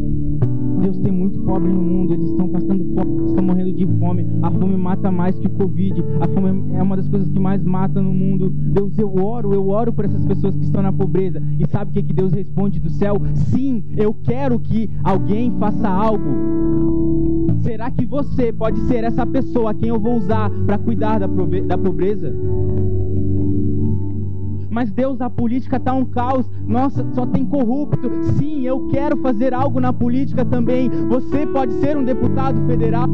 Deus 0.84 0.98
tem 0.98 1.10
muito 1.10 1.40
pobre 1.40 1.72
no 1.72 1.80
mundo, 1.80 2.12
eles 2.12 2.28
estão 2.28 2.46
passando 2.46 2.84
fome, 2.94 3.26
estão 3.26 3.42
morrendo 3.42 3.72
de 3.72 3.86
fome. 3.98 4.26
A 4.42 4.50
fome 4.50 4.76
mata 4.76 5.10
mais 5.10 5.38
que 5.38 5.46
o 5.46 5.50
Covid. 5.50 6.04
A 6.20 6.28
fome 6.28 6.74
é 6.74 6.82
uma 6.82 6.94
das 6.94 7.08
coisas 7.08 7.30
que 7.30 7.40
mais 7.40 7.64
mata 7.64 8.02
no 8.02 8.12
mundo. 8.12 8.50
Deus, 8.50 8.98
eu 8.98 9.14
oro, 9.16 9.54
eu 9.54 9.66
oro 9.70 9.94
por 9.94 10.04
essas 10.04 10.22
pessoas 10.26 10.54
que 10.54 10.64
estão 10.64 10.82
na 10.82 10.92
pobreza. 10.92 11.40
E 11.58 11.66
sabe 11.68 11.90
o 11.90 11.94
que, 11.94 12.02
que 12.02 12.12
Deus 12.12 12.34
responde 12.34 12.78
do 12.80 12.90
céu? 12.90 13.16
Sim, 13.34 13.82
eu 13.96 14.12
quero 14.12 14.60
que 14.60 14.90
alguém 15.02 15.50
faça 15.58 15.88
algo. 15.88 16.28
Será 17.62 17.90
que 17.90 18.04
você 18.04 18.52
pode 18.52 18.78
ser 18.80 19.04
essa 19.04 19.24
pessoa 19.24 19.70
a 19.70 19.74
quem 19.74 19.88
eu 19.88 19.98
vou 19.98 20.16
usar 20.16 20.50
para 20.66 20.76
cuidar 20.76 21.18
da 21.18 21.78
pobreza? 21.78 22.30
Mas 24.74 24.90
Deus, 24.90 25.20
a 25.20 25.30
política 25.30 25.76
está 25.76 25.94
um 25.94 26.04
caos, 26.04 26.50
nossa, 26.66 27.06
só 27.14 27.24
tem 27.24 27.46
corrupto. 27.46 28.10
Sim, 28.36 28.62
eu 28.62 28.88
quero 28.88 29.16
fazer 29.18 29.54
algo 29.54 29.78
na 29.78 29.92
política 29.92 30.44
também. 30.44 30.90
Você 31.08 31.46
pode 31.46 31.74
ser 31.74 31.96
um 31.96 32.02
deputado 32.02 32.60
federal. 32.66 33.06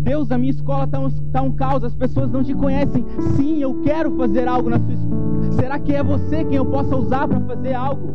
Deus, 0.00 0.30
a 0.30 0.38
minha 0.38 0.50
escola 0.50 0.84
está 0.84 0.98
um, 0.98 1.10
tá 1.30 1.42
um 1.42 1.52
caos, 1.52 1.84
as 1.84 1.94
pessoas 1.94 2.30
não 2.30 2.42
te 2.42 2.54
conhecem. 2.54 3.04
Sim, 3.36 3.58
eu 3.58 3.82
quero 3.82 4.16
fazer 4.16 4.48
algo 4.48 4.70
na 4.70 4.78
sua 4.78 4.94
escola. 4.94 5.52
Será 5.52 5.78
que 5.78 5.94
é 5.94 6.02
você 6.02 6.42
quem 6.44 6.56
eu 6.56 6.64
possa 6.64 6.96
usar 6.96 7.28
para 7.28 7.40
fazer 7.40 7.74
algo? 7.74 8.14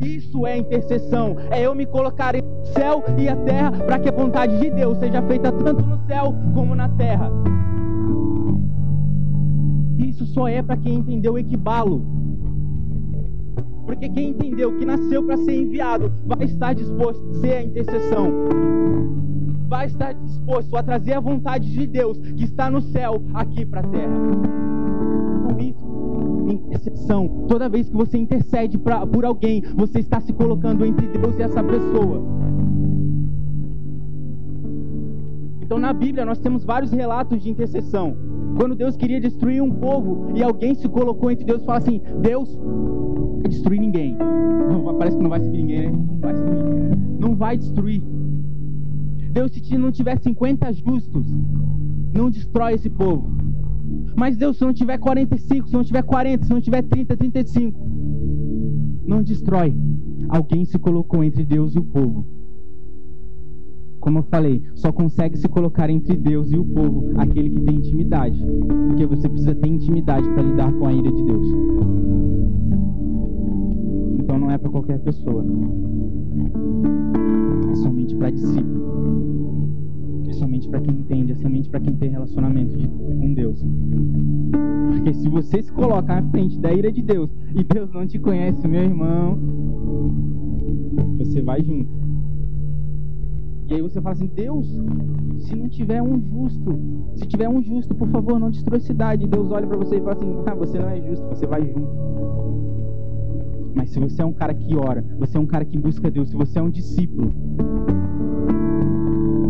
Isso 0.00 0.46
é 0.46 0.56
intercessão. 0.56 1.36
É 1.50 1.66
eu 1.66 1.74
me 1.74 1.84
colocar 1.84 2.34
o 2.34 2.66
céu 2.72 3.04
e 3.18 3.28
a 3.28 3.36
terra 3.36 3.72
para 3.72 3.98
que 3.98 4.08
a 4.08 4.12
vontade 4.12 4.58
de 4.58 4.70
Deus 4.70 4.96
seja 4.96 5.20
feita 5.20 5.52
tanto 5.52 5.84
no 5.84 5.98
céu 6.06 6.34
como 6.54 6.74
na 6.74 6.88
terra. 6.88 7.30
Isso 9.98 10.24
só 10.26 10.46
é 10.46 10.62
para 10.62 10.76
quem 10.76 10.94
entendeu 10.94 11.34
o 11.34 11.38
equibalo. 11.38 12.02
Porque 13.84 14.08
quem 14.08 14.30
entendeu 14.30 14.76
que 14.76 14.84
nasceu 14.84 15.24
para 15.24 15.36
ser 15.38 15.60
enviado 15.60 16.12
vai 16.24 16.44
estar 16.44 16.72
disposto 16.72 17.26
a 17.30 17.34
ser 17.40 17.52
a 17.54 17.62
intercessão. 17.64 18.30
Vai 19.66 19.86
estar 19.86 20.12
disposto 20.12 20.76
a 20.76 20.82
trazer 20.82 21.14
a 21.14 21.20
vontade 21.20 21.70
de 21.72 21.86
Deus 21.86 22.18
que 22.18 22.44
está 22.44 22.70
no 22.70 22.80
céu 22.80 23.22
aqui 23.34 23.66
para 23.66 23.80
a 23.80 23.82
terra. 23.82 24.14
Então, 25.42 25.58
isso, 25.58 26.52
intercessão. 26.52 27.46
Toda 27.48 27.68
vez 27.68 27.88
que 27.88 27.96
você 27.96 28.18
intercede 28.18 28.78
pra, 28.78 29.06
por 29.06 29.24
alguém, 29.24 29.62
você 29.74 29.98
está 29.98 30.20
se 30.20 30.32
colocando 30.32 30.84
entre 30.84 31.08
Deus 31.08 31.36
e 31.38 31.42
essa 31.42 31.62
pessoa. 31.62 32.22
Então, 35.62 35.78
na 35.78 35.92
Bíblia, 35.92 36.24
nós 36.24 36.38
temos 36.38 36.64
vários 36.64 36.92
relatos 36.92 37.42
de 37.42 37.50
intercessão. 37.50 38.27
Quando 38.58 38.74
Deus 38.74 38.96
queria 38.96 39.20
destruir 39.20 39.62
um 39.62 39.70
povo 39.70 40.32
e 40.34 40.42
alguém 40.42 40.74
se 40.74 40.88
colocou 40.88 41.30
entre 41.30 41.44
Deus 41.44 41.62
e 41.62 41.64
fala 41.64 41.78
assim: 41.78 42.00
Deus 42.20 42.52
não 42.56 43.38
vai 43.38 43.48
destruir 43.48 43.80
ninguém. 43.80 44.16
Parece 44.98 45.16
que 45.16 45.22
não 45.22 45.30
vai 45.30 45.40
subir 45.40 45.58
ninguém, 45.58 45.82
né? 45.82 45.96
Não 45.96 46.18
vai 46.18 46.34
subir. 46.34 47.20
Não 47.20 47.36
vai 47.36 47.56
destruir. 47.56 48.02
Deus, 49.30 49.52
se 49.52 49.78
não 49.78 49.92
tiver 49.92 50.18
50 50.18 50.72
justos, 50.72 51.24
não 52.12 52.28
destrói 52.28 52.74
esse 52.74 52.90
povo. 52.90 53.30
Mas 54.16 54.36
Deus, 54.36 54.58
se 54.58 54.64
não 54.64 54.72
tiver 54.72 54.98
45, 54.98 55.68
se 55.68 55.74
não 55.74 55.84
tiver 55.84 56.02
40, 56.02 56.44
se 56.44 56.52
não 56.52 56.60
tiver 56.60 56.82
30, 56.82 57.16
35, 57.16 57.80
não 59.06 59.22
destrói. 59.22 59.72
Alguém 60.28 60.64
se 60.64 60.76
colocou 60.80 61.22
entre 61.22 61.44
Deus 61.44 61.76
e 61.76 61.78
o 61.78 61.84
povo 61.84 62.37
como 64.00 64.18
eu 64.18 64.22
falei, 64.24 64.62
só 64.74 64.92
consegue 64.92 65.36
se 65.36 65.48
colocar 65.48 65.90
entre 65.90 66.16
Deus 66.16 66.50
e 66.52 66.56
o 66.56 66.64
povo 66.64 67.12
aquele 67.16 67.50
que 67.50 67.60
tem 67.60 67.76
intimidade. 67.76 68.44
Porque 68.88 69.06
você 69.06 69.28
precisa 69.28 69.54
ter 69.54 69.68
intimidade 69.68 70.28
para 70.30 70.42
lidar 70.42 70.72
com 70.72 70.86
a 70.86 70.92
ira 70.92 71.10
de 71.10 71.22
Deus. 71.24 71.46
Então 74.18 74.38
não 74.38 74.50
é 74.50 74.58
para 74.58 74.70
qualquer 74.70 74.98
pessoa. 75.00 75.44
É 77.70 77.74
somente 77.74 78.14
para 78.16 78.30
discípulo. 78.30 78.88
É 80.28 80.32
somente 80.32 80.68
para 80.68 80.80
quem 80.80 80.94
entende, 80.94 81.32
é 81.32 81.36
somente 81.36 81.70
para 81.70 81.80
quem 81.80 81.94
tem 81.96 82.10
relacionamento 82.10 82.76
de, 82.76 82.86
com 82.86 83.34
Deus. 83.34 83.64
Porque 84.92 85.14
se 85.14 85.28
você 85.28 85.62
se 85.62 85.72
colocar 85.72 86.18
à 86.18 86.22
frente 86.30 86.58
da 86.60 86.72
ira 86.72 86.92
de 86.92 87.02
Deus 87.02 87.30
e 87.54 87.64
Deus 87.64 87.90
não 87.92 88.06
te 88.06 88.18
conhece, 88.18 88.66
meu 88.68 88.82
irmão, 88.82 89.38
você 91.18 91.40
vai 91.42 91.62
junto. 91.62 91.90
E 93.68 93.74
aí 93.74 93.82
você 93.82 94.00
fala 94.00 94.14
assim: 94.14 94.26
Deus, 94.26 94.66
se 95.40 95.54
não 95.54 95.68
tiver 95.68 96.02
um 96.02 96.18
justo, 96.20 96.78
se 97.16 97.26
tiver 97.26 97.48
um 97.48 97.62
justo, 97.62 97.94
por 97.94 98.08
favor, 98.08 98.40
não 98.40 98.50
destrua 98.50 98.78
a 98.78 98.80
cidade. 98.80 99.26
Deus 99.26 99.50
olha 99.50 99.66
para 99.66 99.76
você 99.76 99.96
e 99.96 100.00
fala 100.00 100.12
assim: 100.12 100.42
Ah, 100.46 100.54
você 100.54 100.78
não 100.78 100.88
é 100.88 101.00
justo, 101.00 101.26
você 101.28 101.46
vai 101.46 101.66
junto. 101.66 102.08
Mas 103.74 103.90
se 103.90 104.00
você 104.00 104.22
é 104.22 104.24
um 104.24 104.32
cara 104.32 104.54
que 104.54 104.74
ora, 104.74 105.04
você 105.18 105.36
é 105.36 105.40
um 105.40 105.46
cara 105.46 105.64
que 105.64 105.78
busca 105.78 106.10
Deus, 106.10 106.30
se 106.30 106.36
você 106.36 106.58
é 106.58 106.62
um 106.62 106.70
discípulo, 106.70 107.32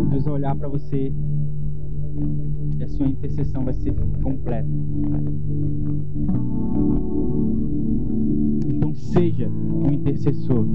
Deus 0.09 0.25
vai 0.25 0.33
olhar 0.33 0.55
para 0.55 0.67
você 0.67 1.07
e 1.07 2.48
sua 2.89 3.07
intercessão 3.07 3.63
vai 3.63 3.73
ser 3.73 3.93
completa. 4.21 4.67
Então 8.67 8.93
seja 8.93 9.49
um 9.49 9.91
intercessor. 9.91 10.65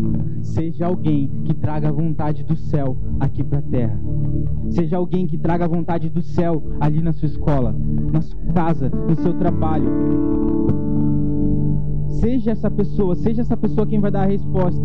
Seja 0.41 0.87
alguém 0.87 1.31
que 1.45 1.55
traga 1.55 1.89
a 1.89 1.93
vontade 1.93 2.45
do 2.45 2.57
céu 2.57 2.97
aqui 3.21 3.43
para 3.43 3.59
a 3.59 3.63
terra. 3.63 4.01
Seja 4.71 4.97
alguém 4.97 5.27
que 5.27 5.39
traga 5.39 5.65
a 5.65 5.69
vontade 5.69 6.09
do 6.09 6.23
céu 6.23 6.63
ali 6.81 7.01
na 7.01 7.13
sua 7.13 7.27
escola, 7.27 7.75
na 8.13 8.21
sua 8.21 8.41
casa, 8.55 8.89
no 8.89 9.17
seu 9.17 9.35
trabalho. 9.35 9.89
Seja 12.09 12.53
essa 12.53 12.71
pessoa, 12.71 13.15
seja 13.15 13.43
essa 13.43 13.57
pessoa 13.57 13.87
quem 13.87 14.01
vai 14.01 14.11
dar 14.11 14.23
a 14.23 14.27
resposta. 14.27 14.83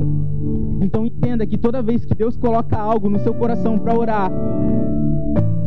Então 0.81 1.05
entenda 1.05 1.45
que 1.45 1.57
toda 1.57 1.81
vez 1.81 2.05
que 2.05 2.15
Deus 2.15 2.35
coloca 2.37 2.77
algo 2.77 3.09
no 3.09 3.19
seu 3.19 3.33
coração 3.33 3.77
para 3.77 3.97
orar, 3.97 4.31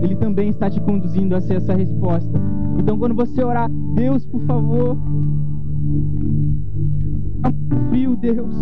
Ele 0.03 0.17
também 0.17 0.51
está 0.51 0.69
te 0.69 0.81
conduzindo 0.81 1.35
a 1.35 1.41
ser 1.41 1.55
essa 1.55 1.75
resposta. 1.75 2.39
Então 2.79 2.99
quando 2.99 3.15
você 3.15 3.43
orar, 3.43 3.71
Deus, 3.95 4.27
por 4.27 4.41
favor, 4.43 4.99
frio, 7.93 8.17
Deus. 8.17 8.55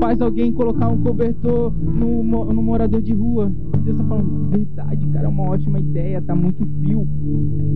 Faz 0.00 0.20
alguém 0.20 0.52
colocar 0.52 0.88
um 0.88 1.00
cobertor 1.02 1.72
no, 1.72 2.22
no 2.24 2.62
morador 2.62 3.00
de 3.00 3.12
rua. 3.12 3.52
Deus 3.84 3.96
está 3.96 4.08
falando, 4.08 4.48
verdade, 4.50 5.06
cara, 5.08 5.26
é 5.26 5.28
uma 5.28 5.50
ótima 5.50 5.78
ideia, 5.78 6.22
tá 6.22 6.34
muito 6.34 6.64
frio. 6.78 7.06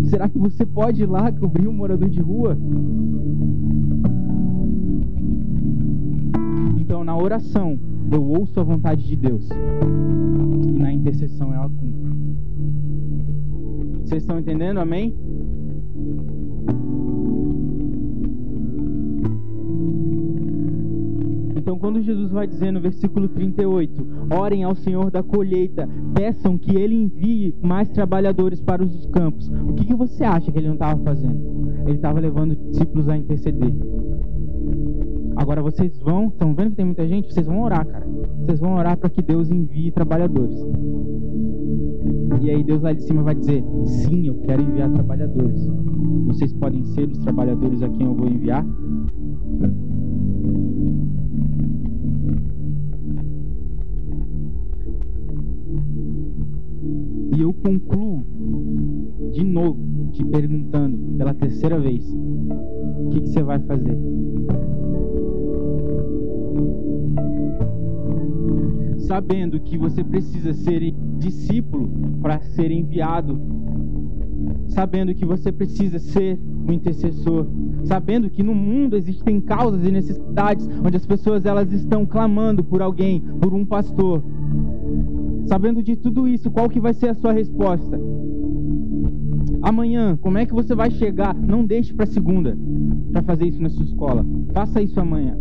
Será 0.05 0.29
que 0.29 0.39
você 0.39 0.65
pode 0.65 1.03
ir 1.03 1.07
lá 1.07 1.31
cobrir 1.31 1.69
um 1.69 1.73
morador 1.73 2.09
de 2.09 2.21
rua? 2.21 2.57
Então, 6.79 7.05
na 7.05 7.17
oração, 7.17 7.79
eu 8.11 8.25
ouço 8.25 8.59
a 8.59 8.63
vontade 8.63 9.07
de 9.07 9.17
Deus. 9.17 9.47
E 10.67 10.79
na 10.79 10.93
intercessão 10.93 11.53
ela 11.53 11.69
cumpre. 11.69 11.98
Vocês 14.09 14.23
estão 14.23 14.39
entendendo? 14.39 14.79
Amém? 14.79 15.15
Então, 21.55 21.79
quando 21.79 22.01
Jesus 22.01 22.31
vai 22.31 22.47
dizer 22.47 22.73
no 22.73 22.81
versículo 22.81 23.29
38, 23.29 24.07
orem 24.31 24.65
ao 24.65 24.75
Senhor 24.75 25.11
da 25.11 25.23
colheita, 25.23 25.87
peçam 26.15 26.57
que 26.57 26.75
Ele 26.75 26.95
envie 26.95 27.55
mais 27.61 27.91
trabalhadores 27.91 28.63
para 28.63 28.83
os 28.83 29.05
campos. 29.09 29.47
O 29.69 29.75
que, 29.75 29.85
que 29.85 29.95
você 29.95 30.25
acha 30.25 30.51
que 30.51 30.59
Ele 30.59 30.69
não 30.69 30.75
estava 30.75 30.99
fazendo? 31.05 31.69
Ele 31.83 31.97
estava 31.97 32.19
levando 32.19 32.57
discípulos 32.57 33.11
a 33.11 33.17
interceder. 33.17 33.75
Agora 35.37 35.61
vocês 35.61 35.99
vão, 35.99 36.29
estão 36.29 36.55
vendo 36.55 36.71
que 36.71 36.77
tem 36.77 36.87
muita 36.87 37.07
gente? 37.07 37.31
Vocês 37.31 37.47
vão 37.47 37.61
orar, 37.61 37.87
cara. 37.87 38.07
Vocês 38.47 38.59
vão 38.59 38.73
orar 38.73 38.97
para 38.97 39.11
que 39.11 39.21
Deus 39.21 39.51
envie 39.51 39.91
trabalhadores. 39.91 40.59
E 42.41 42.51
aí 42.51 42.63
Deus 42.63 42.83
lá 42.83 42.93
de 42.93 43.03
cima 43.03 43.23
vai 43.23 43.35
dizer: 43.35 43.65
Sim, 43.85 44.29
eu 44.29 44.35
quero 44.43 44.63
enviar 44.63 44.91
trabalhadores. 44.93 45.67
Vocês 46.27 46.53
podem 46.53 46.85
ser 46.85 47.09
os 47.09 47.19
trabalhadores 47.19 47.83
a 47.83 47.89
quem 47.89 48.07
eu 48.07 48.15
vou 48.15 48.29
enviar? 48.29 48.65
E 57.37 57.41
eu 57.41 57.53
concluo 57.53 58.25
de 59.33 59.45
novo 59.45 60.11
te 60.13 60.25
perguntando 60.25 60.97
pela 61.17 61.35
terceira 61.35 61.79
vez: 61.79 62.09
o 62.13 63.09
que, 63.11 63.21
que 63.21 63.29
você 63.29 63.43
vai 63.43 63.59
fazer? 63.61 63.99
Sabendo 68.99 69.61
que 69.61 69.79
você 69.79 70.05
precisa 70.05 70.53
ser 70.53 70.95
discípulo 71.17 71.91
para 72.21 72.41
ser 72.41 72.71
enviado, 72.71 73.41
sabendo 74.69 75.15
que 75.15 75.25
você 75.25 75.51
precisa 75.51 75.99
ser 75.99 76.39
um 76.67 76.73
intercessor, 76.73 77.47
sabendo 77.85 78.29
que 78.29 78.43
no 78.43 78.55
mundo 78.55 78.97
existem 78.97 79.41
causas 79.41 79.87
e 79.87 79.91
necessidades 79.91 80.69
onde 80.85 80.97
as 80.97 81.07
pessoas 81.07 81.47
elas 81.47 81.73
estão 81.73 82.05
clamando 82.05 82.63
por 82.63 82.83
alguém, 82.83 83.21
por 83.41 83.55
um 83.55 83.65
pastor, 83.65 84.23
Sabendo 85.49 85.83
de 85.83 85.97
tudo 85.97 86.29
isso, 86.29 86.51
qual 86.51 86.69
que 86.69 86.79
vai 86.79 86.93
ser 86.93 87.09
a 87.09 87.15
sua 87.15 87.33
resposta? 87.33 87.99
Amanhã, 89.63 90.15
como 90.21 90.37
é 90.37 90.45
que 90.45 90.53
você 90.53 90.75
vai 90.75 90.91
chegar? 90.91 91.35
Não 91.35 91.65
deixe 91.65 91.95
para 91.95 92.05
segunda 92.05 92.57
para 93.11 93.23
fazer 93.23 93.47
isso 93.47 93.63
na 93.63 93.71
sua 93.71 93.85
escola. 93.85 94.27
Faça 94.53 94.83
isso 94.83 95.01
amanhã. 95.01 95.39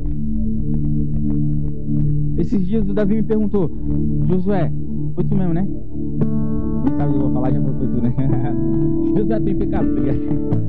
Esses 2.37 2.65
dias 2.65 2.87
o 2.87 2.93
Davi 2.93 3.15
me 3.15 3.23
perguntou, 3.23 3.71
Josué, 4.27 4.71
foi 5.15 5.23
tu 5.23 5.35
mesmo, 5.35 5.53
né? 5.53 5.67
Quem 6.85 6.97
sabe 6.97 7.13
eu 7.13 7.19
vou 7.19 7.33
falar, 7.33 7.51
já 7.51 7.61
foi 7.61 7.73
tu, 7.73 8.01
né? 8.01 8.15
Josué 9.17 9.39
tem 9.39 9.55
pecado, 9.55 9.93
tá 9.93 9.99
ligado? 10.01 10.19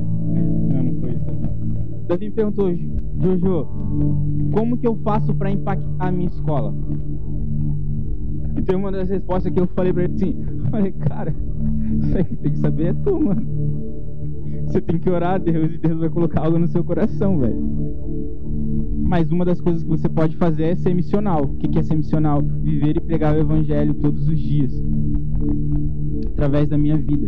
Não, 0.69 0.83
não 0.83 1.01
foi 1.01 1.11
isso. 1.11 1.25
Não. 1.25 2.07
Davi 2.07 2.25
me 2.25 2.31
perguntou, 2.31 2.73
Jojo, 3.21 3.67
como 4.53 4.77
que 4.77 4.87
eu 4.87 4.95
faço 5.03 5.33
para 5.35 5.51
impactar 5.51 6.07
a 6.07 6.11
minha 6.11 6.27
escola? 6.27 6.73
E 8.57 8.61
tem 8.61 8.75
uma 8.75 8.91
das 8.91 9.09
respostas 9.09 9.53
que 9.53 9.59
eu 9.59 9.67
falei 9.67 9.93
pra 9.93 10.03
ele 10.03 10.13
assim: 10.13 10.35
falei, 10.69 10.91
cara, 10.91 11.33
isso 11.99 12.23
que 12.25 12.35
tem 12.37 12.51
que 12.51 12.59
saber 12.59 12.87
é 12.87 12.93
tu, 12.93 13.19
mano. 13.19 13.41
Você 14.65 14.81
tem 14.81 14.99
que 14.99 15.09
orar 15.09 15.35
a 15.35 15.37
Deus 15.37 15.73
e 15.73 15.77
Deus 15.77 15.99
vai 15.99 16.09
colocar 16.09 16.41
algo 16.45 16.59
no 16.59 16.67
seu 16.67 16.83
coração, 16.83 17.39
velho. 17.39 17.59
Mas 19.09 19.31
uma 19.31 19.43
das 19.43 19.59
coisas 19.59 19.81
que 19.81 19.89
você 19.89 20.07
pode 20.07 20.37
fazer 20.37 20.65
é 20.65 20.75
ser 20.75 20.93
missional. 20.93 21.41
O 21.43 21.57
que 21.57 21.79
é 21.79 21.81
ser 21.81 21.95
missional? 21.95 22.43
Viver 22.43 22.95
e 22.95 22.99
pregar 22.99 23.35
o 23.35 23.39
evangelho 23.39 23.95
todos 23.95 24.27
os 24.27 24.37
dias. 24.37 24.71
Através 26.27 26.69
da 26.69 26.77
minha 26.77 26.95
vida. 26.95 27.27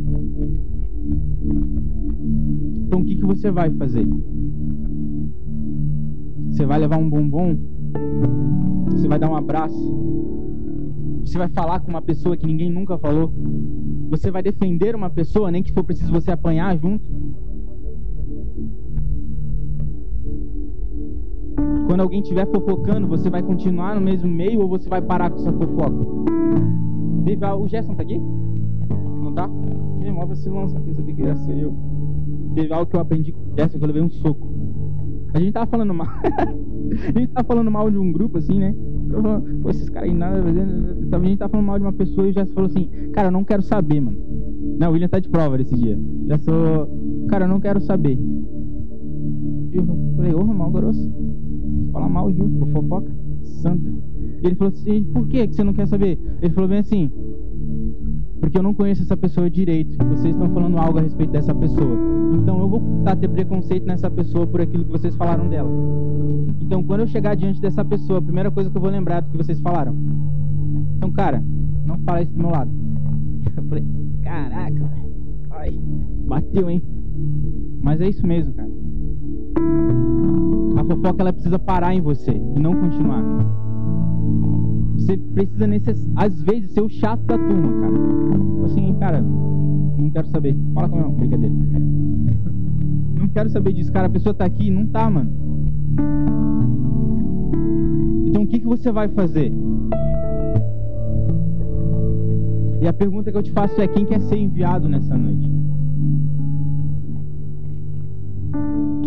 Então 2.86 3.02
o 3.02 3.04
que, 3.04 3.16
que 3.16 3.26
você 3.26 3.50
vai 3.50 3.72
fazer? 3.72 4.08
Você 6.52 6.68
vai 6.68 6.78
levar 6.78 6.98
um 6.98 7.10
bombom? 7.10 7.58
Você 8.92 9.08
vai 9.08 9.18
dar 9.18 9.32
um 9.32 9.36
abraço? 9.36 10.00
Você 11.26 11.40
vai 11.40 11.50
falar 11.50 11.80
com 11.80 11.90
uma 11.90 12.02
pessoa 12.04 12.38
que 12.38 12.46
ninguém 12.46 12.70
nunca 12.70 12.96
falou? 13.00 13.34
Você 14.12 14.30
vai 14.30 14.44
defender 14.44 14.96
uma 14.96 15.10
pessoa, 15.10 15.50
nem 15.50 15.64
que 15.64 15.74
for 15.74 15.84
preciso 15.84 16.12
você 16.12 16.30
apanhar 16.30 16.78
junto? 16.78 17.04
Quando 21.92 22.04
alguém 22.04 22.22
estiver 22.22 22.48
fofocando, 22.48 23.06
você 23.06 23.30
vai 23.30 23.44
continuar 23.44 23.96
no 23.96 24.00
mesmo 24.00 24.30
meio 24.32 24.62
ou 24.62 24.70
você 24.70 24.88
vai 24.88 25.02
parar 25.02 25.30
com 25.30 25.36
essa 25.36 25.52
fofoca? 25.52 26.08
O 27.58 27.68
Gerson 27.68 27.96
tá 27.96 28.02
aqui? 28.02 28.18
Não 28.18 29.34
tá? 29.34 29.46
Me 29.46 30.10
move 30.10 30.32
esse 30.32 30.50
lança 30.50 30.78
aqui, 30.78 30.94
sabia 30.94 31.14
que 31.14 31.22
ia 31.22 31.36
ser 31.36 31.60
eu. 31.60 31.76
Teve 32.56 32.74
algo 32.74 32.90
que 32.90 32.96
eu 32.96 33.02
aprendi 33.02 33.34
com 33.34 33.42
o 33.42 33.54
Gerson, 33.58 33.78
que 33.78 33.84
eu 33.84 33.88
levei 33.88 34.02
um 34.02 34.10
soco. 34.10 34.48
A 35.34 35.40
gente 35.40 35.52
tava 35.52 35.70
falando 35.70 35.94
mal. 35.94 36.08
a 37.14 37.20
gente 37.20 37.28
tava 37.28 37.46
falando 37.46 37.70
mal 37.70 37.92
de 37.92 37.98
um 37.98 38.10
grupo, 38.10 38.38
assim, 38.38 38.58
né? 38.58 38.74
Pô, 39.62 39.70
esses 39.70 39.90
caras 39.90 40.10
aí 40.10 40.16
nada 40.16 40.38
A 40.38 41.20
gente 41.26 41.40
tá 41.40 41.50
falando 41.50 41.66
mal 41.66 41.78
de 41.78 41.84
uma 41.84 41.92
pessoa 41.92 42.26
e 42.26 42.32
já 42.32 42.46
falou 42.46 42.70
assim, 42.70 42.88
cara, 43.12 43.28
eu 43.28 43.34
não 43.34 43.44
quero 43.44 43.64
saber, 43.64 44.00
mano. 44.00 44.18
Não, 44.80 44.88
o 44.88 44.94
William 44.94 45.10
tá 45.10 45.20
de 45.20 45.28
prova 45.28 45.58
desse 45.58 45.76
dia. 45.76 46.00
Já 46.28 46.38
sou. 46.38 47.26
Cara, 47.28 47.44
eu 47.44 47.50
não 47.50 47.60
quero 47.60 47.82
saber. 47.82 48.18
Eu 49.74 49.86
falei, 50.16 50.34
ô, 50.34 50.46
mal 50.46 50.72
grosso. 50.72 51.41
Fala 51.92 52.10
mal 52.10 52.32
junto, 52.32 52.66
fofoca. 52.68 53.12
Santa. 53.44 53.92
Ele 54.44 54.56
falou 54.56 54.74
assim, 54.74 55.04
por 55.04 55.28
que 55.28 55.48
você 55.48 55.64
não 55.64 55.74
quer 55.74 55.88
saber? 55.88 56.18
Ele 56.42 56.54
falou 56.54 56.70
bem 56.70 56.80
assim, 56.80 57.12
porque 58.40 58.58
eu 58.58 58.64
não 58.64 58.74
conheço 58.74 59.04
essa 59.04 59.16
pessoa 59.16 59.50
direito 59.50 59.94
e 59.94 60.06
vocês 60.06 60.34
estão 60.34 60.50
falando 60.50 60.78
algo 60.78 60.98
a 60.98 61.02
respeito 61.02 61.32
dessa 61.32 61.54
pessoa. 61.54 61.98
Então 62.34 62.60
eu 62.60 62.68
vou 62.68 62.82
a 63.06 63.16
ter 63.16 63.28
preconceito 63.28 63.86
nessa 63.86 64.10
pessoa 64.10 64.48
por 64.48 64.62
aquilo 64.62 64.84
que 64.84 64.92
vocês 64.92 65.16
falaram 65.16 65.48
dela. 65.48 65.70
Então 66.60 66.84
quando 66.84 67.02
eu 67.02 67.08
chegar 67.08 67.36
diante 67.36 67.62
dessa 67.62 67.86
pessoa, 67.86 68.20
a 68.20 68.22
primeira 68.22 68.50
coisa 68.50 68.70
que 68.70 68.78
eu 68.78 68.82
vou 68.82 68.90
lembrar 68.90 69.18
é 69.18 69.22
do 69.22 69.30
que 69.30 69.38
vocês 69.38 69.62
falaram. 69.62 69.96
Então, 70.98 71.12
cara, 71.12 71.44
não 71.86 72.00
fala 72.00 72.22
isso 72.24 72.32
do 72.32 72.40
meu 72.40 72.50
lado. 72.50 72.72
Eu 73.58 73.64
falei, 73.64 73.84
caraca, 74.22 74.92
ai, 75.52 75.80
bateu, 76.28 76.70
hein? 76.70 76.82
Mas 77.82 78.00
é 78.02 78.10
isso 78.10 78.26
mesmo, 78.26 78.54
cara. 78.54 78.70
A 80.78 80.84
fofoca 80.84 81.22
ela 81.22 81.34
precisa 81.34 81.60
parar 81.60 81.94
em 81.94 82.02
você 82.02 82.32
e 82.32 82.60
não 82.60 82.74
continuar. 82.74 83.24
Você 84.96 85.18
precisa, 85.18 85.68
necess... 85.68 86.10
às 86.16 86.42
vezes, 86.44 86.72
ser 86.72 86.82
o 86.82 86.90
chato 86.90 87.22
da 87.24 87.38
turma, 87.38 87.82
cara. 87.82 87.94
Tipo 87.94 88.66
assim, 88.66 88.96
cara, 89.00 89.22
não 89.22 90.10
quero 90.12 90.28
saber. 90.28 90.56
Fala 90.74 90.90
com 90.90 91.00
não, 91.00 91.12
brincadeira. 91.14 91.56
Não 93.20 93.28
quero 93.28 93.50
saber 93.50 93.74
disso, 93.74 93.92
cara. 93.92 94.08
A 94.08 94.12
pessoa 94.12 94.34
tá 94.34 94.46
aqui, 94.46 94.70
não 94.70 94.86
tá, 94.88 95.10
mano. 95.10 95.32
Então 98.28 98.44
o 98.44 98.48
que, 98.48 98.60
que 98.60 98.66
você 98.66 98.92
vai 98.92 99.08
fazer? 99.10 99.52
E 102.82 102.88
a 102.88 102.94
pergunta 102.94 103.32
que 103.32 103.38
eu 103.38 103.44
te 103.44 103.52
faço 103.52 103.80
é: 103.80 103.88
quem 103.88 104.06
quer 104.06 104.20
ser 104.22 104.38
enviado 104.38 104.90
nessa 104.90 105.16
noite? 105.18 105.61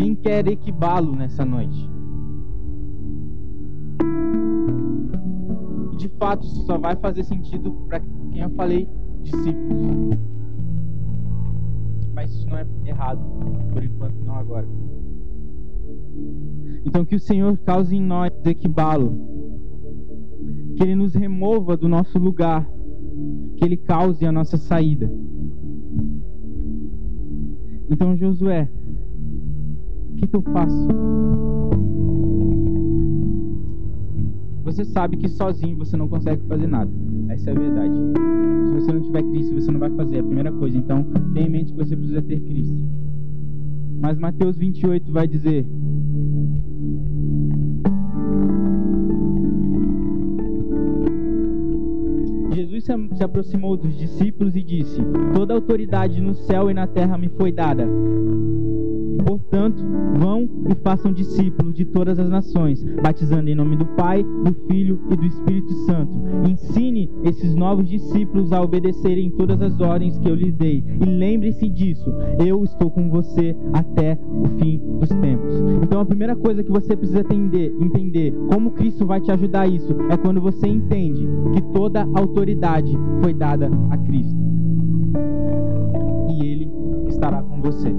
Quem 0.04 0.14
quer 0.14 0.46
equibalo 0.48 1.16
nessa 1.16 1.46
noite? 1.46 1.88
de 5.96 6.08
fato 6.18 6.44
isso 6.44 6.66
só 6.66 6.76
vai 6.76 6.94
fazer 6.96 7.22
sentido 7.22 7.72
para 7.88 8.00
quem 8.00 8.40
eu 8.42 8.50
falei, 8.50 8.86
discípulos. 9.22 10.18
mas 12.12 12.30
isso 12.30 12.46
não 12.46 12.58
é 12.58 12.66
errado, 12.84 13.18
por 13.72 13.82
enquanto 13.82 14.16
não 14.22 14.34
agora. 14.34 14.68
Então 16.84 17.06
que 17.06 17.16
o 17.16 17.20
Senhor 17.20 17.56
cause 17.64 17.96
em 17.96 18.02
nós 18.02 18.30
equibalo, 18.44 19.16
que 20.76 20.82
Ele 20.82 20.96
nos 20.96 21.14
remova 21.14 21.78
do 21.78 21.88
nosso 21.88 22.18
lugar, 22.18 22.68
que 23.56 23.64
Ele 23.64 23.78
cause 23.78 24.26
a 24.26 24.32
nossa 24.32 24.58
saída. 24.58 25.10
Então 27.88 28.14
Josué, 28.18 28.68
que, 30.24 30.28
que 30.28 30.36
eu 30.36 30.42
faço? 30.42 30.88
Você 34.64 34.84
sabe 34.84 35.16
que 35.16 35.28
sozinho 35.28 35.76
você 35.76 35.96
não 35.96 36.08
consegue 36.08 36.42
fazer 36.46 36.66
nada. 36.66 36.90
Essa 37.28 37.50
é 37.50 37.52
a 37.52 37.58
verdade. 37.58 37.94
Se 38.66 38.74
você 38.74 38.92
não 38.92 39.00
tiver 39.02 39.22
Cristo, 39.22 39.54
você 39.54 39.70
não 39.70 39.78
vai 39.78 39.90
fazer. 39.90 40.16
É 40.16 40.20
a 40.20 40.24
primeira 40.24 40.52
coisa. 40.52 40.76
Então, 40.76 41.04
tenha 41.32 41.46
em 41.46 41.50
mente 41.50 41.72
que 41.72 41.78
você 41.78 41.94
precisa 41.94 42.22
ter 42.22 42.40
Cristo. 42.40 42.82
Mas 44.00 44.18
Mateus 44.18 44.56
28 44.56 45.12
vai 45.12 45.28
dizer: 45.28 45.66
Jesus 52.54 52.84
se 52.84 53.24
aproximou 53.24 53.76
dos 53.76 53.96
discípulos 53.96 54.54
e 54.54 54.62
disse: 54.62 55.00
Toda 55.34 55.54
autoridade 55.54 56.20
no 56.20 56.34
céu 56.34 56.70
e 56.70 56.74
na 56.74 56.86
terra 56.86 57.18
me 57.18 57.28
foi 57.28 57.50
dada. 57.50 57.88
Portanto, 59.26 59.82
vão 60.18 60.48
e 60.70 60.74
façam 60.82 61.12
discípulos 61.12 61.74
de 61.74 61.84
todas 61.84 62.18
as 62.18 62.28
nações, 62.28 62.84
batizando 63.02 63.48
em 63.48 63.54
nome 63.54 63.76
do 63.76 63.86
Pai, 63.86 64.22
do 64.22 64.54
Filho 64.68 65.00
e 65.10 65.16
do 65.16 65.24
Espírito 65.24 65.72
Santo. 65.86 66.12
Ensine 66.48 67.10
esses 67.24 67.54
novos 67.54 67.88
discípulos 67.88 68.52
a 68.52 68.60
obedecerem 68.60 69.30
todas 69.30 69.60
as 69.62 69.80
ordens 69.80 70.18
que 70.18 70.28
eu 70.28 70.34
lhes 70.34 70.54
dei. 70.54 70.84
E 71.00 71.04
lembre-se 71.04 71.68
disso, 71.68 72.12
eu 72.44 72.62
estou 72.62 72.90
com 72.90 73.08
você 73.08 73.56
até 73.72 74.18
o 74.30 74.46
fim 74.58 74.78
dos 75.00 75.08
tempos. 75.08 75.54
Então, 75.82 76.00
a 76.00 76.04
primeira 76.04 76.36
coisa 76.36 76.62
que 76.62 76.70
você 76.70 76.94
precisa 76.94 77.20
entender, 77.20 77.74
entender 77.80 78.34
como 78.52 78.72
Cristo 78.72 79.06
vai 79.06 79.20
te 79.20 79.30
ajudar 79.32 79.62
a 79.62 79.66
isso, 79.66 79.94
é 80.10 80.16
quando 80.16 80.40
você 80.40 80.66
entende 80.66 81.26
que 81.54 81.62
toda 81.72 82.02
autoridade 82.14 82.43
foi 83.22 83.32
dada 83.32 83.70
a 83.90 83.96
Cristo. 83.96 84.36
E 86.30 86.46
Ele 86.46 86.68
estará 87.08 87.42
com 87.42 87.60
você. 87.62 87.94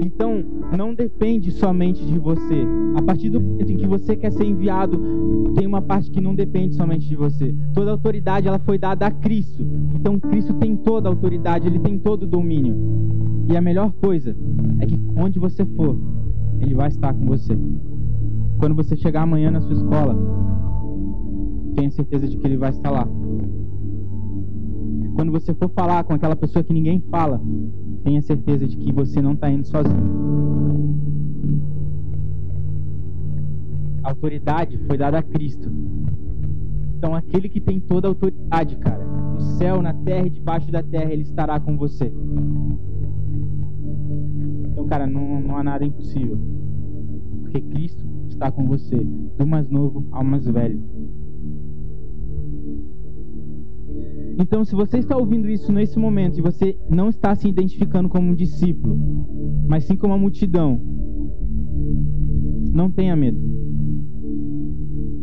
Então, 0.00 0.42
não 0.76 0.94
depende 0.94 1.50
somente 1.50 2.04
de 2.06 2.18
você. 2.18 2.66
A 2.96 3.02
partir 3.02 3.28
do 3.28 3.40
momento 3.40 3.70
em 3.70 3.76
que 3.76 3.86
você 3.86 4.16
quer 4.16 4.32
ser 4.32 4.44
enviado, 4.44 4.98
tem 5.54 5.66
uma 5.66 5.82
parte 5.82 6.10
que 6.10 6.20
não 6.20 6.34
depende 6.34 6.74
somente 6.74 7.06
de 7.06 7.16
você. 7.16 7.54
Toda 7.74 7.90
autoridade 7.90 8.48
ela 8.48 8.58
foi 8.58 8.78
dada 8.78 9.06
a 9.06 9.10
Cristo. 9.10 9.66
Então, 9.94 10.18
Cristo 10.18 10.54
tem 10.54 10.76
toda 10.76 11.08
a 11.08 11.12
autoridade, 11.12 11.66
ele 11.66 11.78
tem 11.78 11.98
todo 11.98 12.22
o 12.22 12.26
domínio. 12.26 12.76
E 13.48 13.56
a 13.56 13.60
melhor 13.60 13.92
coisa 13.92 14.34
é 14.80 14.86
que 14.86 14.98
onde 15.16 15.38
você 15.38 15.64
for, 15.64 15.98
ele 16.60 16.74
vai 16.74 16.88
estar 16.88 17.12
com 17.12 17.26
você. 17.26 17.56
Quando 18.58 18.74
você 18.74 18.96
chegar 18.96 19.22
amanhã 19.22 19.50
na 19.50 19.60
sua 19.60 19.74
escola, 19.74 20.16
tenha 21.76 21.90
certeza 21.90 22.26
de 22.26 22.36
que 22.36 22.46
ele 22.46 22.56
vai 22.56 22.70
estar 22.70 22.90
lá. 22.90 23.06
Quando 25.14 25.30
você 25.30 25.54
for 25.54 25.70
falar 25.70 26.02
com 26.04 26.14
aquela 26.14 26.34
pessoa 26.34 26.62
que 26.62 26.72
ninguém 26.72 27.00
fala, 27.10 27.40
tenha 28.02 28.20
certeza 28.22 28.66
de 28.66 28.76
que 28.76 28.92
você 28.92 29.20
não 29.20 29.32
está 29.32 29.50
indo 29.50 29.66
sozinho. 29.66 30.26
A 34.02 34.10
autoridade 34.10 34.78
foi 34.86 34.96
dada 34.96 35.18
a 35.18 35.22
Cristo. 35.22 35.70
Então, 36.96 37.14
aquele 37.14 37.48
que 37.48 37.60
tem 37.60 37.78
toda 37.78 38.08
a 38.08 38.10
autoridade, 38.10 38.76
cara, 38.76 39.04
no 39.04 39.40
céu, 39.40 39.82
na 39.82 39.92
terra 39.92 40.26
e 40.26 40.30
debaixo 40.30 40.70
da 40.70 40.82
terra, 40.82 41.12
ele 41.12 41.22
estará 41.22 41.60
com 41.60 41.76
você. 41.76 42.12
Então, 44.70 44.86
cara, 44.86 45.06
não, 45.06 45.40
não 45.40 45.56
há 45.56 45.62
nada 45.62 45.84
impossível. 45.84 46.38
Porque 47.42 47.60
Cristo 47.60 48.04
está 48.28 48.50
com 48.50 48.66
você, 48.66 48.96
do 49.38 49.46
mais 49.46 49.68
novo 49.68 50.06
ao 50.10 50.24
mais 50.24 50.46
velho. 50.46 50.82
Então, 54.38 54.64
se 54.64 54.74
você 54.74 54.98
está 54.98 55.16
ouvindo 55.16 55.48
isso 55.48 55.72
nesse 55.72 55.98
momento 55.98 56.38
e 56.38 56.42
você 56.42 56.76
não 56.90 57.08
está 57.08 57.34
se 57.34 57.48
identificando 57.48 58.08
como 58.08 58.30
um 58.30 58.34
discípulo, 58.34 58.98
mas 59.66 59.84
sim 59.84 59.96
como 59.96 60.12
uma 60.12 60.18
multidão, 60.18 60.78
não 62.72 62.90
tenha 62.90 63.16
medo. 63.16 63.38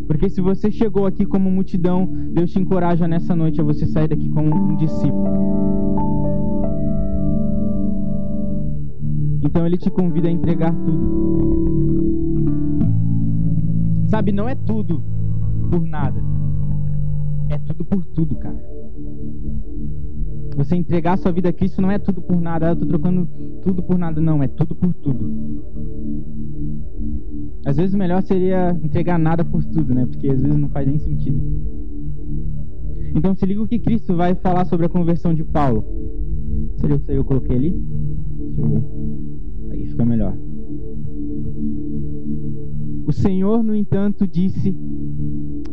Porque 0.08 0.30
se 0.30 0.42
você 0.42 0.72
chegou 0.72 1.06
aqui 1.06 1.26
como 1.26 1.52
multidão, 1.52 2.08
Deus 2.32 2.52
te 2.52 2.60
encoraja 2.60 3.08
nessa 3.08 3.36
noite 3.36 3.62
a 3.62 3.64
você 3.64 3.86
sair 3.86 4.08
daqui 4.08 4.30
como 4.30 4.54
um 4.54 4.76
discípulo. 4.76 5.28
Então 9.44 9.66
ele 9.68 9.78
te 9.78 9.92
convida 9.92 10.28
a 10.28 10.32
entregar 10.32 10.74
tudo. 10.74 11.24
Sabe, 14.08 14.32
não 14.32 14.50
é 14.50 14.56
tudo 14.56 15.04
por 15.70 15.86
nada. 15.86 16.20
É 17.50 17.58
tudo 17.60 17.86
por 17.86 18.04
tudo, 18.06 18.36
cara. 18.36 18.83
Você 20.64 20.78
entregar 20.78 21.18
sua 21.18 21.32
vida 21.32 21.50
a 21.50 21.54
Cristo 21.54 21.82
não 21.82 21.92
é 21.92 22.00
tudo 22.00 22.22
por 22.22 22.40
nada. 22.40 22.68
Eu 22.68 22.74
estou 22.74 22.88
trocando 22.88 23.28
tudo 23.62 23.84
por 23.84 23.98
nada. 23.98 24.22
Não, 24.22 24.42
é 24.42 24.48
tudo 24.48 24.74
por 24.74 24.94
tudo. 24.94 25.62
Às 27.66 27.76
vezes 27.76 27.94
o 27.94 27.98
melhor 27.98 28.22
seria 28.24 28.72
entregar 28.82 29.20
nada 29.20 29.44
por 29.44 29.62
tudo, 29.66 29.94
né? 29.94 30.06
Porque 30.06 30.30
às 30.30 30.42
vezes 30.42 30.58
não 30.58 30.70
faz 30.70 30.88
nem 30.88 30.98
sentido. 31.00 31.42
Então 33.14 33.36
se 33.36 33.46
liga 33.46 33.62
o 33.62 33.68
que 33.68 33.78
Cristo 33.78 34.16
vai 34.16 34.36
falar 34.36 34.64
sobre 34.64 34.86
a 34.86 34.90
conversão 34.90 35.34
de 35.34 35.44
Paulo. 35.44 35.86
Seria 36.80 36.98
que 36.98 37.12
eu 37.12 37.26
coloquei 37.26 37.58
ali? 37.58 37.72
Deixa 37.72 38.62
eu 38.62 38.70
ver. 38.70 38.84
Aí 39.72 39.86
fica 39.86 40.06
melhor. 40.06 40.34
O 43.06 43.12
Senhor, 43.12 43.62
no 43.62 43.76
entanto, 43.76 44.26
disse: 44.26 44.74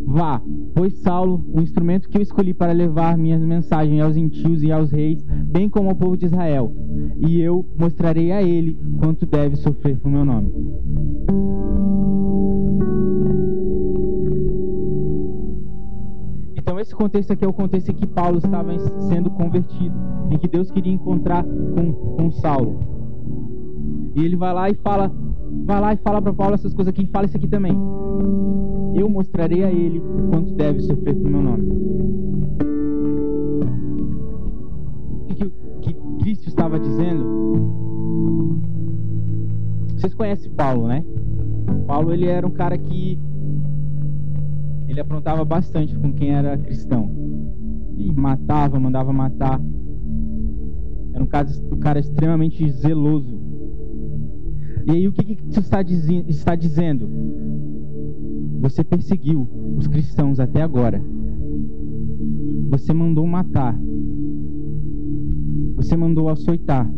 Vá, 0.05 0.43
pois 0.75 0.95
Saulo, 0.99 1.45
o 1.53 1.61
instrumento 1.61 2.09
que 2.09 2.19
eu 2.19 2.23
escolhi 2.23 2.55
para 2.55 2.73
levar 2.73 3.17
minhas 3.17 3.43
mensagens 3.43 4.01
aos 4.01 4.15
gentios 4.15 4.63
e 4.63 4.71
aos 4.71 4.91
reis, 4.91 5.23
bem 5.23 5.69
como 5.69 5.91
ao 5.91 5.97
povo 5.97 6.17
de 6.17 6.27
Israel, 6.27 6.73
e 7.19 7.41
eu 7.41 7.67
mostrarei 7.79 8.33
a 8.33 8.43
ele 8.43 8.79
quanto 8.99 9.27
deve 9.27 9.57
sofrer 9.57 9.99
por 9.99 10.11
meu 10.11 10.25
nome. 10.25 10.53
Então 16.57 16.79
esse 16.79 16.95
contexto 16.95 17.33
aqui 17.33 17.45
é 17.45 17.49
o 17.49 17.53
contexto 17.53 17.91
em 17.91 17.95
que 17.95 18.07
Paulo 18.07 18.39
estava 18.39 18.79
sendo 19.09 19.31
convertido, 19.31 19.95
em 20.31 20.39
que 20.39 20.47
Deus 20.47 20.71
queria 20.71 20.93
encontrar 20.93 21.45
com, 21.45 21.93
com 21.93 22.31
Saulo. 22.31 23.00
E 24.15 24.25
ele 24.25 24.37
vai 24.37 24.53
lá 24.53 24.71
e 24.71 24.75
fala, 24.75 25.13
vai 25.65 25.81
lá 25.81 25.93
e 25.93 25.97
fala 25.99 26.21
para 26.21 26.33
Paulo 26.33 26.55
essas 26.55 26.75
coisas 26.75 26.93
aqui, 26.93 27.07
fala 27.07 27.27
isso 27.27 27.37
aqui 27.37 27.49
também 27.49 27.77
eu 28.95 29.09
mostrarei 29.09 29.65
a 29.65 29.71
ele 29.71 30.01
quanto 30.31 30.55
deve 30.55 30.81
sofrer 30.81 31.15
por 31.15 31.31
meu 31.31 31.43
nome. 31.43 31.69
O 35.29 35.35
que, 35.35 35.51
que, 35.81 35.95
Cristo 36.21 36.49
estava 36.49 36.79
dizendo? 36.79 37.25
Vocês 39.95 40.15
conhecem 40.15 40.51
Paulo, 40.53 40.89
né? 40.89 41.05
Paulo 41.87 42.13
ele 42.13 42.27
era 42.27 42.47
um 42.47 42.51
cara 42.51 42.77
que 42.77 43.19
ele 44.89 45.01
aprontava 45.01 45.45
bastante 45.45 45.97
com 45.97 46.13
quem 46.13 46.31
era 46.31 46.59
cristão. 46.59 47.11
E 47.97 48.13
matava, 48.13 48.81
mandava 48.81 49.13
matar. 49.13 49.61
Era 51.13 51.23
um 51.23 51.29
um 51.75 51.79
cara 51.79 51.99
extremamente 51.99 52.69
zeloso. 52.71 53.40
E 54.91 54.93
aí 54.93 55.07
o 55.07 55.13
que, 55.13 55.23
que 55.23 55.35
está, 55.49 55.83
está 56.27 56.57
dizendo? 56.57 57.09
Você 58.61 58.83
perseguiu 58.83 59.49
os 59.77 59.87
cristãos 59.87 60.41
até 60.41 60.63
agora. 60.63 61.01
Você 62.71 62.93
mandou 62.93 63.25
matar. 63.25 63.79
Você 65.77 65.97
mandou 65.97 66.29
açoitar. 66.29 66.91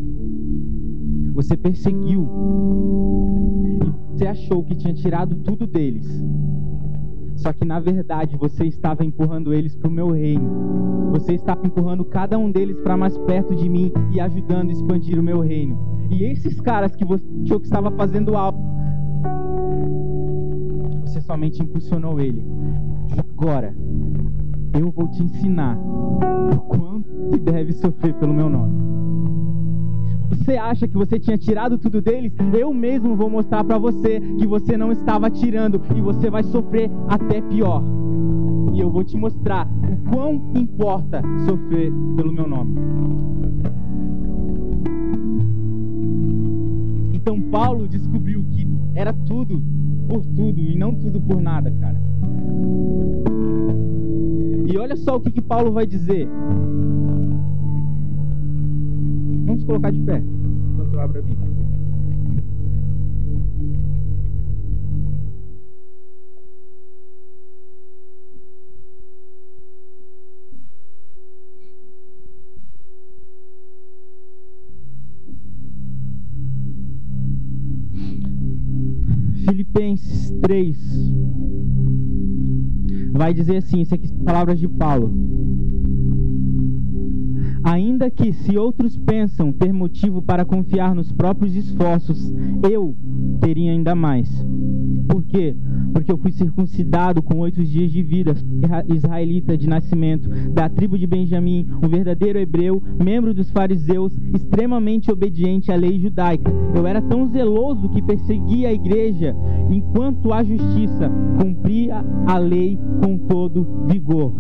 Você 1.35 1.55
perseguiu. 1.55 2.27
E 3.85 4.17
você 4.17 4.27
achou 4.27 4.65
que 4.65 4.75
tinha 4.75 4.95
tirado 4.95 5.37
tudo 5.37 5.67
deles. 5.67 6.09
Só 7.37 7.53
que 7.53 7.65
na 7.65 7.81
verdade 7.81 8.37
você 8.37 8.65
estava 8.65 9.05
empurrando 9.05 9.53
eles 9.53 9.75
para 9.75 9.89
o 9.89 9.93
meu 9.93 10.11
reino. 10.11 11.11
Você 11.13 11.35
estava 11.35 11.67
empurrando 11.67 12.05
cada 12.05 12.39
um 12.39 12.51
deles 12.51 12.79
para 12.81 12.97
mais 12.97 13.17
perto 13.19 13.55
de 13.55 13.69
mim 13.69 13.93
e 14.13 14.21
ajudando 14.21 14.71
a 14.71 14.73
expandir 14.73 15.19
o 15.19 15.23
meu 15.23 15.41
reino. 15.41 16.07
E 16.11 16.25
esses 16.25 16.61
caras 16.61 16.95
que 16.95 17.05
você 17.05 17.25
achou 17.45 17.61
que 17.61 17.67
estava 17.67 17.91
fazendo 17.91 18.37
algo 18.37 18.73
você 21.13 21.21
somente 21.21 21.63
impulsionou 21.63 22.19
ele. 22.21 22.45
E 23.15 23.21
agora, 23.21 23.75
eu 24.79 24.91
vou 24.91 25.09
te 25.09 25.23
ensinar 25.23 25.79
o 25.79 26.59
quanto 26.61 27.39
deve 27.39 27.73
sofrer 27.73 28.15
pelo 28.15 28.33
meu 28.33 28.49
nome 28.49 29.12
você 30.37 30.57
acha 30.57 30.89
que 30.89 30.95
você 30.95 31.19
tinha 31.19 31.37
tirado 31.37 31.79
tudo 31.79 32.01
deles, 32.01 32.33
eu 32.59 32.73
mesmo 32.73 33.15
vou 33.15 33.29
mostrar 33.29 33.63
para 33.63 33.79
você 33.79 34.19
que 34.39 34.47
você 34.47 34.77
não 34.77 34.91
estava 34.91 35.31
tirando 35.31 35.81
e 35.95 36.01
você 36.01 36.31
vai 36.31 36.43
sofrer 36.43 36.91
até 37.07 37.41
pior. 37.43 37.83
E 38.73 38.81
eu 38.81 38.91
vou 38.91 39.05
te 39.05 39.17
mostrar 39.17 39.69
o 39.69 40.11
quão 40.11 40.51
importa 40.55 41.23
sofrer 41.47 41.93
pelo 42.17 42.33
meu 42.33 42.49
nome. 42.49 42.75
Então 47.13 47.41
Paulo 47.43 47.87
descobriu 47.87 48.43
que 48.51 48.67
era 48.95 49.13
tudo 49.13 49.63
por 50.09 50.25
tudo 50.25 50.61
e 50.61 50.77
não 50.77 50.95
tudo 50.95 51.21
por 51.21 51.41
nada, 51.41 51.71
cara. 51.71 52.01
E 54.67 54.79
olha 54.79 54.97
só 54.97 55.17
o 55.17 55.21
que, 55.21 55.31
que 55.31 55.43
Paulo 55.43 55.71
vai 55.71 55.87
dizer. 55.87 56.27
Vamos 59.63 59.67
colocar 59.67 59.93
de 59.93 60.01
pé 60.01 60.19
enquanto 60.19 60.95
eu 60.95 61.01
abro 61.01 61.19
a 61.19 61.23
Bíblia. 61.23 61.53
Filipenses 79.47 80.31
3 80.41 81.13
vai 83.13 83.33
dizer 83.33 83.59
assim, 83.59 83.81
isso 83.83 83.95
aqui 83.95 84.09
são 84.09 84.19
palavras 84.25 84.59
de 84.59 84.67
Paulo. 84.67 85.13
Ainda 87.65 88.11
que 88.11 88.33
se 88.33 88.59
outros 88.59 88.97
pensam 88.97 89.53
ter 89.53 89.73
motivo 89.73 90.21
para 90.21 90.45
confiar 90.45 90.95
nos 90.95 91.13
próprios 91.13 91.55
esforços, 91.55 92.33
eu 92.69 92.97
teria 93.41 93.71
ainda 93.71 93.95
mais. 93.95 94.29
Por 95.09 95.25
quê? 95.25 95.55
Porque 95.93 96.11
eu 96.11 96.17
fui 96.17 96.33
circuncidado 96.33 97.23
com 97.23 97.39
oito 97.39 97.63
dias 97.63 97.93
de 97.93 98.03
vida, 98.03 98.35
israelita 98.89 99.57
de 99.57 99.69
nascimento, 99.69 100.29
da 100.51 100.69
tribo 100.69 100.99
de 100.99 101.07
Benjamim, 101.07 101.67
um 101.83 101.89
verdadeiro 101.89 102.39
hebreu, 102.39 102.83
membro 103.03 103.35
dos 103.35 103.51
fariseus, 103.51 104.13
extremamente 104.35 105.13
obediente 105.13 105.71
à 105.71 105.77
lei 105.77 106.01
judaica. 106.01 106.51
Eu 106.75 106.87
era 106.87 107.01
tão 107.01 107.29
zeloso 107.29 107.89
que 107.91 108.03
perseguia 108.03 108.69
a 108.69 108.73
igreja, 108.73 109.37
enquanto 109.71 110.33
a 110.33 110.43
justiça 110.43 111.11
cumpria 111.39 112.05
a 112.27 112.39
lei 112.39 112.79
com 113.05 113.19
todo 113.19 113.67
vigor. 113.87 114.35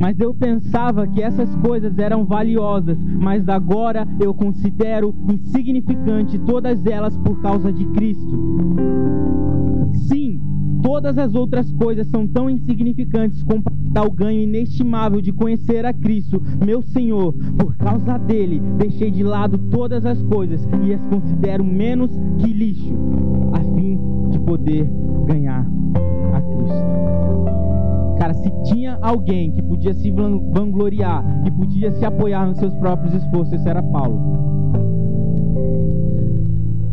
Mas 0.00 0.18
eu 0.18 0.32
pensava 0.32 1.06
que 1.06 1.22
essas 1.22 1.54
coisas 1.56 1.98
eram 1.98 2.24
valiosas, 2.24 2.96
mas 3.20 3.46
agora 3.50 4.08
eu 4.18 4.32
considero 4.32 5.14
insignificante 5.30 6.38
todas 6.38 6.86
elas 6.86 7.14
por 7.18 7.38
causa 7.42 7.70
de 7.70 7.84
Cristo. 7.88 8.38
Sim, 10.08 10.40
todas 10.82 11.18
as 11.18 11.34
outras 11.34 11.70
coisas 11.74 12.06
são 12.06 12.26
tão 12.26 12.48
insignificantes 12.48 13.42
comparado 13.42 13.78
ao 13.94 14.10
ganho 14.10 14.40
inestimável 14.40 15.20
de 15.20 15.32
conhecer 15.32 15.84
a 15.84 15.92
Cristo, 15.92 16.42
meu 16.64 16.80
Senhor. 16.80 17.34
Por 17.58 17.76
causa 17.76 18.16
dele, 18.16 18.58
deixei 18.78 19.10
de 19.10 19.22
lado 19.22 19.58
todas 19.70 20.06
as 20.06 20.22
coisas 20.22 20.66
e 20.82 20.94
as 20.94 21.04
considero 21.08 21.62
menos 21.62 22.10
que 22.38 22.50
lixo, 22.50 22.94
a 23.52 23.60
fim 23.74 23.98
de 24.30 24.40
poder 24.40 24.90
ganhar 25.26 25.66
a 26.32 26.40
Cristo. 26.40 27.29
Cara, 28.20 28.34
se 28.34 28.50
tinha 28.64 28.98
alguém 29.00 29.50
que 29.50 29.62
podia 29.62 29.94
se 29.94 30.10
vangloriar, 30.10 31.24
que 31.42 31.50
podia 31.50 31.90
se 31.90 32.04
apoiar 32.04 32.46
nos 32.46 32.58
seus 32.58 32.74
próprios 32.74 33.14
esforços, 33.14 33.54
esse 33.54 33.66
era 33.66 33.82
Paulo. 33.82 34.20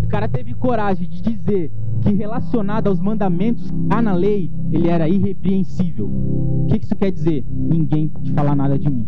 O 0.05 0.07
cara 0.07 0.29
teve 0.29 0.53
coragem 0.53 1.09
de 1.09 1.21
dizer 1.21 1.69
que 2.01 2.13
relacionado 2.13 2.87
aos 2.87 3.01
mandamentos 3.01 3.69
há 3.89 4.01
na 4.01 4.13
lei, 4.13 4.49
ele 4.71 4.87
era 4.87 5.09
irrepreensível. 5.09 6.07
O 6.07 6.65
que 6.67 6.77
isso 6.77 6.95
quer 6.95 7.11
dizer? 7.11 7.45
Ninguém 7.51 8.07
pode 8.07 8.31
falar 8.31 8.55
nada 8.55 8.79
de 8.79 8.89
mim, 8.89 9.05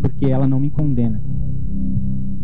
porque 0.00 0.24
ela 0.24 0.48
não 0.48 0.58
me 0.58 0.70
condena. 0.70 1.22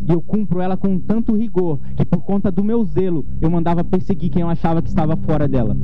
E 0.06 0.12
eu 0.12 0.20
cumpro 0.20 0.60
ela 0.60 0.76
com 0.76 0.98
tanto 0.98 1.34
rigor 1.34 1.80
que 1.96 2.04
por 2.04 2.22
conta 2.24 2.52
do 2.52 2.62
meu 2.62 2.84
zelo 2.84 3.24
eu 3.40 3.50
mandava 3.50 3.82
perseguir 3.82 4.28
quem 4.28 4.42
eu 4.42 4.50
achava 4.50 4.82
que 4.82 4.90
estava 4.90 5.16
fora 5.16 5.48
dela. 5.48 5.74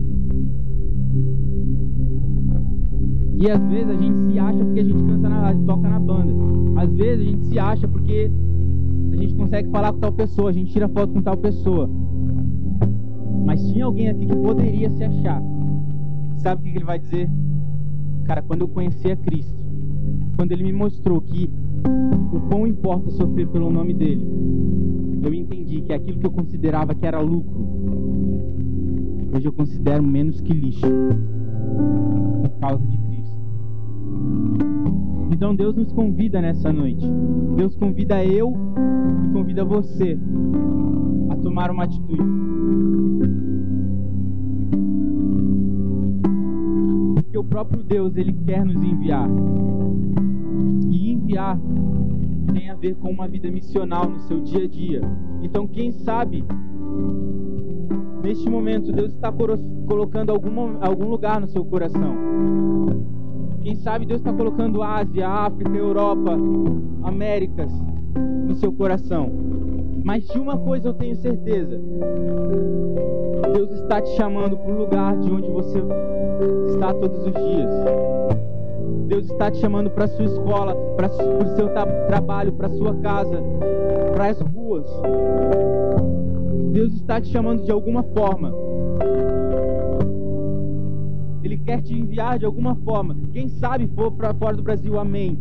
E 3.40 3.48
às 3.48 3.62
vezes 3.68 3.88
a 3.88 3.94
gente 3.94 4.18
se 4.32 4.38
acha 4.38 4.64
porque 4.64 4.80
a 4.80 4.84
gente 4.84 5.02
canta 5.04 5.28
na, 5.28 5.54
toca 5.54 5.88
na 5.88 6.00
banda. 6.00 6.32
Às 6.80 6.92
vezes 6.92 7.24
a 7.24 7.30
gente 7.30 7.46
se 7.46 7.58
acha 7.58 7.86
porque 7.86 8.30
a 9.12 9.16
gente 9.16 9.34
consegue 9.34 9.70
falar 9.70 9.92
com 9.92 10.00
tal 10.00 10.12
pessoa, 10.12 10.50
a 10.50 10.52
gente 10.52 10.72
tira 10.72 10.88
foto 10.88 11.12
com 11.12 11.22
tal 11.22 11.36
pessoa. 11.36 11.88
Mas 13.46 13.62
tinha 13.70 13.84
alguém 13.84 14.08
aqui 14.08 14.26
que 14.26 14.34
poderia 14.34 14.90
se 14.90 15.04
achar. 15.04 15.40
Sabe 16.38 16.62
o 16.62 16.72
que 16.72 16.78
ele 16.78 16.84
vai 16.84 16.98
dizer? 16.98 17.30
Cara, 18.24 18.42
quando 18.42 18.62
eu 18.62 18.68
conheci 18.68 19.08
a 19.10 19.16
Cristo, 19.16 19.56
quando 20.36 20.50
ele 20.50 20.64
me 20.64 20.72
mostrou 20.72 21.20
que 21.20 21.48
o 22.32 22.40
quão 22.48 22.66
importa 22.66 23.08
sofrer 23.12 23.46
pelo 23.46 23.70
nome 23.70 23.94
dele, 23.94 24.26
eu 25.22 25.32
entendi 25.32 25.80
que 25.82 25.92
aquilo 25.92 26.18
que 26.18 26.26
eu 26.26 26.32
considerava 26.32 26.92
que 26.92 27.06
era 27.06 27.20
lucro, 27.20 27.66
hoje 29.32 29.46
eu 29.46 29.52
considero 29.52 30.02
menos 30.02 30.40
que 30.40 30.52
lixo 30.52 30.86
por 32.42 32.50
causa 32.60 32.84
de 32.84 33.07
então 35.38 35.54
Deus 35.54 35.76
nos 35.76 35.92
convida 35.92 36.42
nessa 36.42 36.72
noite. 36.72 37.06
Deus 37.54 37.76
convida 37.76 38.24
eu 38.24 38.52
e 39.24 39.28
convida 39.32 39.64
você 39.64 40.18
a 41.30 41.36
tomar 41.36 41.70
uma 41.70 41.84
atitude. 41.84 42.22
Porque 47.14 47.38
o 47.38 47.44
próprio 47.44 47.84
Deus, 47.84 48.16
ele 48.16 48.32
quer 48.32 48.64
nos 48.64 48.82
enviar. 48.82 49.28
E 50.90 51.12
enviar 51.12 51.56
tem 52.52 52.68
a 52.68 52.74
ver 52.74 52.96
com 52.96 53.08
uma 53.08 53.28
vida 53.28 53.48
missional 53.48 54.08
no 54.08 54.18
seu 54.18 54.40
dia 54.40 54.64
a 54.64 54.68
dia. 54.68 55.00
Então, 55.40 55.68
quem 55.68 55.92
sabe 55.92 56.44
neste 58.24 58.50
momento 58.50 58.90
Deus 58.90 59.14
está 59.14 59.32
colocando 59.32 60.30
algum, 60.30 60.84
algum 60.84 61.08
lugar 61.08 61.40
no 61.40 61.46
seu 61.46 61.64
coração 61.64 63.17
quem 63.62 63.76
sabe 63.76 64.06
Deus 64.06 64.20
está 64.20 64.32
colocando 64.32 64.82
Ásia, 64.82 65.28
África, 65.28 65.76
Europa, 65.76 66.32
Américas 67.02 67.70
no 68.46 68.54
seu 68.54 68.72
coração. 68.72 69.30
Mas 70.04 70.26
de 70.28 70.38
uma 70.38 70.56
coisa 70.56 70.88
eu 70.88 70.94
tenho 70.94 71.16
certeza: 71.16 71.80
Deus 73.54 73.70
está 73.72 74.00
te 74.00 74.10
chamando 74.16 74.56
para 74.56 74.72
o 74.72 74.78
lugar 74.78 75.16
de 75.18 75.30
onde 75.30 75.48
você 75.50 75.82
está 76.68 76.94
todos 76.94 77.26
os 77.26 77.34
dias. 77.34 77.70
Deus 79.06 79.30
está 79.30 79.50
te 79.50 79.58
chamando 79.58 79.90
para 79.90 80.06
sua 80.06 80.24
escola, 80.26 80.74
para 80.96 81.08
o 81.08 81.56
seu 81.56 81.68
trabalho, 82.06 82.52
para 82.52 82.68
sua 82.70 82.94
casa, 82.96 83.42
para 84.14 84.26
as 84.26 84.40
ruas. 84.40 84.86
Deus 86.72 86.94
está 86.94 87.20
te 87.20 87.28
chamando 87.28 87.64
de 87.64 87.70
alguma 87.70 88.02
forma 88.02 88.67
ele 91.42 91.58
quer 91.58 91.82
te 91.82 91.94
enviar 91.94 92.38
de 92.38 92.44
alguma 92.44 92.74
forma. 92.76 93.16
Quem 93.32 93.48
sabe 93.48 93.86
for 93.88 94.12
para 94.12 94.34
fora 94.34 94.56
do 94.56 94.62
Brasil, 94.62 94.98
amém. 94.98 95.38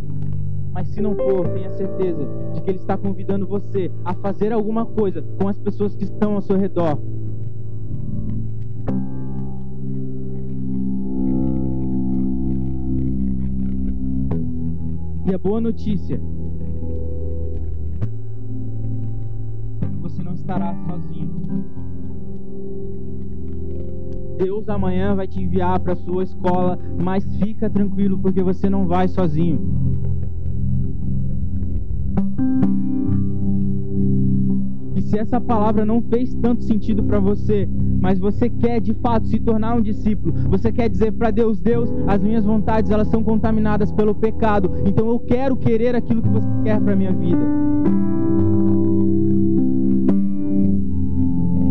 Mas 0.77 0.89
se 0.89 1.01
não 1.01 1.15
for, 1.15 1.47
tenha 1.49 1.71
certeza 1.71 2.27
de 2.53 2.61
que 2.61 2.69
Ele 2.69 2.77
está 2.77 2.95
convidando 2.95 3.47
você 3.47 3.91
a 4.05 4.13
fazer 4.13 4.53
alguma 4.53 4.85
coisa 4.85 5.23
com 5.39 5.47
as 5.47 5.57
pessoas 5.57 5.95
que 5.95 6.03
estão 6.03 6.35
ao 6.35 6.41
seu 6.41 6.55
redor. 6.55 6.99
E 15.25 15.33
a 15.33 15.37
boa 15.39 15.59
notícia 15.59 16.21
é 19.81 19.85
que 19.87 19.97
você 19.97 20.21
não 20.21 20.35
estará 20.35 20.75
sozinho. 20.87 21.36
Deus 24.37 24.69
amanhã 24.69 25.15
vai 25.15 25.27
te 25.27 25.41
enviar 25.41 25.79
para 25.79 25.95
sua 25.95 26.23
escola, 26.23 26.77
mas 27.03 27.25
fica 27.37 27.69
tranquilo 27.69 28.19
porque 28.19 28.43
você 28.43 28.69
não 28.69 28.85
vai 28.85 29.07
sozinho. 29.07 29.59
E 34.95 35.01
se 35.01 35.17
essa 35.17 35.41
palavra 35.41 35.83
não 35.83 36.01
fez 36.03 36.35
tanto 36.35 36.63
sentido 36.63 37.03
para 37.03 37.19
você, 37.19 37.67
mas 37.99 38.19
você 38.19 38.47
quer 38.47 38.79
de 38.79 38.93
fato 38.93 39.27
se 39.27 39.39
tornar 39.39 39.73
um 39.75 39.81
discípulo, 39.81 40.33
você 40.49 40.71
quer 40.71 40.87
dizer 40.87 41.11
para 41.13 41.31
Deus, 41.31 41.59
Deus, 41.59 41.89
as 42.05 42.21
minhas 42.21 42.45
vontades 42.45 42.91
elas 42.91 43.07
são 43.07 43.23
contaminadas 43.23 43.91
pelo 43.91 44.13
pecado, 44.13 44.71
então 44.85 45.07
eu 45.07 45.19
quero 45.19 45.57
querer 45.57 45.95
aquilo 45.95 46.21
que 46.21 46.29
você 46.29 46.47
quer 46.63 46.79
para 46.79 46.95
minha 46.95 47.11
vida. 47.11 47.43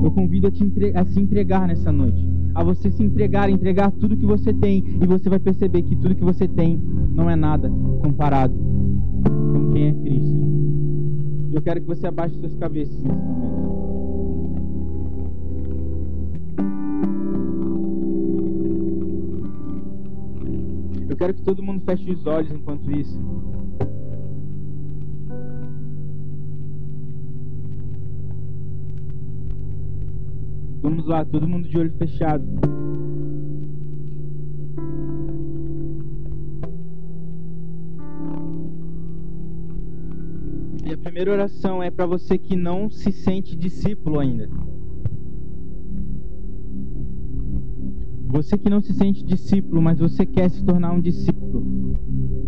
Eu 0.02 0.10
convido 0.10 0.48
a, 0.48 0.50
te 0.50 0.64
a 0.94 1.04
se 1.04 1.20
entregar 1.20 1.68
nessa 1.68 1.92
noite 1.92 2.36
a 2.57 2.64
você 2.64 2.90
se 2.90 3.02
entregar, 3.02 3.50
entregar 3.50 3.90
tudo 3.92 4.16
que 4.16 4.24
você 4.24 4.50
tem, 4.50 4.82
e 5.02 5.07
você 5.07 5.28
vai 5.28 5.38
perceber 5.38 5.82
que 5.82 5.94
tudo 5.94 6.14
que 6.14 6.24
você 6.24 6.48
tem 6.48 6.80
não 7.11 7.28
é 7.28 7.36
nada 7.36 7.70
comparado 8.00 8.54
com 8.54 9.72
quem 9.74 9.88
é 9.88 9.92
Cristo. 9.92 10.46
Eu 11.52 11.61
quero 11.61 11.82
que 11.82 11.86
você 11.86 12.07
abaixe 12.07 12.34
suas 12.40 12.54
cabeças 12.54 12.98
nesse 12.98 13.14
momento. 13.14 13.66
Eu 21.11 21.16
quero 21.16 21.34
que 21.34 21.42
todo 21.42 21.62
mundo 21.62 21.82
feche 21.84 22.11
os 22.11 22.26
olhos 22.26 22.50
enquanto 22.50 22.90
isso. 22.90 23.36
Vamos 30.82 31.06
lá, 31.06 31.24
todo 31.24 31.48
mundo 31.48 31.68
de 31.68 31.78
olho 31.78 31.92
fechado. 31.98 32.44
E 40.84 40.92
a 40.92 40.98
primeira 40.98 41.32
oração 41.32 41.82
é 41.82 41.90
para 41.90 42.06
você 42.06 42.38
que 42.38 42.54
não 42.54 42.88
se 42.88 43.10
sente 43.10 43.56
discípulo 43.56 44.20
ainda. 44.20 44.48
Você 48.28 48.58
que 48.58 48.68
não 48.68 48.80
se 48.80 48.92
sente 48.92 49.24
discípulo, 49.24 49.80
mas 49.80 49.98
você 49.98 50.26
quer 50.26 50.50
se 50.50 50.62
tornar 50.62 50.92
um 50.92 51.00
discípulo. 51.00 51.64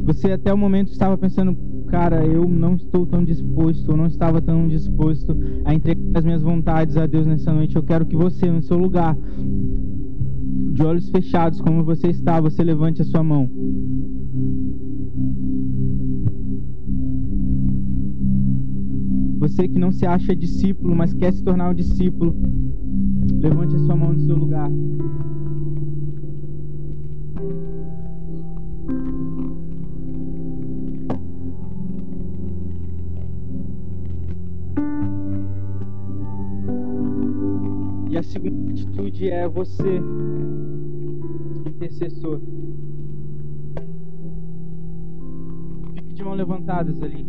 Você 0.04 0.30
até 0.30 0.52
o 0.52 0.58
momento 0.58 0.92
estava 0.92 1.16
pensando, 1.16 1.56
cara, 1.88 2.24
eu 2.24 2.46
não 2.46 2.74
estou 2.74 3.06
tão 3.06 3.24
disposto, 3.24 3.90
eu 3.90 3.96
não 3.96 4.06
estava 4.06 4.40
tão 4.40 4.68
disposto 4.68 5.36
a 5.64 5.74
entregar 5.74 6.18
as 6.18 6.24
minhas 6.24 6.42
vontades 6.42 6.96
a 6.96 7.06
Deus 7.06 7.26
nessa 7.26 7.52
noite. 7.52 7.76
Eu 7.76 7.82
quero 7.82 8.06
que 8.06 8.16
você, 8.16 8.50
no 8.50 8.62
seu 8.62 8.78
lugar, 8.78 9.16
de 10.72 10.82
olhos 10.82 11.08
fechados, 11.10 11.60
como 11.60 11.82
você 11.82 12.08
está, 12.08 12.40
você 12.40 12.62
levante 12.62 13.02
a 13.02 13.04
sua 13.04 13.22
mão. 13.22 13.50
Você 19.40 19.66
que 19.66 19.78
não 19.78 19.90
se 19.90 20.06
acha 20.06 20.36
discípulo, 20.36 20.94
mas 20.94 21.14
quer 21.14 21.32
se 21.32 21.42
tornar 21.42 21.70
um 21.70 21.74
discípulo, 21.74 22.36
levante 23.40 23.76
a 23.76 23.78
sua 23.78 23.96
mão 23.96 24.12
no 24.12 24.20
seu 24.20 24.36
lugar. 24.36 24.70
É 39.26 39.48
você, 39.48 40.00
intercessor. 41.66 42.40
Fique 45.94 46.14
de 46.14 46.22
mão 46.22 46.34
levantadas 46.34 47.02
ali. 47.02 47.26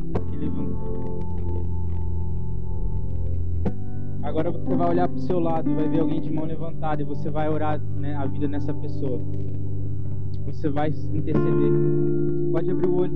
Agora 4.21 4.51
você 4.51 4.75
vai 4.75 4.89
olhar 4.89 5.07
para 5.07 5.17
o 5.17 5.21
seu 5.21 5.39
lado 5.39 5.71
e 5.71 5.73
vai 5.73 5.89
ver 5.89 6.01
alguém 6.01 6.21
de 6.21 6.31
mão 6.31 6.45
levantada 6.45 7.01
e 7.01 7.05
você 7.05 7.31
vai 7.31 7.49
orar 7.49 7.81
né, 7.95 8.15
a 8.15 8.27
vida 8.27 8.47
nessa 8.47 8.71
pessoa. 8.73 9.19
Você 10.45 10.69
vai 10.69 10.89
interceder. 10.89 11.71
Pode 12.51 12.69
abrir 12.69 12.87
o 12.87 12.95
olho. 12.95 13.13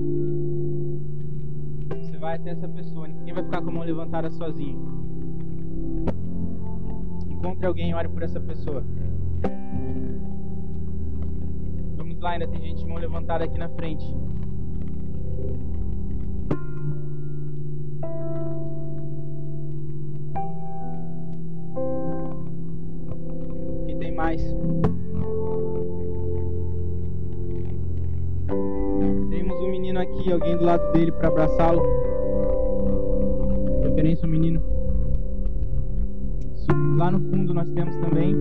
Você 2.00 2.16
vai 2.18 2.34
até 2.34 2.50
essa 2.50 2.68
pessoa. 2.68 3.06
Ninguém 3.06 3.32
vai 3.32 3.44
ficar 3.44 3.62
com 3.62 3.70
a 3.70 3.72
mão 3.72 3.84
levantada 3.84 4.28
sozinho. 4.30 5.03
Encontre 7.44 7.66
alguém 7.66 7.94
ore 7.94 8.08
por 8.08 8.22
essa 8.22 8.40
pessoa. 8.40 8.82
Vamos 11.94 12.18
lá, 12.18 12.30
ainda 12.30 12.48
tem 12.48 12.58
gente 12.58 12.78
de 12.78 12.86
mão 12.86 12.96
levantada 12.96 13.44
aqui 13.44 13.58
na 13.58 13.68
frente. 13.68 14.14
mais. 24.14 24.40
Temos 29.28 29.60
um 29.60 29.70
menino 29.70 30.00
aqui, 30.00 30.32
alguém 30.32 30.56
do 30.56 30.64
lado 30.64 30.92
dele 30.92 31.10
para 31.12 31.28
abraçá-lo. 31.28 31.82
Preferência 33.82 34.26
um 34.26 34.30
menino. 34.30 34.73
Lá 36.96 37.10
no 37.10 37.20
fundo 37.30 37.52
nós 37.52 37.68
temos 37.70 37.96
também. 37.96 38.34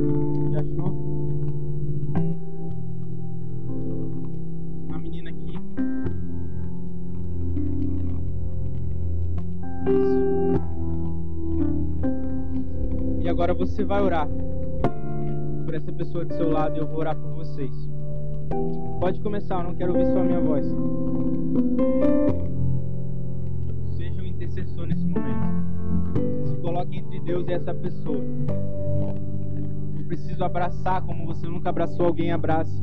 Já 0.51 0.59
achou? 0.61 0.89
Uma 4.87 4.99
menina 4.99 5.29
aqui. 5.29 5.59
Isso. 9.89 10.23
E 13.21 13.29
agora 13.29 13.53
você 13.53 13.83
vai 13.83 14.01
orar 14.01 14.27
por 15.65 15.73
essa 15.73 15.91
pessoa 15.91 16.25
do 16.25 16.33
seu 16.33 16.49
lado 16.49 16.75
e 16.75 16.79
eu 16.79 16.87
vou 16.87 16.99
orar 16.99 17.15
por 17.15 17.31
vocês. 17.33 17.89
Pode 18.99 19.19
começar, 19.21 19.59
eu 19.59 19.63
não 19.63 19.75
quero 19.75 19.91
ouvir 19.93 20.05
só 20.05 20.19
a 20.19 20.23
minha 20.23 20.39
voz. 20.39 20.65
Seja 23.97 24.21
um 24.21 24.25
coloque 26.73 26.97
entre 26.97 27.19
Deus 27.19 27.47
e 27.47 27.53
essa 27.53 27.71
pessoa. 27.71 28.17
Eu 29.95 30.05
preciso 30.07 30.43
abraçar 30.43 31.03
como 31.03 31.23
você 31.27 31.47
nunca 31.47 31.69
abraçou 31.69 32.07
alguém, 32.07 32.31
abrace. 32.31 32.81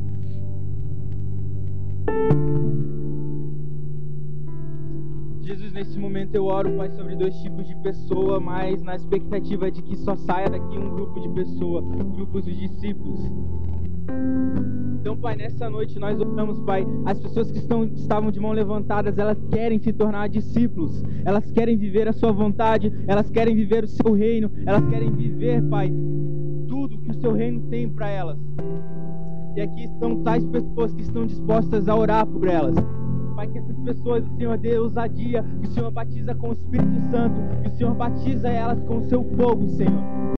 Jesus, 5.41 5.73
nesse 5.73 5.99
momento 5.99 6.33
eu 6.35 6.45
oro, 6.45 6.71
Pai, 6.77 6.89
sobre 6.91 7.17
dois 7.17 7.35
tipos 7.41 7.67
de 7.67 7.75
pessoa, 7.81 8.39
mas 8.39 8.81
na 8.81 8.95
expectativa 8.95 9.69
de 9.69 9.81
que 9.81 9.97
só 9.97 10.15
saia 10.15 10.49
daqui 10.49 10.77
um 10.77 10.89
grupo 10.91 11.19
de 11.19 11.27
pessoa, 11.29 11.81
grupos 11.81 12.45
de 12.45 12.55
discípulos. 12.55 13.19
Então, 15.01 15.17
Pai, 15.17 15.35
nessa 15.35 15.69
noite 15.69 15.97
nós 15.97 16.19
oramos, 16.19 16.59
Pai, 16.61 16.85
as 17.05 17.19
pessoas 17.19 17.51
que 17.51 17.57
estão, 17.57 17.83
estavam 17.85 18.29
de 18.31 18.39
mão 18.39 18.51
levantadas, 18.51 19.17
elas 19.17 19.37
querem 19.49 19.79
se 19.79 19.91
tornar 19.91 20.29
discípulos, 20.29 21.03
elas 21.25 21.49
querem 21.51 21.75
viver 21.75 22.07
a 22.07 22.13
Sua 22.13 22.31
vontade, 22.31 22.93
elas 23.07 23.29
querem 23.29 23.55
viver 23.55 23.83
o 23.83 23.87
Seu 23.87 24.13
reino, 24.13 24.51
elas 24.65 24.87
querem 24.89 25.11
viver, 25.11 25.63
Pai, 25.63 25.91
tudo 26.67 26.99
que 26.99 27.09
o 27.09 27.13
Seu 27.15 27.33
reino 27.33 27.61
tem 27.69 27.89
para 27.89 28.09
elas. 28.09 28.39
E 29.55 29.61
aqui 29.61 29.85
estão 29.85 30.23
tais 30.23 30.45
pessoas 30.45 30.93
que 30.93 31.01
estão 31.01 31.25
dispostas 31.25 31.89
a 31.89 31.95
orar 31.95 32.25
por 32.25 32.47
elas. 32.47 32.75
Pai, 33.35 33.47
que 33.47 33.57
essas 33.57 33.77
pessoas, 33.79 34.25
o 34.25 34.37
Senhor 34.37 34.57
dê 34.57 34.77
ousadia, 34.77 35.43
que 35.61 35.67
o 35.67 35.71
Senhor 35.71 35.91
batiza 35.91 36.35
com 36.35 36.49
o 36.49 36.53
Espírito 36.53 37.01
Santo, 37.09 37.35
que 37.63 37.69
o 37.69 37.71
Senhor 37.71 37.95
batiza 37.95 38.49
elas 38.49 38.79
com 38.83 38.97
o 38.99 39.03
seu 39.03 39.23
fogo, 39.35 39.67
Senhor. 39.67 40.31